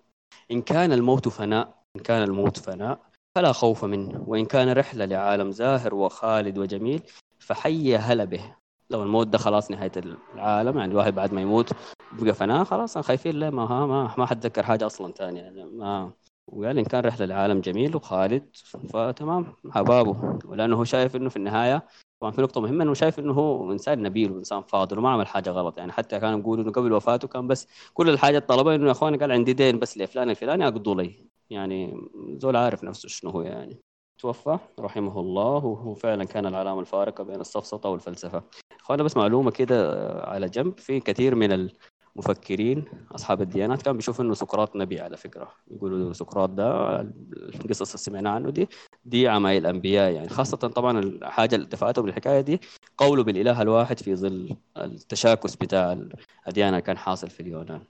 إن 0.51 0.61
كان 0.61 0.91
الموت 0.91 1.27
فناء 1.27 1.83
إن 1.95 2.01
كان 2.01 2.23
الموت 2.23 2.57
فناء 2.57 3.09
فلا 3.35 3.51
خوف 3.51 3.85
منه. 3.85 4.23
وإن 4.27 4.45
كان 4.45 4.73
رحلة 4.73 5.05
لعالم 5.05 5.51
زاهر 5.51 5.95
وخالد 5.95 6.57
وجميل 6.57 7.01
فحي 7.39 7.95
هلا 7.95 8.23
به. 8.23 8.55
لو 8.89 9.03
الموت 9.03 9.27
ده 9.27 9.37
خلاص 9.37 9.71
نهاية 9.71 9.91
العالم 10.35 10.77
يعني 10.77 10.91
الواحد 10.91 11.15
بعد 11.15 11.33
ما 11.33 11.41
يموت 11.41 11.69
بقى 12.11 12.33
فنان 12.33 12.63
خلاص 12.63 12.97
خايفين 12.97 13.39
له 13.39 13.49
ما 13.49 13.63
ها 13.63 13.85
ما 13.85 14.15
ما 14.17 14.25
حتذكر 14.25 14.63
حاجة 14.63 14.85
أصلا 14.85 15.13
ثانية 15.13 15.41
يعني 15.41 15.65
ما 15.65 16.11
وقال 16.47 16.77
إن 16.79 16.85
كان 16.85 17.03
رحلة 17.05 17.25
العالم 17.25 17.61
جميل 17.61 17.95
وخالد 17.95 18.49
فتمام 18.93 19.53
حبابه 19.71 20.39
ولأنه 20.45 20.75
هو 20.75 20.83
شايف 20.83 21.15
إنه 21.15 21.29
في 21.29 21.35
النهاية 21.37 21.85
طبعا 22.21 22.31
في 22.31 22.41
نقطة 22.41 22.61
مهمة 22.61 22.83
إنه 22.83 22.93
شايف 22.93 23.19
إنه 23.19 23.33
هو 23.33 23.71
إنسان 23.71 24.03
نبيل 24.03 24.31
وإنسان 24.31 24.61
فاضل 24.61 24.97
وما 24.99 25.09
عمل 25.09 25.27
حاجة 25.27 25.49
غلط 25.49 25.77
يعني 25.77 25.91
حتى 25.91 26.19
كانوا 26.19 26.39
يقولوا 26.39 26.63
إنه 26.63 26.71
قبل 26.71 26.93
وفاته 26.93 27.27
كان 27.27 27.47
بس 27.47 27.67
كل 27.93 28.09
الحاجة 28.09 28.39
طلبها 28.39 28.75
إنه 28.75 28.85
يا 28.87 28.91
إخواني 28.91 29.17
قال 29.17 29.31
عندي 29.31 29.53
دين 29.53 29.79
بس 29.79 29.97
لفلان 29.97 30.29
الفلاني 30.29 30.67
اقضوا 30.67 30.95
لي 30.95 31.27
يعني 31.49 32.01
زول 32.37 32.55
عارف 32.55 32.83
نفسه 32.83 33.09
شنو 33.09 33.31
هو 33.31 33.41
يعني. 33.41 33.79
توفى 34.19 34.57
رحمه 34.79 35.19
الله 35.19 35.65
وهو 35.65 35.93
فعلا 35.93 36.23
كان 36.23 36.45
العلامة 36.45 36.79
الفارقة 36.79 37.23
بين 37.23 37.41
السفسطه 37.41 37.89
والفلسفة. 37.89 38.43
اخوانا 38.79 39.03
بس 39.03 39.17
معلومة 39.17 39.51
كده 39.51 40.01
على 40.23 40.49
جنب. 40.49 40.79
في 40.79 40.99
كثير 40.99 41.35
من 41.35 41.69
المفكرين 42.15 42.85
أصحاب 43.11 43.41
الديانات 43.41 43.81
كانوا 43.81 43.95
بيشوفوا 43.97 44.25
إنه 44.25 44.33
سقراط 44.33 44.75
نبي 44.75 44.99
على 44.99 45.17
فكرة. 45.17 45.51
يقولوا 45.71 46.13
سقراط 46.13 46.49
ده 46.49 47.01
القصص 47.01 47.89
اللي 47.91 47.97
سمعناها 48.03 48.33
عنه 48.33 48.49
دي 48.49 48.69
دي 49.05 49.27
عمايل 49.27 49.65
الأنبياء 49.65 50.11
يعني. 50.11 50.29
خاصة 50.29 50.57
طبعا 50.57 50.99
الحاجة 50.99 51.55
اللي 51.55 51.65
دفعته 51.67 52.01
بالحكاية 52.01 52.41
دي 52.41 52.59
قوله 52.97 53.23
بالإله 53.23 53.61
الواحد 53.61 53.99
في 53.99 54.15
ظل 54.15 54.55
التشاكس 54.77 55.55
بتاع 55.55 55.91
الأديان 55.93 56.69
اللي 56.69 56.81
كان 56.81 56.97
حاصل 56.97 57.29
في 57.29 57.39
اليونان. 57.39 57.81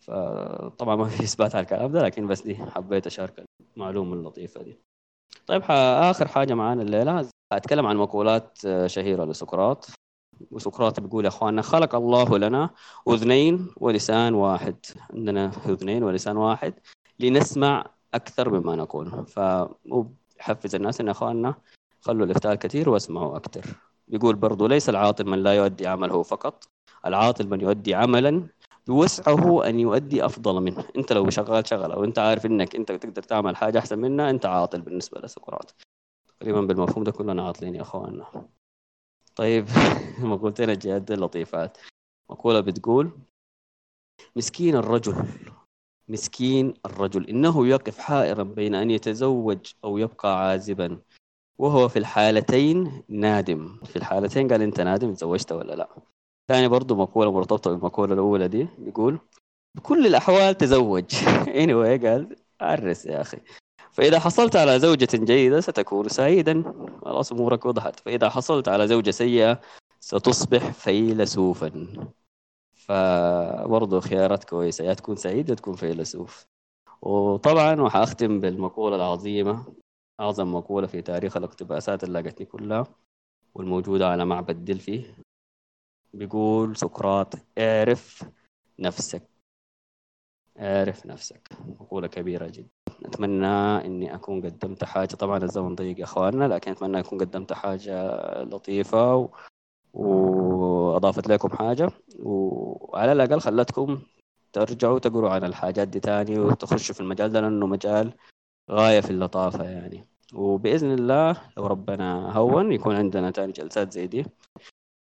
فطبعا 0.00 0.96
ما 0.96 1.04
في 1.04 1.22
إثبات 1.22 1.54
على 1.54 1.62
الكلام 1.62 1.92
ده 1.92 2.02
لكن 2.02 2.26
بس 2.26 2.42
دي 2.42 2.56
حبيت 2.56 3.06
اشارك 3.06 3.44
المعلومة 3.76 4.14
اللطيفة 4.14 4.62
دي. 4.62 4.78
طيب 5.46 5.62
آخر 5.70 6.28
حاجة 6.28 6.54
معانا 6.54 6.82
الليلة. 6.82 7.28
أتكلم 7.52 7.86
عن 7.86 7.96
مقولات 7.96 8.58
شهيرة 8.86 9.24
لسقراط. 9.24 9.90
وسقراط 10.50 11.00
بيقول 11.00 11.24
يا 11.24 11.28
إخواننا 11.28 11.62
خلق 11.62 11.94
الله 11.94 12.38
لنا 12.38 12.70
أذنين 13.08 13.68
ولسان 13.76 14.34
واحد. 14.34 14.76
عندنا 15.14 15.50
أذنين 15.66 16.02
ولسان 16.02 16.36
واحد 16.36 16.74
لنسمع 17.20 17.86
أكثر 18.14 18.60
مما 18.60 18.76
نقول. 18.76 19.26
فحفز 19.26 20.74
الناس 20.74 21.00
إن 21.00 21.08
إخواننا 21.08 21.54
خلوا 22.00 22.26
الإفتاء 22.26 22.54
كثير 22.54 22.90
واسمعوا 22.90 23.36
أكثر. 23.36 23.64
بيقول 24.08 24.36
برضو 24.36 24.66
ليس 24.66 24.88
العاطل 24.88 25.26
من 25.26 25.42
لا 25.42 25.54
يؤدي 25.54 25.86
عمله 25.86 26.22
فقط 26.22 26.64
العاطل 27.06 27.48
من 27.48 27.60
يؤدي 27.60 27.94
عملا 27.94 28.46
بوسعه 28.86 29.68
أن 29.68 29.80
يؤدي 29.80 30.24
أفضل 30.24 30.60
منه. 30.62 30.84
أنت 30.96 31.12
لو 31.12 31.30
شغال 31.30 31.68
شغلة 31.68 31.98
وأنت 31.98 32.18
عارف 32.18 32.46
إنك 32.46 32.76
أنت 32.76 32.92
تقدر 32.92 33.22
تعمل 33.22 33.56
حاجة 33.56 33.78
أحسن 33.78 33.98
منها 33.98 34.30
أنت 34.30 34.46
عاطل 34.46 34.80
بالنسبة 34.80 35.20
لسقراط. 35.20 35.74
تقريبا 36.40 36.60
بالمفهوم 36.60 37.04
ده 37.04 37.12
كلنا 37.12 37.46
عاطلين 37.46 37.74
يا 37.74 37.82
أخواننا. 37.82 38.48
طيب 39.36 39.66
مقولتين 40.18 40.70
الجاد 40.70 41.12
لطيفات. 41.12 41.78
مقولة 42.30 42.60
بتقول 42.60 43.10
مسكين 44.36 44.76
الرجل 44.76 45.24
مسكين 46.08 46.74
الرجل. 46.86 47.28
إنه 47.28 47.66
يقف 47.66 47.98
حائرا 47.98 48.42
بين 48.42 48.74
أن 48.74 48.90
يتزوج 48.90 49.72
أو 49.84 49.98
يبقى 49.98 50.48
عازبا. 50.48 51.00
وهو 51.58 51.88
في 51.88 51.98
الحالتين 51.98 53.02
نادم. 53.08 53.80
في 53.84 53.96
الحالتين 53.96 54.48
قال 54.48 54.62
أنت 54.62 54.80
نادم 54.80 55.14
تزوجت 55.14 55.52
ولا 55.52 55.74
لا؟ 55.74 55.88
ثاني 56.50 56.68
برضو 56.68 56.94
مقولة 56.94 57.32
مرتبطة 57.32 57.70
بالمقولة 57.70 58.14
الأولى 58.14 58.48
دي 58.48 58.68
بيقول 58.78 59.18
بكل 59.74 60.06
الأحوال 60.06 60.56
تزوج. 60.56 61.04
Anyway 61.62 62.06
قال 62.06 62.36
عرس 62.60 63.06
يا 63.06 63.20
أخي. 63.20 63.38
فإذا 63.92 64.18
حصلت 64.18 64.56
على 64.56 64.78
زوجة 64.78 65.08
جيدة 65.14 65.60
ستكون 65.60 66.08
سعيدا. 66.08 66.64
خلاص 67.04 67.32
أمورك 67.32 67.66
وضحت. 67.66 68.00
فإذا 68.00 68.30
حصلت 68.30 68.68
على 68.68 68.88
زوجة 68.88 69.10
سيئة 69.10 69.60
ستصبح 70.00 70.70
فيلسوفا. 70.70 71.72
فبرضه 72.74 74.00
خيارات 74.00 74.44
كويسة. 74.44 74.84
يا 74.84 74.94
تكون 74.94 75.16
سعيد 75.16 75.50
يا 75.50 75.54
تكون 75.54 75.74
فيلسوف. 75.74 76.46
وطبعا 77.02 77.80
وحأختم 77.80 78.40
بالمقولة 78.40 78.96
العظيمة. 78.96 79.64
أعظم 80.20 80.54
مقولة 80.54 80.86
في 80.86 81.02
تاريخ 81.02 81.36
الاقتباسات 81.36 82.04
اللي 82.04 82.20
لقيتني 82.20 82.46
كلها 82.46 82.86
والموجودة 83.54 84.08
على 84.08 84.24
معبد 84.24 84.64
دلفي. 84.64 85.04
بيقول 86.14 86.76
سقراط 86.76 87.34
اعرف 87.58 88.24
نفسك. 88.78 89.22
اعرف 90.58 91.06
نفسك. 91.06 91.48
مقولة 91.80 92.06
كبيرة 92.06 92.46
جدا. 92.46 92.68
أتمنى 93.04 93.86
إني 93.86 94.14
أكون 94.14 94.42
قدمت 94.46 94.84
حاجة. 94.84 95.14
طبعا 95.14 95.38
الزمن 95.44 95.74
ضيق 95.74 95.98
يا 95.98 96.04
إخواننا 96.04 96.44
لكن 96.44 96.70
أتمنى 96.70 97.00
أكون 97.00 97.18
قدمت 97.18 97.52
حاجة 97.52 98.22
لطيفة 98.42 99.16
و... 99.16 99.28
وأضافت 99.94 101.28
لكم 101.28 101.48
حاجة. 101.48 101.90
وعلى 102.18 103.12
الأقل 103.12 103.40
خلتكم 103.40 104.02
ترجعوا 104.52 104.98
تقروا 104.98 105.30
عن 105.30 105.44
الحاجات 105.44 105.88
دي 105.88 106.00
تاني 106.00 106.38
وتخشوا 106.38 106.94
في 106.94 107.00
المجال 107.00 107.32
ده 107.32 107.40
لأنه 107.40 107.66
مجال 107.66 108.12
غاية 108.70 109.00
في 109.00 109.10
اللطافة 109.10 109.64
يعني. 109.64 110.06
وبإذن 110.34 110.92
الله 110.94 111.42
لو 111.56 111.66
ربنا 111.66 112.32
هون 112.36 112.72
يكون 112.72 112.96
عندنا 112.96 113.30
تاني 113.30 113.52
جلسات 113.52 113.92
زي 113.92 114.06
دي. 114.06 114.26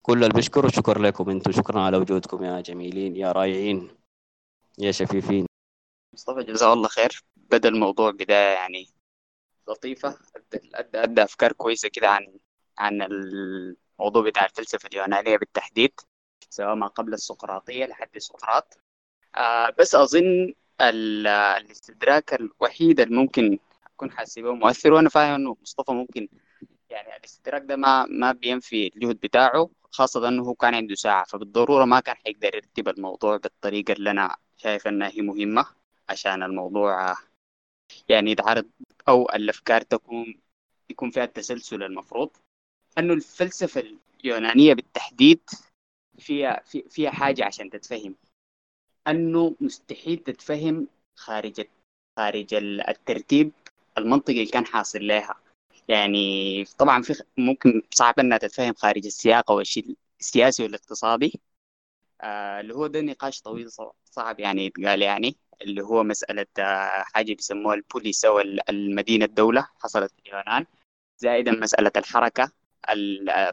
كل 0.07 0.24
اللي 0.24 0.34
بيشكروا 0.34 0.70
شكر 0.70 0.98
لكم. 0.98 1.30
أنتم 1.30 1.52
شكرا 1.52 1.80
على 1.80 1.96
وجودكم 1.96 2.44
يا 2.44 2.61
جميلين 2.61 3.16
يا 3.16 3.32
رائعين 3.32 3.90
يا 4.78 4.92
شفيفين. 4.92 5.46
مصطفى 6.14 6.42
جزاه 6.44 6.72
الله 6.72 6.88
خير. 6.88 7.24
بدأ 7.36 7.68
الموضوع 7.68 8.11
بداية 8.11 8.55
يعني 8.55 8.88
لطيفة 9.68 10.18
أدى, 10.74 10.98
أدى 10.98 11.22
أفكار 11.22 11.52
كويسة 11.52 11.88
كده 11.88 12.09
عن 12.09 12.38
عن 12.78 13.02
الموضوع 13.02 14.22
بتاع 14.22 14.44
الفلسفة 14.44 14.88
اليونانية 14.92 15.36
بالتحديد 15.36 15.92
سواء 16.50 16.74
ما 16.74 16.86
قبل 16.86 17.14
السقراطية 17.14 17.86
لحد 17.86 18.18
سقراط. 18.18 18.78
آه 19.36 19.70
بس 19.78 19.94
أظن 19.94 20.55
الاستدراك 20.80 22.34
الوحيد 22.34 23.00
اللي 23.00 23.16
ممكن 23.16 23.59
أكون 23.86 24.11
حاسبه 24.11 24.55
مؤثر 24.55 24.92
وأنا 24.92 25.09
فاهم 25.09 25.34
إنه 25.34 25.57
مصطفى 25.62 25.92
ممكن 25.92 26.28
يعني 26.90 27.16
الاستدراك 27.16 27.62
ده 27.62 27.76
ما 27.76 28.07
ما 28.07 28.32
بينفي 28.32 28.86
الجهد 28.86 29.20
بتاعه. 29.20 29.70
خاصة 29.95 30.28
إنه 30.28 30.42
هو 30.42 30.55
كان 30.55 30.74
عنده 30.74 30.95
ساعة 30.95 31.24
فبالضرورة 31.24 31.84
ما 31.84 32.01
كان 32.01 32.16
حيقدر 32.16 32.55
يرتب 32.55 32.88
الموضوع 32.88 33.36
بالطريقة 33.36 33.92
اللي 33.92 34.11
أنا 34.11 34.36
شايف 34.57 34.88
إنها 34.88 35.09
هي 35.09 35.20
مهمة 35.22 35.66
عشان 36.09 36.42
الموضوع 36.42 37.16
يعني 38.09 38.30
يتعرض 38.30 38.70
أو 39.09 39.22
الأفكار 39.28 39.82
تكون 39.82 40.40
يكون 40.90 41.11
فيها 41.11 41.24
التسلسل 41.24 41.82
المفروض. 41.82 42.30
أنه 42.99 43.14
الفلسفة 43.14 43.84
اليونانية 44.24 44.74
بالتحديد 44.74 45.40
فيها 46.18 46.62
في 46.66 46.82
فيها 46.90 47.11
حاجة 47.11 47.45
عشان 47.45 47.70
تتفهم. 47.70 48.14
أنه 49.09 49.57
مستحيل 49.61 50.18
تتفهم 50.18 50.88
خارج 51.16 51.66
خارج 52.16 52.55
الترتيب 52.88 53.53
المنطقي 53.99 54.32
اللي 54.32 54.51
كان 54.51 54.66
حاصل 54.66 55.07
لها. 55.07 55.43
يعني 55.89 56.64
طبعا 56.78 57.03
في 57.03 57.22
ممكن 57.39 57.82
صعب 57.95 58.18
إنها 58.20 58.39
تتفهم 58.39 58.74
خارج 58.74 59.07
السياق 59.07 59.51
أو 59.51 59.61
الشيء 59.61 59.97
السياسي 60.20 60.62
والاقتصادي. 60.62 61.41
آه 62.20 62.61
اللي 62.61 62.74
هو 62.74 62.87
ده 62.87 63.01
نقاش 63.01 63.41
طويل 63.43 63.70
صعب 64.05 64.41
يعني 64.41 64.66
يتقال 64.66 65.03
يعني 65.03 65.37
اللي 65.62 65.82
هو 65.82 66.03
مسألة 66.05 66.47
آه 66.59 67.03
حاجة 67.14 67.35
بيسموها 67.35 67.74
البوليس 67.74 68.24
أو 68.24 68.41
المدينة 68.68 69.24
الدولة 69.24 69.68
حصلت 69.80 70.12
في 70.12 70.18
اليونان 70.28 70.66
زائدا 71.18 71.53
مسألة 71.53 71.93
الحركة 71.97 72.53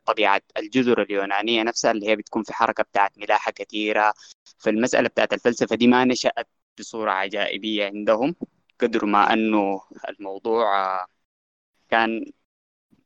طبيعة 0.06 0.42
الجزر 0.58 1.02
اليونانية 1.02 1.64
نفسها 1.64 1.92
اللي 1.92 2.08
هي 2.08 2.16
بتكون 2.16 2.44
في 2.44 2.54
حركة 2.54 2.84
بتاعت 2.84 3.18
ملاحة 3.18 3.52
كثيرة. 3.52 4.14
فالمسألة 4.60 5.08
بتاعت 5.10 5.34
الفلسفة 5.34 5.76
دي 5.76 5.88
ما 5.88 6.06
نشأت 6.06 6.48
بصورة 6.80 7.12
عجائبية 7.12 7.86
عندهم 7.86 8.36
قدر 8.82 9.06
ما 9.06 9.34
أنه 9.34 9.82
الموضوع 10.10 10.86
آه 11.04 11.08
كان 11.92 12.26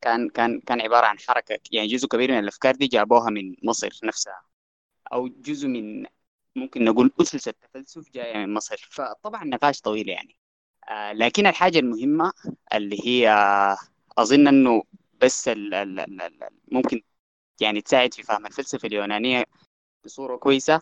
كان 0.01 0.29
كان 0.29 0.61
كان 0.61 0.81
عبارة 0.81 1.05
عن 1.05 1.19
حركة 1.19 1.59
يعني 1.71 1.88
جزء 1.88 2.07
كبير 2.07 2.31
من 2.31 2.39
الأفكار 2.39 2.75
دي 2.75 2.88
جابوها 2.88 3.29
من 3.29 3.55
مصر 3.63 3.89
نفسها 4.03 4.41
أو 5.13 5.27
جزء 5.27 5.67
من 5.67 6.05
ممكن 6.55 6.86
نقول 6.86 7.11
أسس 7.21 7.47
التفلسف 7.47 8.11
جاية 8.11 8.38
من 8.38 8.53
مصر 8.53 8.88
فطبعا 8.91 9.43
نقاش 9.45 9.81
طويل 9.81 10.09
يعني. 10.09 10.38
آه 10.89 11.13
لكن 11.13 11.47
الحاجة 11.47 11.79
المهمة 11.79 12.33
اللي 12.73 13.07
هي 13.07 13.29
أظن 14.17 14.47
أنه 14.47 14.83
بس 15.21 15.47
ال 15.47 15.73
ال 15.73 15.99
ال 16.21 16.49
ممكن 16.71 17.01
يعني 17.61 17.81
تساعد 17.81 18.13
في 18.13 18.23
فهم 18.23 18.45
الفلسفة 18.45 18.88
اليونانية 18.88 19.45
بصورة 20.05 20.38
كويسة 20.38 20.81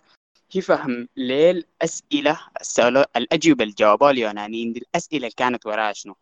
هي 0.51 0.61
فهم 0.61 1.09
ليه 1.17 1.51
الأسئلة 1.51 2.39
الأجوبة 3.17 3.63
اللي 3.63 3.75
جاوبوها 3.77 4.11
اليونانيين 4.11 4.73
دي 4.73 4.79
الأسئلة 4.79 5.17
اللي 5.17 5.31
كانت 5.37 5.65
وراها 5.65 5.93
شنو؟ 5.93 6.15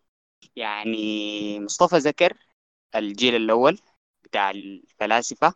يعني 0.56 1.60
مصطفى 1.60 1.96
ذكر 1.96 2.36
الجيل 2.96 3.34
الأول 3.36 3.78
بتاع 4.24 4.50
الفلاسفة 4.50 5.54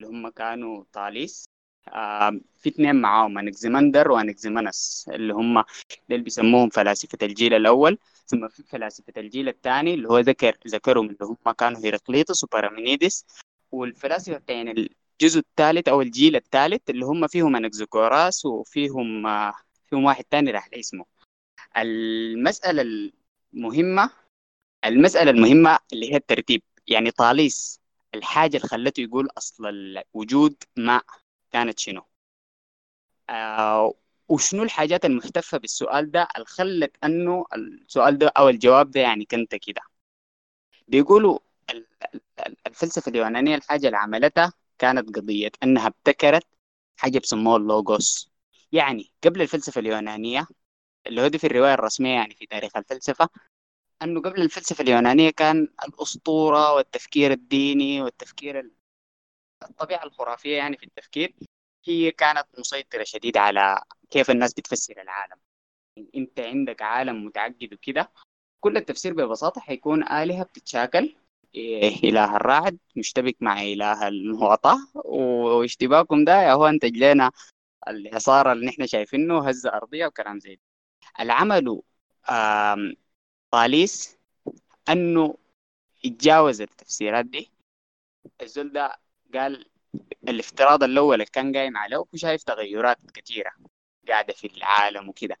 اللي 0.00 0.12
هم 0.12 0.28
كانوا 0.28 0.84
طاليس. 0.92 1.44
آه 1.88 2.40
في 2.58 2.68
اثنين 2.68 2.96
معاهم 2.96 3.38
انكزيمندر 3.38 4.10
وانكزيمنس 4.10 5.10
اللي 5.14 5.34
هم 5.34 5.64
اللي 6.10 6.22
بيسموهم 6.22 6.68
فلاسفة 6.68 7.18
الجيل 7.22 7.54
الأول. 7.54 7.98
ثم 8.26 8.48
في 8.48 8.62
فلاسفة 8.62 9.12
الجيل 9.16 9.48
الثاني 9.48 9.94
اللي 9.94 10.08
هو 10.08 10.18
ذكر 10.18 10.58
ذكرهم 10.68 11.06
اللي 11.06 11.18
هم 11.22 11.52
كانوا 11.52 11.80
هيراقليطس 11.84 12.44
وبارامينيدس. 12.44 13.24
والفلاسفة 13.72 14.38
بتاعين 14.38 14.68
الجزء 14.68 15.38
الثالث 15.38 15.88
أو 15.88 16.02
الجيل 16.02 16.36
الثالث 16.36 16.90
اللي 16.90 17.04
هم 17.06 17.26
فيهم 17.26 17.56
انكزاغوراس 17.56 18.46
وفيهم 18.46 19.26
آه 19.26 19.54
فيهم 19.90 20.04
واحد 20.04 20.24
ثاني 20.30 20.50
راح 20.50 20.68
اسمه 20.74 21.04
المسألة 21.76 23.10
المهمة 23.54 24.10
المسألة 24.84 25.30
المهمة 25.30 25.78
اللي 25.92 26.12
هي 26.12 26.16
الترتيب. 26.16 26.62
يعني 26.86 27.10
طاليس 27.10 27.80
الحاجة 28.14 28.56
اللي 28.56 28.68
خلته 28.68 29.00
يقول 29.00 29.28
أصل 29.38 29.64
وجود 30.14 30.56
ماء 30.76 31.02
كانت 31.52 31.78
شنو. 31.78 32.02
آه 33.30 33.94
وشنو 34.28 34.62
الحاجات 34.62 35.04
المختفة 35.04 35.58
بالسؤال 35.58 36.10
ده 36.10 36.28
اللي 36.36 36.46
خلت 36.46 36.96
أنه 37.04 37.44
السؤال 37.56 38.18
ده 38.18 38.28
أو 38.36 38.48
الجواب 38.48 38.90
ده 38.90 39.00
يعني 39.00 39.24
كنت 39.24 39.54
كده. 39.54 39.80
بيقولوا 40.88 41.38
الفلسفة 42.66 43.10
اليونانية 43.10 43.54
الحاجة 43.54 43.86
اللي 43.86 43.96
عملتها 43.96 44.52
كانت 44.78 45.16
قضية 45.16 45.50
أنها 45.62 45.86
ابتكرت 45.86 46.46
حاجة 46.96 47.18
بسموها 47.18 47.56
اللوغوس. 47.56 48.32
يعني 48.72 49.10
قبل 49.24 49.42
الفلسفة 49.42 49.78
اليونانية 49.80 50.46
اللي 51.06 51.22
هو 51.22 51.26
دي 51.28 51.38
في 51.38 51.46
الرواية 51.46 51.74
الرسمية 51.74 52.14
يعني 52.14 52.34
في 52.34 52.46
تاريخ 52.46 52.76
الفلسفة 52.76 53.28
أنه 54.02 54.20
قبل 54.20 54.42
الفلسفة 54.42 54.82
اليونانية 54.82 55.30
كان 55.30 55.68
الأسطورة 55.88 56.74
والتفكير 56.74 57.32
الديني 57.32 58.02
والتفكير 58.02 58.70
الطبيعة 59.62 60.04
الخرافية 60.04 60.56
يعني 60.56 60.76
في 60.76 60.86
التفكير 60.86 61.34
هي 61.84 62.10
كانت 62.10 62.46
مسيطرة 62.58 63.04
شديد 63.04 63.36
على 63.36 63.82
كيف 64.10 64.30
الناس 64.30 64.54
بتفسر 64.54 65.02
العالم. 65.02 65.36
أنت 66.16 66.40
عندك 66.40 66.82
عالم 66.82 67.24
متعقد 67.24 67.74
وكده 67.74 68.12
كل 68.60 68.76
التفسير 68.76 69.14
ببساطة 69.14 69.60
حيكون 69.60 70.08
آلهة 70.08 70.42
بتتشاكل 70.44 71.16
إله 72.04 72.36
الرعد 72.36 72.78
مشتبك 72.96 73.36
مع 73.40 73.62
إله 73.62 74.08
المعطى 74.08 74.76
واشتباكهم 74.94 76.24
ده 76.24 76.42
يا 76.42 76.52
هو 76.52 76.66
أنتج 76.66 76.96
لنا 76.96 77.30
الإعصار 77.88 78.52
اللي 78.52 78.66
نحن 78.66 78.86
شايفينه 78.86 79.48
هزة 79.48 79.70
أرضية 79.74 80.06
وكلام 80.06 80.40
زي 80.40 80.54
ده. 80.54 80.62
العمل 81.20 81.82
طاليس 83.50 84.18
انه 84.88 85.34
يتجاوز 86.04 86.60
التفسيرات 86.60 87.26
دي 87.26 87.50
الزول 88.42 88.72
ده 88.72 88.96
قال 89.34 89.66
الافتراض 90.28 90.82
الأول 90.82 91.14
اللي 91.14 91.24
كان 91.24 91.56
قايم 91.56 91.76
عليه 91.76 91.96
هو 91.96 92.06
شايف 92.14 92.42
تغيرات 92.42 92.98
كثيره 93.14 93.50
قاعدة 94.08 94.32
في 94.32 94.46
العالم 94.46 95.08
وكده 95.08 95.36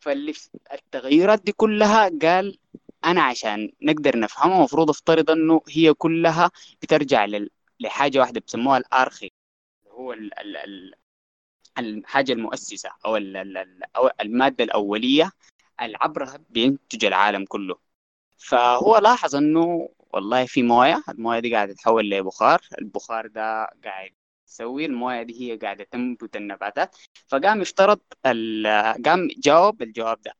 فالتغيرات 0.00 1.42
دي 1.44 1.52
كلها 1.52 2.10
قال 2.22 2.58
أنا 3.04 3.22
عشان 3.22 3.72
نقدر 3.82 4.18
نفهمها 4.18 4.56
المفروض 4.58 4.90
افترض 4.90 5.30
انه 5.30 5.60
هي 5.68 5.94
كلها 5.94 6.50
بترجع 6.82 7.26
لحاجه 7.80 8.18
واحدة 8.18 8.42
بسموها 8.46 8.78
الارخي 8.78 9.30
هو 9.86 10.12
ال 10.12 10.38
ال 10.38 10.56
ال 10.56 10.94
الحاجة 11.78 12.32
المؤسسه 12.32 12.90
أو 13.06 13.16
أو 13.96 14.10
الماده 14.20 14.64
الاوليه 14.64 15.32
العبرها 15.86 16.38
بينتج 16.50 17.04
العالم 17.04 17.44
كله. 17.44 17.76
فهو 18.38 18.98
لاحظ 18.98 19.36
إنه 19.36 19.88
والله 20.12 20.46
في 20.46 20.62
مويه 20.62 21.02
المويه 21.08 21.40
دي 21.40 21.54
قاعدة 21.54 21.72
تتحول 21.72 22.10
لبخار 22.10 22.60
البخار 22.78 23.26
ده 23.26 23.64
قاعد 23.84 24.10
يسوي 24.48 24.84
المويه 24.86 25.22
دي 25.22 25.52
هي 25.52 25.56
قاعدة 25.56 25.84
تنبت 25.84 26.36
النباتات. 26.36 26.96
فقام 27.28 27.60
افترض 27.60 28.00
قام 29.06 29.28
جاوب 29.38 29.82
الجواب 29.82 30.20
ده. 30.22 30.32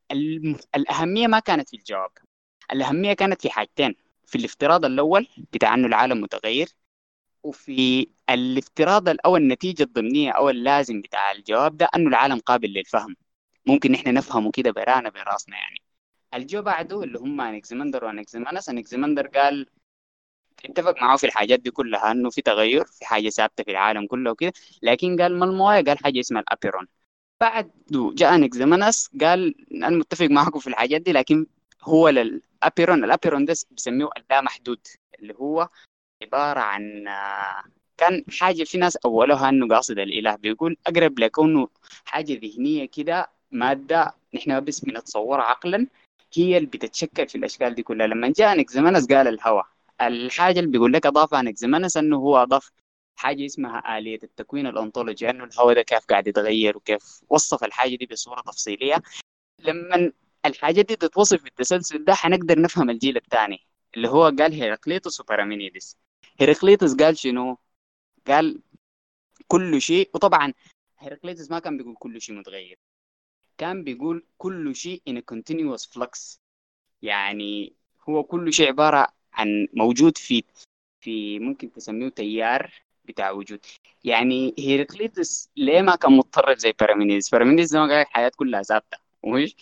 الأهمية 0.77 1.27
ما 1.27 1.39
كانت 1.39 1.69
في 1.71 1.77
الجواب 1.77 2.11
الأهمية 2.73 3.13
كانت 3.13 3.43
في 3.43 3.51
حاجتين 3.51 3.95
في 4.27 4.39
الافتراض 4.39 4.85
الأول 4.85 5.27
بتاع 5.53 5.75
إنه 5.75 5.87
العالم 5.87 6.21
متغير 6.21 6.69
وفي 7.43 8.07
الافتراض 8.31 9.09
أو 9.09 9.37
النتيجة 9.37 9.83
الضمنية 9.83 10.31
أو 10.31 10.51
اللازم 10.51 11.01
بتاع 11.01 11.33
الجواب 11.33 11.77
ده 11.77 11.89
إنه 11.97 12.09
العالم 12.09 12.39
قابل 12.39 12.69
للفهم. 12.69 13.17
ممكن 13.67 13.93
نحن 13.93 14.15
نفهمه 14.15 14.51
كده 14.51 14.71
برانا 14.71 15.09
براسنا 15.11 15.57
يعني. 15.57 15.83
الجوا 16.35 16.63
بعده 16.63 17.03
اللي 17.03 17.19
هم 17.19 17.41
انكزيمندر 17.41 18.05
وانكزيمانس 18.05 18.69
انكزيمندر 18.69 19.27
قال 19.27 19.67
اتفق 20.65 20.95
معه 21.03 21.17
في 21.17 21.27
الحاجات 21.27 21.61
دي 21.61 21.71
كلها 21.71 22.11
إنه 22.13 22.31
في 22.31 22.43
تغير 22.43 22.85
في 22.85 23.05
حاجة 23.05 23.29
ثابتة 23.29 23.65
في 23.65 23.71
العالم 23.71 24.07
كله 24.07 24.31
وكده 24.31 24.53
لكن 24.83 25.21
قال 25.21 25.39
ما 25.39 25.45
الموية 25.45 25.85
قال 25.85 25.99
حاجة 25.99 26.21
اسمها 26.21 26.41
الأبيرون. 26.43 26.87
بعد 27.41 27.71
جاء 27.91 28.35
انكزيمانس 28.35 29.11
قال 29.21 29.55
أنا 29.85 29.97
متفق 29.97 30.27
معكم 30.27 30.59
في 30.59 30.67
الحاجات 30.67 31.01
دي 31.01 31.13
لكن 31.13 31.47
هو 31.83 32.09
للابيرون 32.09 33.05
الأبيرون 33.05 33.45
ده 33.45 33.55
بسميه 33.71 34.09
اللامحدود 34.17 34.87
اللي 35.19 35.35
هو 35.35 35.69
عبارة 36.23 36.61
عن 36.61 37.05
كان 37.97 38.25
حاجة 38.41 38.65
في 38.65 38.79
ناس 38.79 38.97
أولها 38.97 39.49
أنه 39.49 39.69
قاصد 39.75 39.99
الإله 39.99 40.37
بيقول 40.37 40.77
أقرب 40.87 41.19
لكونه 41.19 41.69
حاجة 42.05 42.33
ذهنية 42.43 42.85
كده 42.85 43.31
مادة 43.53 44.15
نحن 44.35 44.65
بس 44.65 44.81
بنتصورها 44.81 45.43
عقلا 45.43 45.87
هي 46.37 46.57
اللي 46.57 46.69
بتتشكل 46.69 47.29
في 47.29 47.35
الأشكال 47.35 47.75
دي 47.75 47.83
كلها. 47.83 48.07
لما 48.07 48.33
جاء 48.37 48.57
نكزمنس 48.59 49.07
قال 49.07 49.29
الهواء 49.29 49.67
الحاجة 50.01 50.59
اللي 50.61 50.71
بيقول 50.71 50.93
لك 50.93 51.07
أضافها 51.07 51.43
نكزمنس 51.43 51.97
أنه 51.97 52.17
هو 52.17 52.37
أضاف 52.43 52.71
حاجة 53.17 53.47
اسمها 53.47 53.99
آلية 53.99 54.19
التكوين 54.23 54.67
الأنطولوجي 54.67 55.31
أنه 55.31 55.45
الهواء 55.45 55.75
ده 55.75 55.83
كيف 55.83 56.05
قاعد 56.07 56.27
يتغير 56.27 56.77
وكيف 56.77 57.21
وصف 57.31 57.65
الحاجة 57.65 57.97
دي 57.97 58.07
بصورة 58.07 58.41
تفصيلية. 58.41 59.03
لما 59.59 60.13
الحاجة 60.47 60.81
دي 60.81 60.97
تتوصف 60.97 61.43
بالتسلسل 61.43 62.05
ده 62.05 62.15
حنقدر 62.15 62.61
نفهم 62.61 62.91
الجيل 62.91 63.17
الثاني 63.17 63.61
اللي 63.97 64.09
هو 64.09 64.23
قال 64.25 64.53
هيراقليطس 64.53 65.21
وبارامينيدس. 65.21 65.97
هيراقليطس 66.41 66.95
قال 66.97 67.19
شنو؟ 67.19 67.59
قال 68.27 68.61
كل 69.49 69.83
شيء. 69.83 70.11
وطبعا 70.15 70.53
هيراقليطس 70.99 71.51
ما 71.51 71.59
كان 71.59 71.77
بيقول 71.77 71.97
كل 71.99 72.21
شيء 72.21 72.35
متغير. 72.35 72.79
كان 73.63 73.85
بيقول 73.85 74.27
كل 74.39 74.77
شيء 74.77 75.03
in 75.11 75.13
a 75.13 75.23
continuous 75.35 75.87
flux. 75.87 76.39
يعني 77.03 77.73
هو 78.09 78.23
كل 78.25 78.53
شيء 78.53 78.69
عبارة 78.69 79.07
عن 79.33 79.69
موجود 79.75 80.19
في 80.19 80.45
في 81.01 81.39
ممكن 81.39 81.73
تسميه 81.73 82.09
تيار 82.09 82.73
بتاع 83.05 83.31
وجود. 83.31 83.61
يعني 84.05 84.55
هيراقليطس 84.59 85.51
ليه 85.57 85.83
ما 85.83 85.97
كان 85.97 86.13
متطرف 86.13 86.59
زي 86.59 86.73
بارامينيدس 86.81 87.31
بارامينيدس 87.31 87.73
ما 87.75 87.81
قال 87.81 87.93
الحياة 87.93 88.33
كلها 88.37 88.63
ثابتة 88.63 88.99
مش؟ 89.25 89.57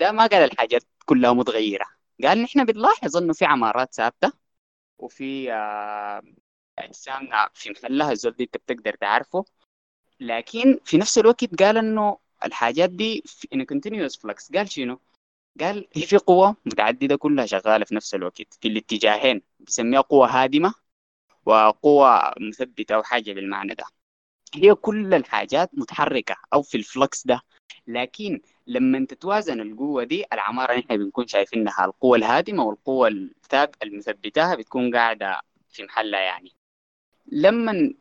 ده 0.00 0.12
ما 0.12 0.26
قال 0.26 0.52
الحاجات 0.52 0.82
كلها 1.06 1.32
متغيرة. 1.32 1.86
قال 2.22 2.42
نحن 2.42 2.64
بنلاحظ 2.64 3.16
إنه 3.16 3.32
في 3.32 3.44
عمارات 3.44 3.94
ثابتة 3.94 4.32
وفي 4.98 5.52
آه، 5.52 6.22
أجسامنا 6.78 7.50
في 7.54 7.70
محلها 7.70 8.12
الزول 8.12 8.32
دي 8.32 8.44
انت 8.44 8.56
بتقدر 8.56 8.94
تعرفه 8.94 9.44
لكن 10.20 10.80
في 10.84 10.98
نفس 10.98 11.18
الوقت 11.18 11.62
قال 11.62 11.76
إنه 11.76 12.23
الحاجات 12.44 12.90
دي 12.90 13.22
a 13.54 13.58
continuous 13.58 14.16
flux. 14.16 14.52
قال 14.54 14.70
شنو؟ 14.70 15.00
قال 15.60 15.88
هي 15.94 16.02
في 16.02 16.16
قوة 16.16 16.56
متعددة 16.66 17.16
كلها 17.16 17.46
شغالة 17.46 17.84
في 17.84 17.94
نفس 17.94 18.14
الوقت 18.14 18.54
في 18.60 18.68
الاتجاهين. 18.68 19.42
بسميها 19.60 20.00
قوة 20.00 20.28
هادمة 20.28 20.74
وقوة 21.46 22.32
مثبتة 22.40 22.94
أو 22.94 23.02
حاجة 23.02 23.32
بالمعنى 23.32 23.74
ده. 23.74 23.84
هي 24.54 24.74
كل 24.74 25.14
الحاجات 25.14 25.70
متحركة 25.74 26.36
أو 26.52 26.62
في 26.62 26.76
ال 26.76 26.86
flux 26.86 27.26
ده. 27.26 27.40
لكن 27.86 28.40
لما 28.66 29.06
تتوازن 29.06 29.60
القوة 29.60 30.04
دي 30.04 30.24
العمارة 30.32 30.78
نحن 30.78 30.96
بنكون 30.96 31.26
شايفينها 31.26 31.84
القوة 31.84 32.16
الهادمة 32.16 32.64
والقوة 32.64 33.08
الثاب 33.08 33.74
المثبتة 33.82 34.54
بتكون 34.54 34.96
قاعدة 34.96 35.40
في 35.68 35.82
محلها 35.84 36.20
يعني. 36.20 36.52
لما 37.26 37.94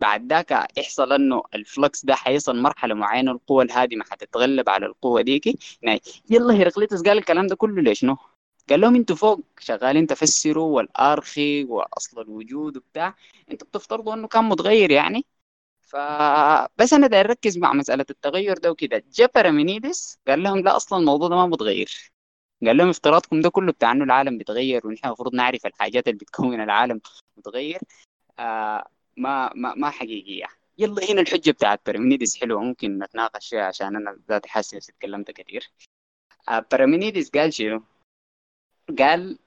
بعد 0.00 0.32
ذاك 0.32 0.68
يحصل 0.78 1.12
انه 1.12 1.42
ال 1.54 1.64
flux 1.64 2.04
ده 2.04 2.14
حيصل 2.14 2.56
مرحلة 2.62 2.94
معينة 2.94 3.32
القوه 3.32 3.62
الهادمه 3.62 4.04
حتتغلب 4.04 4.68
على 4.68 4.86
القوة 4.86 5.22
ديكي. 5.22 5.58
يعني 5.82 6.00
يلا 6.30 6.54
هيراقليطس 6.54 7.02
قال 7.02 7.18
الكلام 7.18 7.46
ده 7.46 7.56
كله 7.56 7.82
لي 7.82 8.04
شنو؟ 8.04 8.16
قال 8.70 8.80
لهم 8.80 8.94
أنتوا 8.94 9.16
فوق 9.16 9.40
شغالين 9.60 10.06
تفسروا 10.06 10.76
والأرخي 10.76 11.64
وأصل 11.64 12.20
الوجود 12.20 12.76
وبتاع. 12.76 13.14
أنتوا 13.50 13.68
بتفترضوا 13.68 14.14
انه 14.14 14.28
كان 14.28 14.44
متغير 14.44 14.90
يعني. 14.90 15.26
فبس 15.80 16.92
أنا 16.92 17.06
داير 17.06 17.24
أركز 17.30 17.58
مع 17.58 17.72
مسألة 17.72 18.06
التغير 18.10 18.58
ده 18.58 18.70
وكده. 18.70 19.04
جا 19.12 19.26
بارامينيدس 19.34 20.18
قال 20.28 20.42
لهم 20.42 20.58
لا 20.58 20.76
أصلا 20.76 20.98
الموضوع 20.98 21.28
ده 21.28 21.36
ما 21.36 21.46
متغير. 21.46 22.12
قال 22.66 22.76
لهم 22.76 22.88
افتراضكم 22.88 23.40
ده 23.40 23.48
كله 23.50 23.72
بتاع 23.72 23.92
إنه 23.92 24.04
العالم 24.04 24.38
بيتغير 24.38 24.86
ونحن 24.86 25.06
المفروض 25.06 25.34
نعرف 25.34 25.66
الحاجات 25.66 26.08
اللي 26.08 26.18
بتكون 26.18 26.60
العالم 26.60 27.00
متغير. 27.36 27.80
آه 28.38 28.88
ما 29.18 29.54
ما 29.54 29.74
ما 29.74 29.90
حقيقيه 29.90 30.46
يلا 30.78 31.10
هنا 31.12 31.20
الحجة 31.20 31.50
بتاعت 31.50 31.80
بارامينيدس 31.86 32.40
حلوة 32.40 32.62
ممكن 32.62 32.98
نتناقش 32.98 33.48
فيها 33.48 33.64
عشان 33.64 33.96
أنا 33.96 34.18
ذاتي 34.28 34.48
حاسس 34.48 34.90
اتكلمت 34.90 35.30
كثير 35.30 35.70
آه 36.48 36.58
بارامينيدس 36.72 37.30
قال 37.30 37.52
شنو؟ 37.54 37.82
قال 38.98 39.38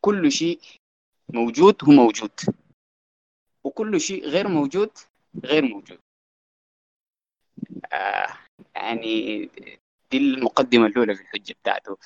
كل 0.00 0.32
شيء 0.32 0.60
موجود 1.28 1.84
هو 1.84 1.92
موجود 1.92 2.40
وكل 3.64 4.00
شيء 4.00 4.24
غير 4.24 4.48
موجود 4.48 4.90
غير 5.44 5.64
موجود. 5.64 5.98
آه 7.92 8.38
يعني 8.74 9.44
دي 10.10 10.16
المقدمة 10.18 10.86
الأولى 10.86 11.14
في 11.14 11.22
الحجة 11.22 11.52
بتاعته. 11.62 11.96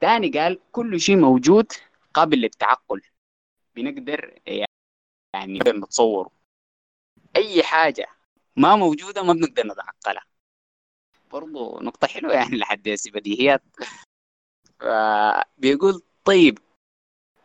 ثاني 0.00 0.30
قال 0.30 0.60
كل 0.72 1.00
شيء 1.00 1.16
موجود 1.16 1.72
قابل 2.14 2.38
للتعقل. 2.38 3.02
بنقدر 3.76 4.40
يعني 5.34 5.58
نتصوره 5.58 6.37
أي 7.38 7.62
حاجة. 7.62 8.06
ما 8.56 8.76
موجودة 8.76 9.22
ما 9.22 9.32
بنقدر 9.32 9.66
نتعقلها. 9.66 10.24
برضو 11.30 11.78
نقطة 11.80 12.06
حلوة 12.06 12.32
يعني 12.32 12.56
لحد 12.56 12.88
هسه 12.88 13.10
بديهيات 13.10 13.62
بيقول 15.58 16.02
طيب 16.24 16.58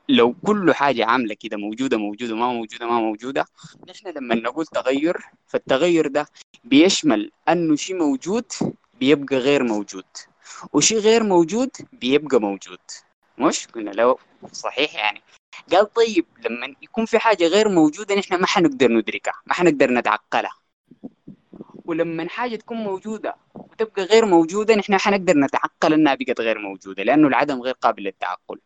لو 0.10 0.34
كل 0.34 0.74
حاجة 0.74 1.06
عاملة 1.06 1.36
كده 1.40 1.58
موجودة 1.58 1.98
موجودة 1.98 2.36
ما 2.36 2.48
موجودة 2.54 2.86
ما 2.88 3.00
موجودة 3.00 3.46
نحن 3.90 4.08
لما 4.08 4.36
نقول 4.36 4.66
تغير 4.66 5.18
فالتغير 5.48 6.08
ده 6.08 6.28
بيشمل 6.64 7.32
أنه 7.50 7.76
شيء 7.76 7.96
موجود 7.98 8.52
بيبقى 9.00 9.38
غير 9.38 9.64
موجود 9.64 10.06
وشيء 10.74 10.98
غير 11.00 11.24
موجود 11.24 11.70
بيبقى 11.94 12.40
موجود. 12.40 12.80
مش؟ 13.38 13.68
قلنا 13.68 13.92
لو 13.92 14.20
صحيح 14.52 14.96
يعني. 14.96 15.22
قال 15.72 15.94
طيب 15.94 16.26
لما 16.46 16.76
يكون 16.82 17.06
في 17.06 17.20
حاجة 17.20 17.48
غير 17.48 17.70
موجودة 17.70 18.16
نحن 18.16 18.36
ما 18.36 18.48
حنقدر 18.48 18.92
ندركها 18.92 19.34
ما 19.46 19.54
حنقدر 19.54 19.92
نتعقلها. 19.92 20.56
ولما 21.86 22.30
حاجة 22.30 22.56
تكون 22.56 22.78
موجودة 22.78 23.36
وتبقى 23.56 24.04
غير 24.04 24.26
موجودة 24.26 24.76
نحن 24.76 24.98
حنقدر 24.98 25.38
نتعقل 25.38 25.94
إنها 25.94 26.16
بقت 26.16 26.42
غير 26.42 26.60
موجودة 26.60 27.04
لأنه 27.04 27.28
العدم 27.28 27.62
غير 27.62 27.74
قابل 27.74 28.04
للتعقل. 28.04 28.60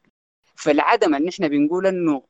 فالعدم 0.55 1.15
اللي 1.15 1.27
نحن 1.27 1.47
بنقول 1.47 1.87
إنه 1.87 2.23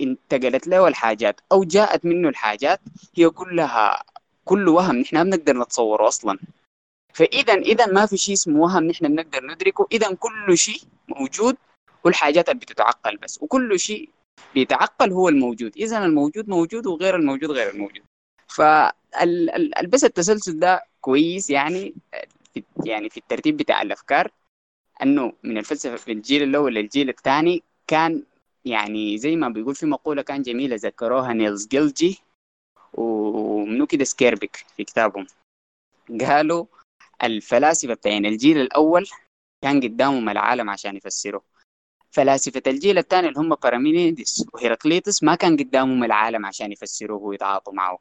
انتقلت 0.00 0.66
له 0.68 0.88
الحاجات 0.88 1.40
أو 1.52 1.64
جاءت 1.64 2.04
منه 2.04 2.28
الحاجات 2.28 2.80
هي 3.14 3.30
كلها 3.30 4.04
كل 4.44 4.68
وهم 4.68 4.96
نحن 4.96 5.16
ما 5.16 5.22
بنقدر 5.22 5.58
نتصوره 5.58 6.08
أصلا. 6.08 6.38
فاذا 7.14 7.54
اذا 7.54 7.86
ما 7.86 8.06
في 8.06 8.16
شيء 8.16 8.34
اسمه 8.34 8.60
وهم 8.60 8.84
نحن 8.84 9.08
بنقدر 9.08 9.46
ندركه 9.46 9.86
اذا 9.92 10.14
كل 10.14 10.58
شيء 10.58 10.80
موجود 11.08 11.56
والحاجات 12.04 12.48
اللي 12.48 12.60
بتتعقل 12.60 13.16
بس 13.16 13.42
وكل 13.42 13.80
شيء 13.80 14.10
بيتعقل 14.54 15.12
هو 15.12 15.28
الموجود. 15.28 15.76
إذا 15.76 15.98
الموجود 16.04 16.48
موجود 16.48 16.86
وغير 16.86 17.16
الموجود 17.16 17.50
غير 17.50 17.70
الموجود. 17.70 18.02
فالبس 18.48 20.04
التسلسل 20.04 20.58
ده 20.58 20.84
كويس 21.00 21.50
يعني 21.50 21.94
في 22.54 22.62
يعني 22.84 23.10
في 23.10 23.16
الترتيب 23.16 23.56
بتاع 23.56 23.82
الأفكار 23.82 24.30
إنه 25.02 25.32
من 25.42 25.58
الفلسفة 25.58 25.96
في 25.96 26.12
الجيل 26.12 26.42
الأول 26.42 26.74
للجيل 26.74 27.08
الثاني 27.08 27.62
كان 27.86 28.22
يعني 28.64 29.18
زي 29.18 29.36
ما 29.36 29.48
بيقول 29.48 29.74
في 29.74 29.86
مقولة 29.86 30.22
كان 30.22 30.42
جميلة 30.42 30.76
ذكروها 30.76 31.32
نيلز 31.32 31.66
جيلجي 31.66 32.18
ومنو 32.94 33.86
كده 33.86 34.04
سكيربيك 34.04 34.56
في 34.76 34.84
كتابهم. 34.84 35.26
قالوا 36.20 36.64
الفلاسفة 37.22 37.94
بتاعين 37.94 38.26
الجيل 38.26 38.58
الأول 38.58 39.08
كان 39.62 39.80
قدامهم 39.80 40.28
العالم 40.28 40.70
عشان 40.70 40.96
يفسروه. 40.96 41.42
فلاسفة 42.10 42.62
الجيل 42.66 42.98
الثاني 42.98 43.28
اللي 43.28 43.40
هم 43.40 43.54
بارامينيدس 43.54 44.44
وهيراقليطس 44.54 45.22
ما 45.22 45.34
كان 45.34 45.56
قدامهم 45.56 46.04
العالم 46.04 46.46
عشان 46.46 46.72
يفسروه 46.72 47.22
ويتعاطوا 47.22 47.72
معه. 47.72 47.98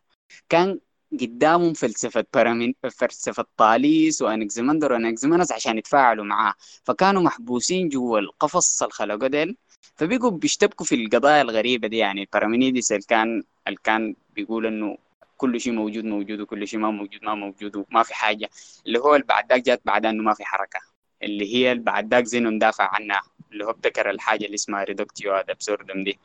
كان 0.50 0.80
قدامهم 1.22 1.74
فلسفة 1.74 2.26
بارامين 2.34 2.76
فلسفة 2.92 3.46
طاليس 3.58 4.22
وانكزيمندر 4.22 4.94
وانكزيمنس 4.94 5.52
عشان 5.52 5.78
يتفاعلوا 5.78 6.26
معاه. 6.26 6.54
فكانوا 6.84 7.22
محبوسين 7.22 7.90
جوا 7.90 8.20
القفص 8.20 8.84
الخلقة 8.84 9.28
ديل 9.28 9.58
فبيقوا 9.96 10.32
بيشتبكوا 10.32 10.86
في 10.86 10.96
القضايا 10.96 11.42
الغريبة 11.42 11.88
دي. 11.88 11.98
يعني 11.98 12.30
بارامينيدس 12.34 12.92
اللي 12.92 13.04
كان 13.08 13.44
اللي 13.68 13.80
كان 13.84 14.16
بيقول 14.36 14.66
إنه 14.66 14.98
كل 15.38 15.62
شيء 15.62 15.74
موجود 15.74 16.04
موجود 16.06 16.40
وكل 16.40 16.68
شيء 16.68 16.80
ما 16.80 16.92
موجود 16.92 17.20
ما 17.24 17.36
موجود 17.36 17.76
وما 17.76 18.04
في 18.04 18.14
حاجة. 18.16 18.50
اللي 18.88 19.00
هو 19.00 19.16
اللي 19.16 19.26
بعد 19.26 19.48
جات 19.64 19.82
بعد 19.86 20.06
إنه 20.06 20.24
ما 20.24 20.34
في 20.34 20.46
حركة. 20.46 20.80
اللي 21.24 21.56
هي 21.56 21.72
اللي 21.72 21.84
بعد 21.84 22.14
ذاك 22.14 22.26
زينون 22.26 22.60
دافع 22.60 22.96
عنها. 22.96 23.22
اللي 23.52 23.66
هو 23.66 23.70
ابتكر 23.70 24.10
الحاجة 24.10 24.46
اللي 24.46 24.56
اسمها 24.56 24.84
reductio 24.84 25.34
ad 25.34 25.50
absurdum 25.50 26.04
دي 26.04 26.20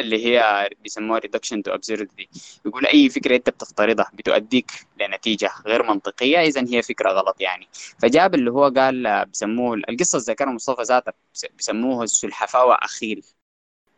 اللي 0.00 0.26
هي 0.26 0.70
بيسموها 0.82 1.18
reduction 1.18 1.62
to 1.62 1.72
absurdity 1.76 2.26
بيقول 2.64 2.86
أي 2.86 3.08
فكرة 3.08 3.36
أنت 3.36 3.50
بتفترضها 3.50 4.10
بتؤديك 4.14 4.70
لنتيجة 5.00 5.50
غير 5.66 5.82
منطقية 5.82 6.38
اذا 6.40 6.64
هي 6.68 6.82
فكرة 6.82 7.10
غلط 7.10 7.40
يعني. 7.40 7.68
فجاب 7.98 8.34
اللي 8.34 8.50
هو 8.50 8.68
قال 8.68 9.26
بيسموه 9.26 9.74
القصة 9.74 10.18
ذكرها 10.18 10.52
مصطفى 10.52 10.82
ذاته 10.82 11.12
بيسموه 11.56 12.02
السلحفاه 12.04 12.64
واخيل 12.64 13.24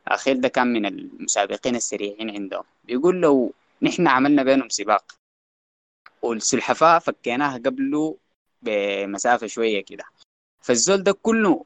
أخيل 0.09 0.41
ده 0.41 0.49
كان 0.49 0.67
من 0.73 0.87
المسابقين 0.87 1.77
السريعين 1.77 2.31
عندهم. 2.31 2.65
بيقول 2.85 3.21
لو 3.21 3.53
نحن 3.83 4.09
عملنا 4.09 4.43
بينهم 4.43 4.69
سباق 4.69 5.13
والسلحفاة 6.23 6.99
فكيناها 6.99 7.59
قبله 7.59 8.17
بمسافة 8.63 9.47
شوية 9.47 9.85
كده. 9.85 10.05
فالزول 10.61 11.03
ده 11.03 11.13
كله 11.13 11.65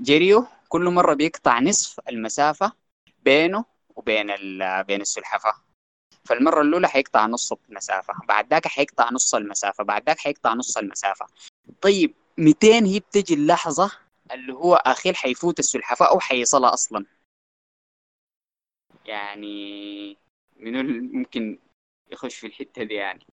جريو 0.00 0.46
كل 0.68 0.84
مرة 0.90 1.14
بيقطع 1.14 1.58
نصف 1.60 2.00
المسافة 2.08 2.72
بينه 3.24 3.64
وبين 3.96 4.26
بين 4.86 5.00
السلحفاه 5.00 5.54
فالمرة 6.24 6.60
الأولى 6.62 6.88
حيقطع 6.88 7.26
نص 7.26 7.52
المسافة 7.52 8.14
بعد 8.28 8.50
ذاك 8.50 8.66
حيقطع 8.66 9.10
نص 9.10 9.34
المسافة 9.34 9.84
بعد 9.84 10.06
ذاك 10.06 10.18
حيقطع 10.18 10.54
نص 10.54 10.76
المسافة. 10.76 11.26
طيب 11.82 12.14
200 12.38 12.86
هي 12.86 13.00
بتجي 13.00 13.34
اللحظة 13.34 13.92
اللي 14.32 14.52
هو 14.52 14.74
أخير 14.74 15.14
حيفوت 15.14 15.58
السلحفاة 15.58 16.06
أو 16.10 16.20
حيصلها 16.20 16.74
أصلا؟ 16.74 17.06
يعني 19.06 20.16
من 20.56 21.12
ممكن 21.12 21.58
يخش 22.10 22.36
في 22.36 22.46
الحتة 22.46 22.82
دي 22.82 22.94
يعني. 22.94 23.26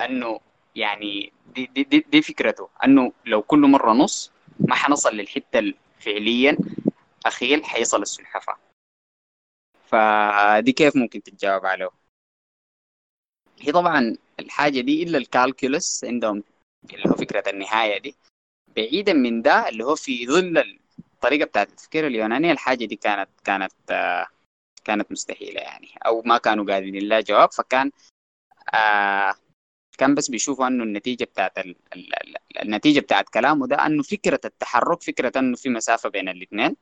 أنه 0.00 0.40
يعني 0.76 1.32
دي, 1.54 1.66
دي, 1.66 1.84
دي, 1.84 2.04
دي 2.08 2.22
فكرته 2.22 2.68
أنه 2.84 3.12
لو 3.26 3.42
كل 3.42 3.58
مرة 3.58 3.92
نص 3.92 4.32
ما 4.58 4.74
حنصل 4.74 5.14
للحتة 5.14 5.74
فعليا 6.00 6.56
اخير 7.26 7.62
حيصل 7.62 8.02
السلحفاة. 8.02 8.56
فدي 9.86 10.72
كيف 10.72 10.96
ممكن 10.96 11.22
تتجاوب 11.22 11.66
عليه؟ 11.66 11.90
هي 13.60 13.72
طبعا 13.72 14.16
الحاجة 14.40 14.80
دي 14.80 15.02
إلا 15.02 15.18
الكالكولس 15.18 16.04
عندهم 16.04 16.44
اللي 16.94 17.10
هو 17.10 17.14
فكرة 17.14 17.50
النهاية 17.50 17.98
دي. 17.98 18.16
بعيدا 18.76 19.12
من 19.12 19.42
ده 19.42 19.68
اللي 19.68 19.84
هو 19.84 19.94
في 19.94 20.26
ظل 20.26 20.78
الطريقة 20.98 21.46
بتاعت 21.46 21.68
التفكير 21.70 22.06
اليونانية 22.06 22.52
الحاجة 22.52 22.84
دي 22.84 22.96
كانت 22.96 23.28
كانت 23.44 23.72
كانت 24.84 25.12
مستحيلة 25.12 25.60
يعني 25.60 25.88
أو 26.06 26.22
ما 26.22 26.38
كانوا 26.38 26.64
قادرين 26.64 27.08
لها 27.08 27.20
جواب 27.20 27.52
فكان 27.52 27.90
آه 28.74 29.34
كان 29.98 30.14
بس 30.14 30.30
بيشوفوا 30.30 30.66
أنه 30.66 30.84
النتيجة 30.84 31.24
بتاعت 31.24 31.58
ال... 31.58 31.76
ال... 31.96 32.12
النتيجة 32.62 33.00
بتاعت 33.00 33.28
كلامه 33.28 33.66
ده 33.66 33.76
أنه 33.86 34.02
فكره 34.02 34.40
التحرك 34.44 35.02
فكره 35.02 35.32
أنه 35.36 35.56
في 35.56 35.68
مسافة 35.68 36.08
بين 36.08 36.28
الاثنين. 36.28 36.76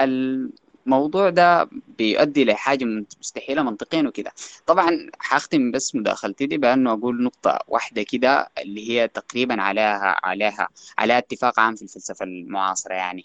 الموضوع 0.00 1.30
ده 1.30 1.68
بيؤدي 1.98 2.44
لحاجه 2.44 2.84
مستحيلة 3.20 3.62
منطقيا 3.62 4.02
وكده. 4.08 4.32
طبعا 4.66 5.10
حختم 5.18 5.70
بس 5.70 5.94
مداخلتي 5.94 6.46
دي 6.46 6.58
بأنه 6.58 6.92
أقول 6.92 7.22
نقطة 7.22 7.58
واحدة 7.68 8.02
كده 8.02 8.48
اللي 8.58 8.90
هي 8.90 9.08
تقريبا 9.08 9.62
عليها 9.62 10.20
عليها 10.26 10.68
عليها 10.98 11.18
اتفاق 11.18 11.60
عام 11.60 11.76
في 11.76 11.82
الفلسفة 11.82 12.24
المعاصرة 12.24 12.94
يعني. 12.94 13.24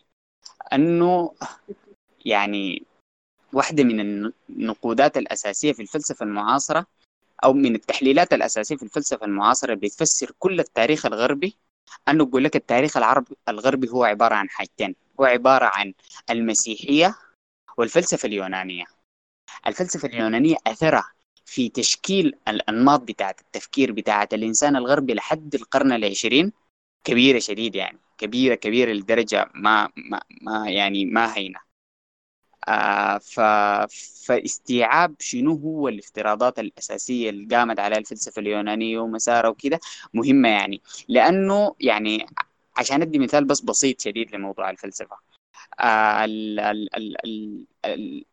أنه 0.73 1.33
يعني 2.25 2.83
واحدة 3.53 3.83
من 3.83 4.31
النقودات 4.49 5.17
الأساسية 5.17 5.73
في 5.73 5.81
الفلسفة 5.81 6.23
المعاصرة 6.25 6.85
أو 7.43 7.53
من 7.53 7.75
التحليلات 7.75 8.33
الأساسية 8.33 8.75
في 8.75 8.83
الفلسفة 8.83 9.25
المعاصرة 9.25 9.73
بتفسر 9.73 10.31
كل 10.39 10.59
التاريخ 10.59 11.05
الغربي. 11.05 11.57
انه 12.09 12.25
بقول 12.25 12.43
لك 12.43 12.55
التاريخ 12.55 12.97
العربي 12.97 13.35
الغربي 13.49 13.89
هو 13.89 14.03
عبارة 14.03 14.35
عن 14.35 14.49
حاجتين. 14.49 14.95
هو 15.19 15.25
عبارة 15.25 15.65
عن 15.65 15.93
المسيحية 16.29 17.15
والفلسفة 17.77 18.27
اليونانية. 18.27 18.85
الفلسفة 19.67 20.07
اليونانية 20.07 20.55
أثرها 20.67 21.11
في 21.45 21.69
تشكيل 21.69 22.35
الأنماط 22.47 23.01
بتاعة 23.01 23.35
التفكير 23.41 23.91
بتاعة 23.91 24.29
الإنسان 24.33 24.75
الغربي 24.75 25.13
لحد 25.13 25.55
القرن 25.55 25.91
العشرين. 25.91 26.51
كبيرة 27.03 27.39
شديد 27.39 27.75
يعني. 27.75 27.99
كبيرة 28.17 28.55
كبيرة 28.55 28.91
لدرجة 28.91 29.49
ما 29.55 29.89
ما, 29.95 30.21
ما 30.41 30.69
يعني 30.69 31.05
ما 31.05 31.37
هينة. 31.37 31.68
ف... 33.21 33.39
فاستيعاب 34.25 35.15
شنو 35.19 35.55
هو 35.55 35.87
الافتراضات 35.87 36.59
الأساسية 36.59 37.29
اللي 37.29 37.55
قامت 37.55 37.79
عليها 37.79 37.97
الفلسفة 37.97 38.39
اليونانية 38.39 38.99
ومسارها 38.99 39.49
وكده 39.49 39.79
مهمة 40.13 40.49
يعني. 40.49 40.81
لأنه 41.07 41.75
يعني 41.79 42.25
عشان 42.77 43.01
أدي 43.01 43.19
مثال 43.19 43.45
بس 43.45 43.61
بسيط 43.61 44.01
شديد 44.01 44.35
لموضوع 44.35 44.69
الفلسفة. 44.69 45.17
آه 45.79 46.25
ال... 46.25 46.59
ال... 46.59 46.95
ال... 47.25 47.65
ال... 47.85 48.25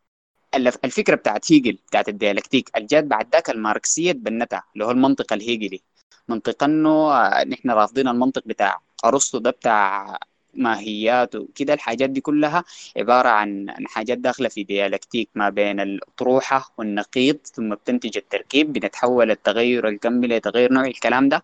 الفكرة 0.85 1.15
بتاعت 1.15 1.53
هيجل 1.53 1.79
بتاعت 1.89 2.09
الديالكتيك 2.09 2.71
الجات 2.77 3.05
بعد 3.05 3.33
ذاك 3.33 3.51
الماركسية 3.51 4.13
تبنتها 4.13 4.63
اللي 4.75 4.85
هو 4.85 4.91
المنطق 4.91 5.33
الهيجلي. 5.33 5.83
منطق 6.29 6.65
إنه 6.65 7.11
نحن 7.45 7.71
رافضين 7.71 8.09
المنطق 8.09 8.43
بتاع 8.47 8.81
أرسطو 9.05 9.39
ده 9.39 9.51
بتاع 9.51 10.19
ماهيات 10.59 11.35
وكده 11.37 11.75
الحاجات 11.75 12.11
دي 12.11 12.21
كلها 12.21 12.65
عبارة 12.97 13.29
عن 13.29 13.67
حاجات 13.87 14.19
داخلة 14.19 14.49
في 14.49 14.63
ديالكتيك 14.65 15.29
ما 15.35 15.49
بين 15.51 15.81
الأطروحة 15.81 16.75
والنقيض 16.79 17.39
ثم 17.45 17.75
بتنتج 17.75 18.17
التركيب 18.17 18.73
بنتحول 18.73 19.31
التغير 19.31 19.89
الكمي 19.89 20.27
لتغير 20.27 20.73
نوعي 20.73 20.91
الكلام 20.91 21.29
ده. 21.29 21.43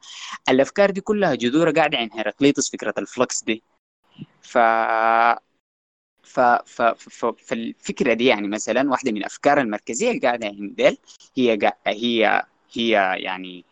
الأفكار 0.49 0.91
دي 0.91 1.01
كلها 1.01 1.35
جذورها 1.35 1.73
قاعدة 1.73 1.99
عند 1.99 2.11
هيراقليطس 2.15 2.71
فكرة 2.71 2.95
الفلكس 2.99 3.45
دي. 3.45 3.63
ف 4.43 4.59
ف... 6.23 6.41
ف... 6.41 6.83
ف... 6.83 7.25
فالفكرة 7.27 8.13
دي 8.15 8.25
يعني 8.27 8.49
مثلا 8.49 8.91
واحدة 8.91 9.13
من 9.13 9.17
الأفكار 9.19 9.61
المركزية 9.61 10.09
اللي 10.11 10.21
قاعدة 10.21 10.47
عند 10.47 10.75
ديل 10.77 10.99
هي 11.37 11.59
هي 11.87 12.43
هي 12.73 12.91
يعني 13.23 13.65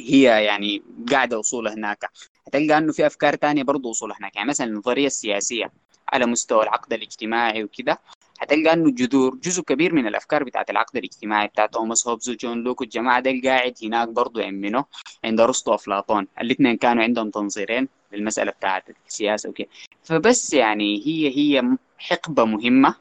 هي 0.00 0.44
يعني 0.44 0.82
قاعدة 1.10 1.38
وصولها 1.38 1.74
هناك. 1.74 2.10
هتلقى 2.46 2.78
إنه 2.78 2.92
في 2.92 3.06
أفكار 3.06 3.34
تانية 3.34 3.62
برضه 3.62 3.88
وصولها 3.88 4.16
هناك. 4.20 4.36
يعني 4.36 4.48
مثلا 4.48 4.66
النظرية 4.66 5.06
السياسية 5.06 5.72
على 6.12 6.26
مستوى 6.26 6.62
العقد 6.62 6.92
الاجتماعي 6.92 7.64
وكده 7.64 7.98
هتلقى 8.40 8.72
إنه 8.72 8.90
جذور 8.90 9.34
جزء 9.36 9.62
كبير 9.62 9.94
من 9.94 10.06
الأفكار 10.06 10.44
بتاعت 10.44 10.70
العقد 10.70 10.96
الاجتماعي 10.96 11.46
بتاعت 11.46 11.72
توماس 11.72 12.08
هوبز 12.08 12.30
وجون 12.30 12.62
لوك 12.64 12.80
والجماعة 12.80 13.20
ده 13.20 13.40
قاعد 13.44 13.74
هناك 13.82 14.08
برضه 14.08 14.42
يمنه 14.42 14.84
عند 15.24 15.40
أرسطو 15.40 15.70
وأفلاطون. 15.70 16.26
الاثنين 16.40 16.76
كانوا 16.76 17.02
عندهم 17.02 17.30
تنظيرين 17.30 17.88
للمسألة 18.12 18.50
بتاعت 18.52 18.84
السياسة 19.08 19.48
وكده. 19.48 19.68
فبس 20.04 20.54
يعني 20.54 21.06
هي 21.06 21.36
هي 21.36 21.76
حقبة 21.98 22.44
مهمة. 22.44 22.94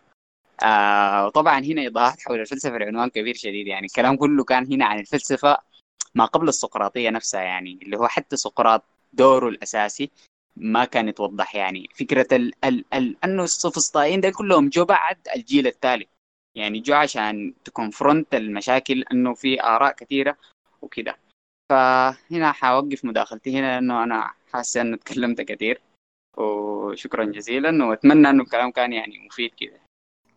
آه 0.64 1.30
طبعا 1.30 1.60
هنا 1.60 1.82
ايضاحات 1.82 2.22
حول 2.22 2.40
الفلسفة 2.40 2.76
العنوان 2.78 3.10
كبير 3.10 3.36
شديد. 3.36 3.68
يعني 3.68 3.86
الكلام 3.86 4.16
كله 4.16 4.44
كان 4.44 4.74
هنا 4.74 4.86
عن 4.86 5.00
الفلسفة. 5.00 5.58
ما 6.16 6.26
قبل 6.26 6.48
السقراطية 6.48 7.10
نفسها 7.10 7.42
يعني 7.42 7.80
اللي 7.84 7.98
هو 7.98 8.08
حتى 8.08 8.38
سقراط 8.38 8.84
دوره 9.14 9.50
الأساسي 9.50 10.12
ما 10.58 10.86
كان 10.86 11.08
يتوضح 11.08 11.56
يعني. 11.56 11.90
فكرة 11.96 12.28
ال 12.36 12.66
ال 12.66 12.86
ال 12.94 13.18
أنه 13.24 13.44
السوفسطائيين 13.44 14.22
ده 14.22 14.30
كلهم 14.30 14.70
جو 14.70 14.86
بعد 14.86 15.18
الجيل 15.36 15.68
التالي. 15.68 16.08
يعني 16.58 16.80
جو 16.80 16.94
عشان 16.94 17.54
تكونفرونت 17.66 18.36
المشاكل 18.36 19.04
أنه 19.12 19.34
في 19.34 19.64
آراء 19.64 19.96
كثيرة 19.96 20.38
وكده. 20.82 21.18
فهنا 21.72 22.52
حوقف 22.52 23.06
مداخلتي 23.06 23.60
هنا 23.60 23.74
لأنه 23.76 24.04
أنا 24.04 24.32
حاسس 24.54 24.78
انه 24.78 24.98
تكلمت 24.98 25.42
كثير. 25.42 25.82
وشكرا 26.38 27.26
جزيلا 27.26 27.86
وأتمنى 27.86 28.30
إنه 28.30 28.44
الكلام 28.44 28.72
كان 28.72 28.94
يعني 28.94 29.20
مفيد 29.20 29.54
كده. 29.56 29.80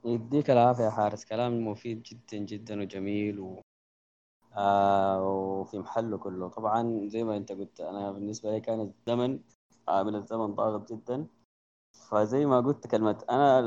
يديك 0.04 0.50
العافية 0.50 0.84
يا 0.84 0.90
حارس. 0.90 1.24
كلام 1.24 1.68
مفيد 1.68 2.02
جدا 2.02 2.38
جدا 2.44 2.80
وجميل 2.80 3.40
و... 3.40 3.60
آه 4.58 5.22
وفي 5.22 5.78
محله 5.78 6.18
كله. 6.18 6.48
طبعا 6.48 7.08
زي 7.08 7.24
ما 7.24 7.36
أنت 7.36 7.52
قلت 7.52 7.80
أنا 7.80 8.12
بالنسبة 8.12 8.50
لي 8.50 8.60
كان 8.60 8.80
الزمن 8.80 9.40
عامل 9.88 10.16
الزمن 10.16 10.54
ضاغط 10.54 10.92
جدا. 10.92 11.26
فزي 12.10 12.46
ما 12.46 12.60
قلت 12.60 12.86
كلمة 12.86 13.24
أنا 13.30 13.60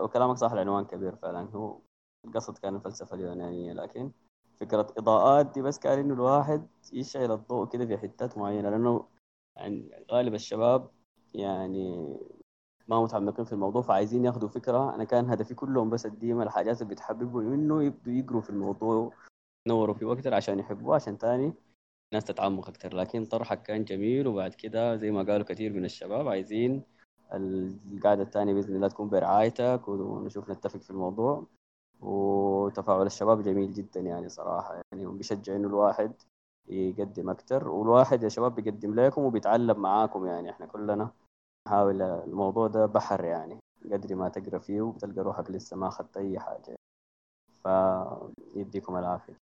وكلامك 0.00 0.36
صح 0.36 0.52
العنوان 0.52 0.84
كبير 0.84 1.16
فعلا. 1.16 1.48
هو 1.54 1.78
القصد 2.24 2.58
كان 2.58 2.76
الفلسفة 2.76 3.16
اليونانية 3.16 3.72
لكن 3.72 4.10
فكرة 4.56 4.86
إضاءات 4.98 5.52
دي 5.54 5.62
بس 5.62 5.78
كان 5.78 5.98
إنه 5.98 6.14
الواحد 6.14 6.66
يشعل 6.92 7.32
الضوء 7.32 7.68
كده 7.68 7.86
في 7.86 7.98
حتات 7.98 8.38
معينة. 8.38 8.70
لأنه 8.70 9.04
يعني 9.56 10.04
غالب 10.12 10.34
الشباب 10.34 10.90
يعني 11.34 12.16
ما 12.88 13.02
متعمقين 13.02 13.44
في 13.44 13.52
الموضوع 13.52 13.82
فعايزين 13.82 14.24
ياخذوا 14.24 14.48
فكرة. 14.48 14.94
أنا 14.94 15.04
كان 15.04 15.30
هدفي 15.30 15.54
كلهم 15.54 15.90
بس 15.90 16.06
أديهم 16.06 16.42
الحاجات 16.42 16.82
اللي 16.82 16.94
بتحببهم 16.94 17.52
إنه 17.52 17.82
يبدوا 17.82 18.12
يقروا 18.12 18.40
في 18.40 18.50
الموضوع. 18.50 19.12
ينوروا 19.66 19.94
فيه 19.94 20.12
أكتر 20.12 20.34
عشان 20.34 20.58
يحبوه 20.58 20.94
عشان 20.94 21.18
تاني 21.18 21.52
الناس 22.12 22.24
تتعمق 22.24 22.68
أكتر. 22.68 22.94
لكن 22.96 23.24
طرحك 23.24 23.62
كان 23.62 23.84
جميل 23.84 24.26
وبعد 24.26 24.54
كده 24.54 24.96
زي 24.96 25.10
ما 25.10 25.22
قالوا 25.22 25.46
كثير 25.46 25.72
من 25.72 25.84
الشباب 25.84 26.28
عايزين 26.28 26.82
القاعدة 27.32 28.22
الثانية 28.22 28.54
بإذن 28.54 28.76
الله 28.76 28.88
تكون 28.88 29.08
برعايتك 29.08 29.88
ونشوف 29.88 30.50
نتفق 30.50 30.80
في 30.80 30.90
الموضوع. 30.90 31.46
وتفاعل 32.00 33.06
الشباب 33.06 33.42
جميل 33.42 33.72
جدا 33.72 34.00
يعني 34.00 34.28
صراحة 34.28 34.74
يعني 34.92 35.06
بيشجع 35.06 35.56
إنه 35.56 35.68
الواحد 35.68 36.12
يقدم 36.68 37.30
أكتر. 37.30 37.68
والواحد 37.68 38.22
يا 38.22 38.28
شباب 38.28 38.54
بيقدم 38.54 38.94
لكم 39.00 39.22
وبيتعلم 39.22 39.80
معاكم 39.80 40.26
يعني. 40.26 40.50
إحنا 40.50 40.66
كلنا 40.66 41.10
نحاول 41.68 42.02
الموضوع 42.02 42.66
ده 42.66 42.86
بحر 42.86 43.24
يعني 43.24 43.58
قدر 43.92 44.14
ما 44.14 44.28
تقرأ 44.28 44.58
فيه 44.58 44.82
وبتلقى 44.82 45.20
روحك 45.22 45.50
لسه 45.50 45.76
ما 45.76 45.88
أخذت 45.88 46.16
أي 46.16 46.38
حاجة. 46.38 46.76
فيديكم 48.54 48.96
العافية. 48.96 49.36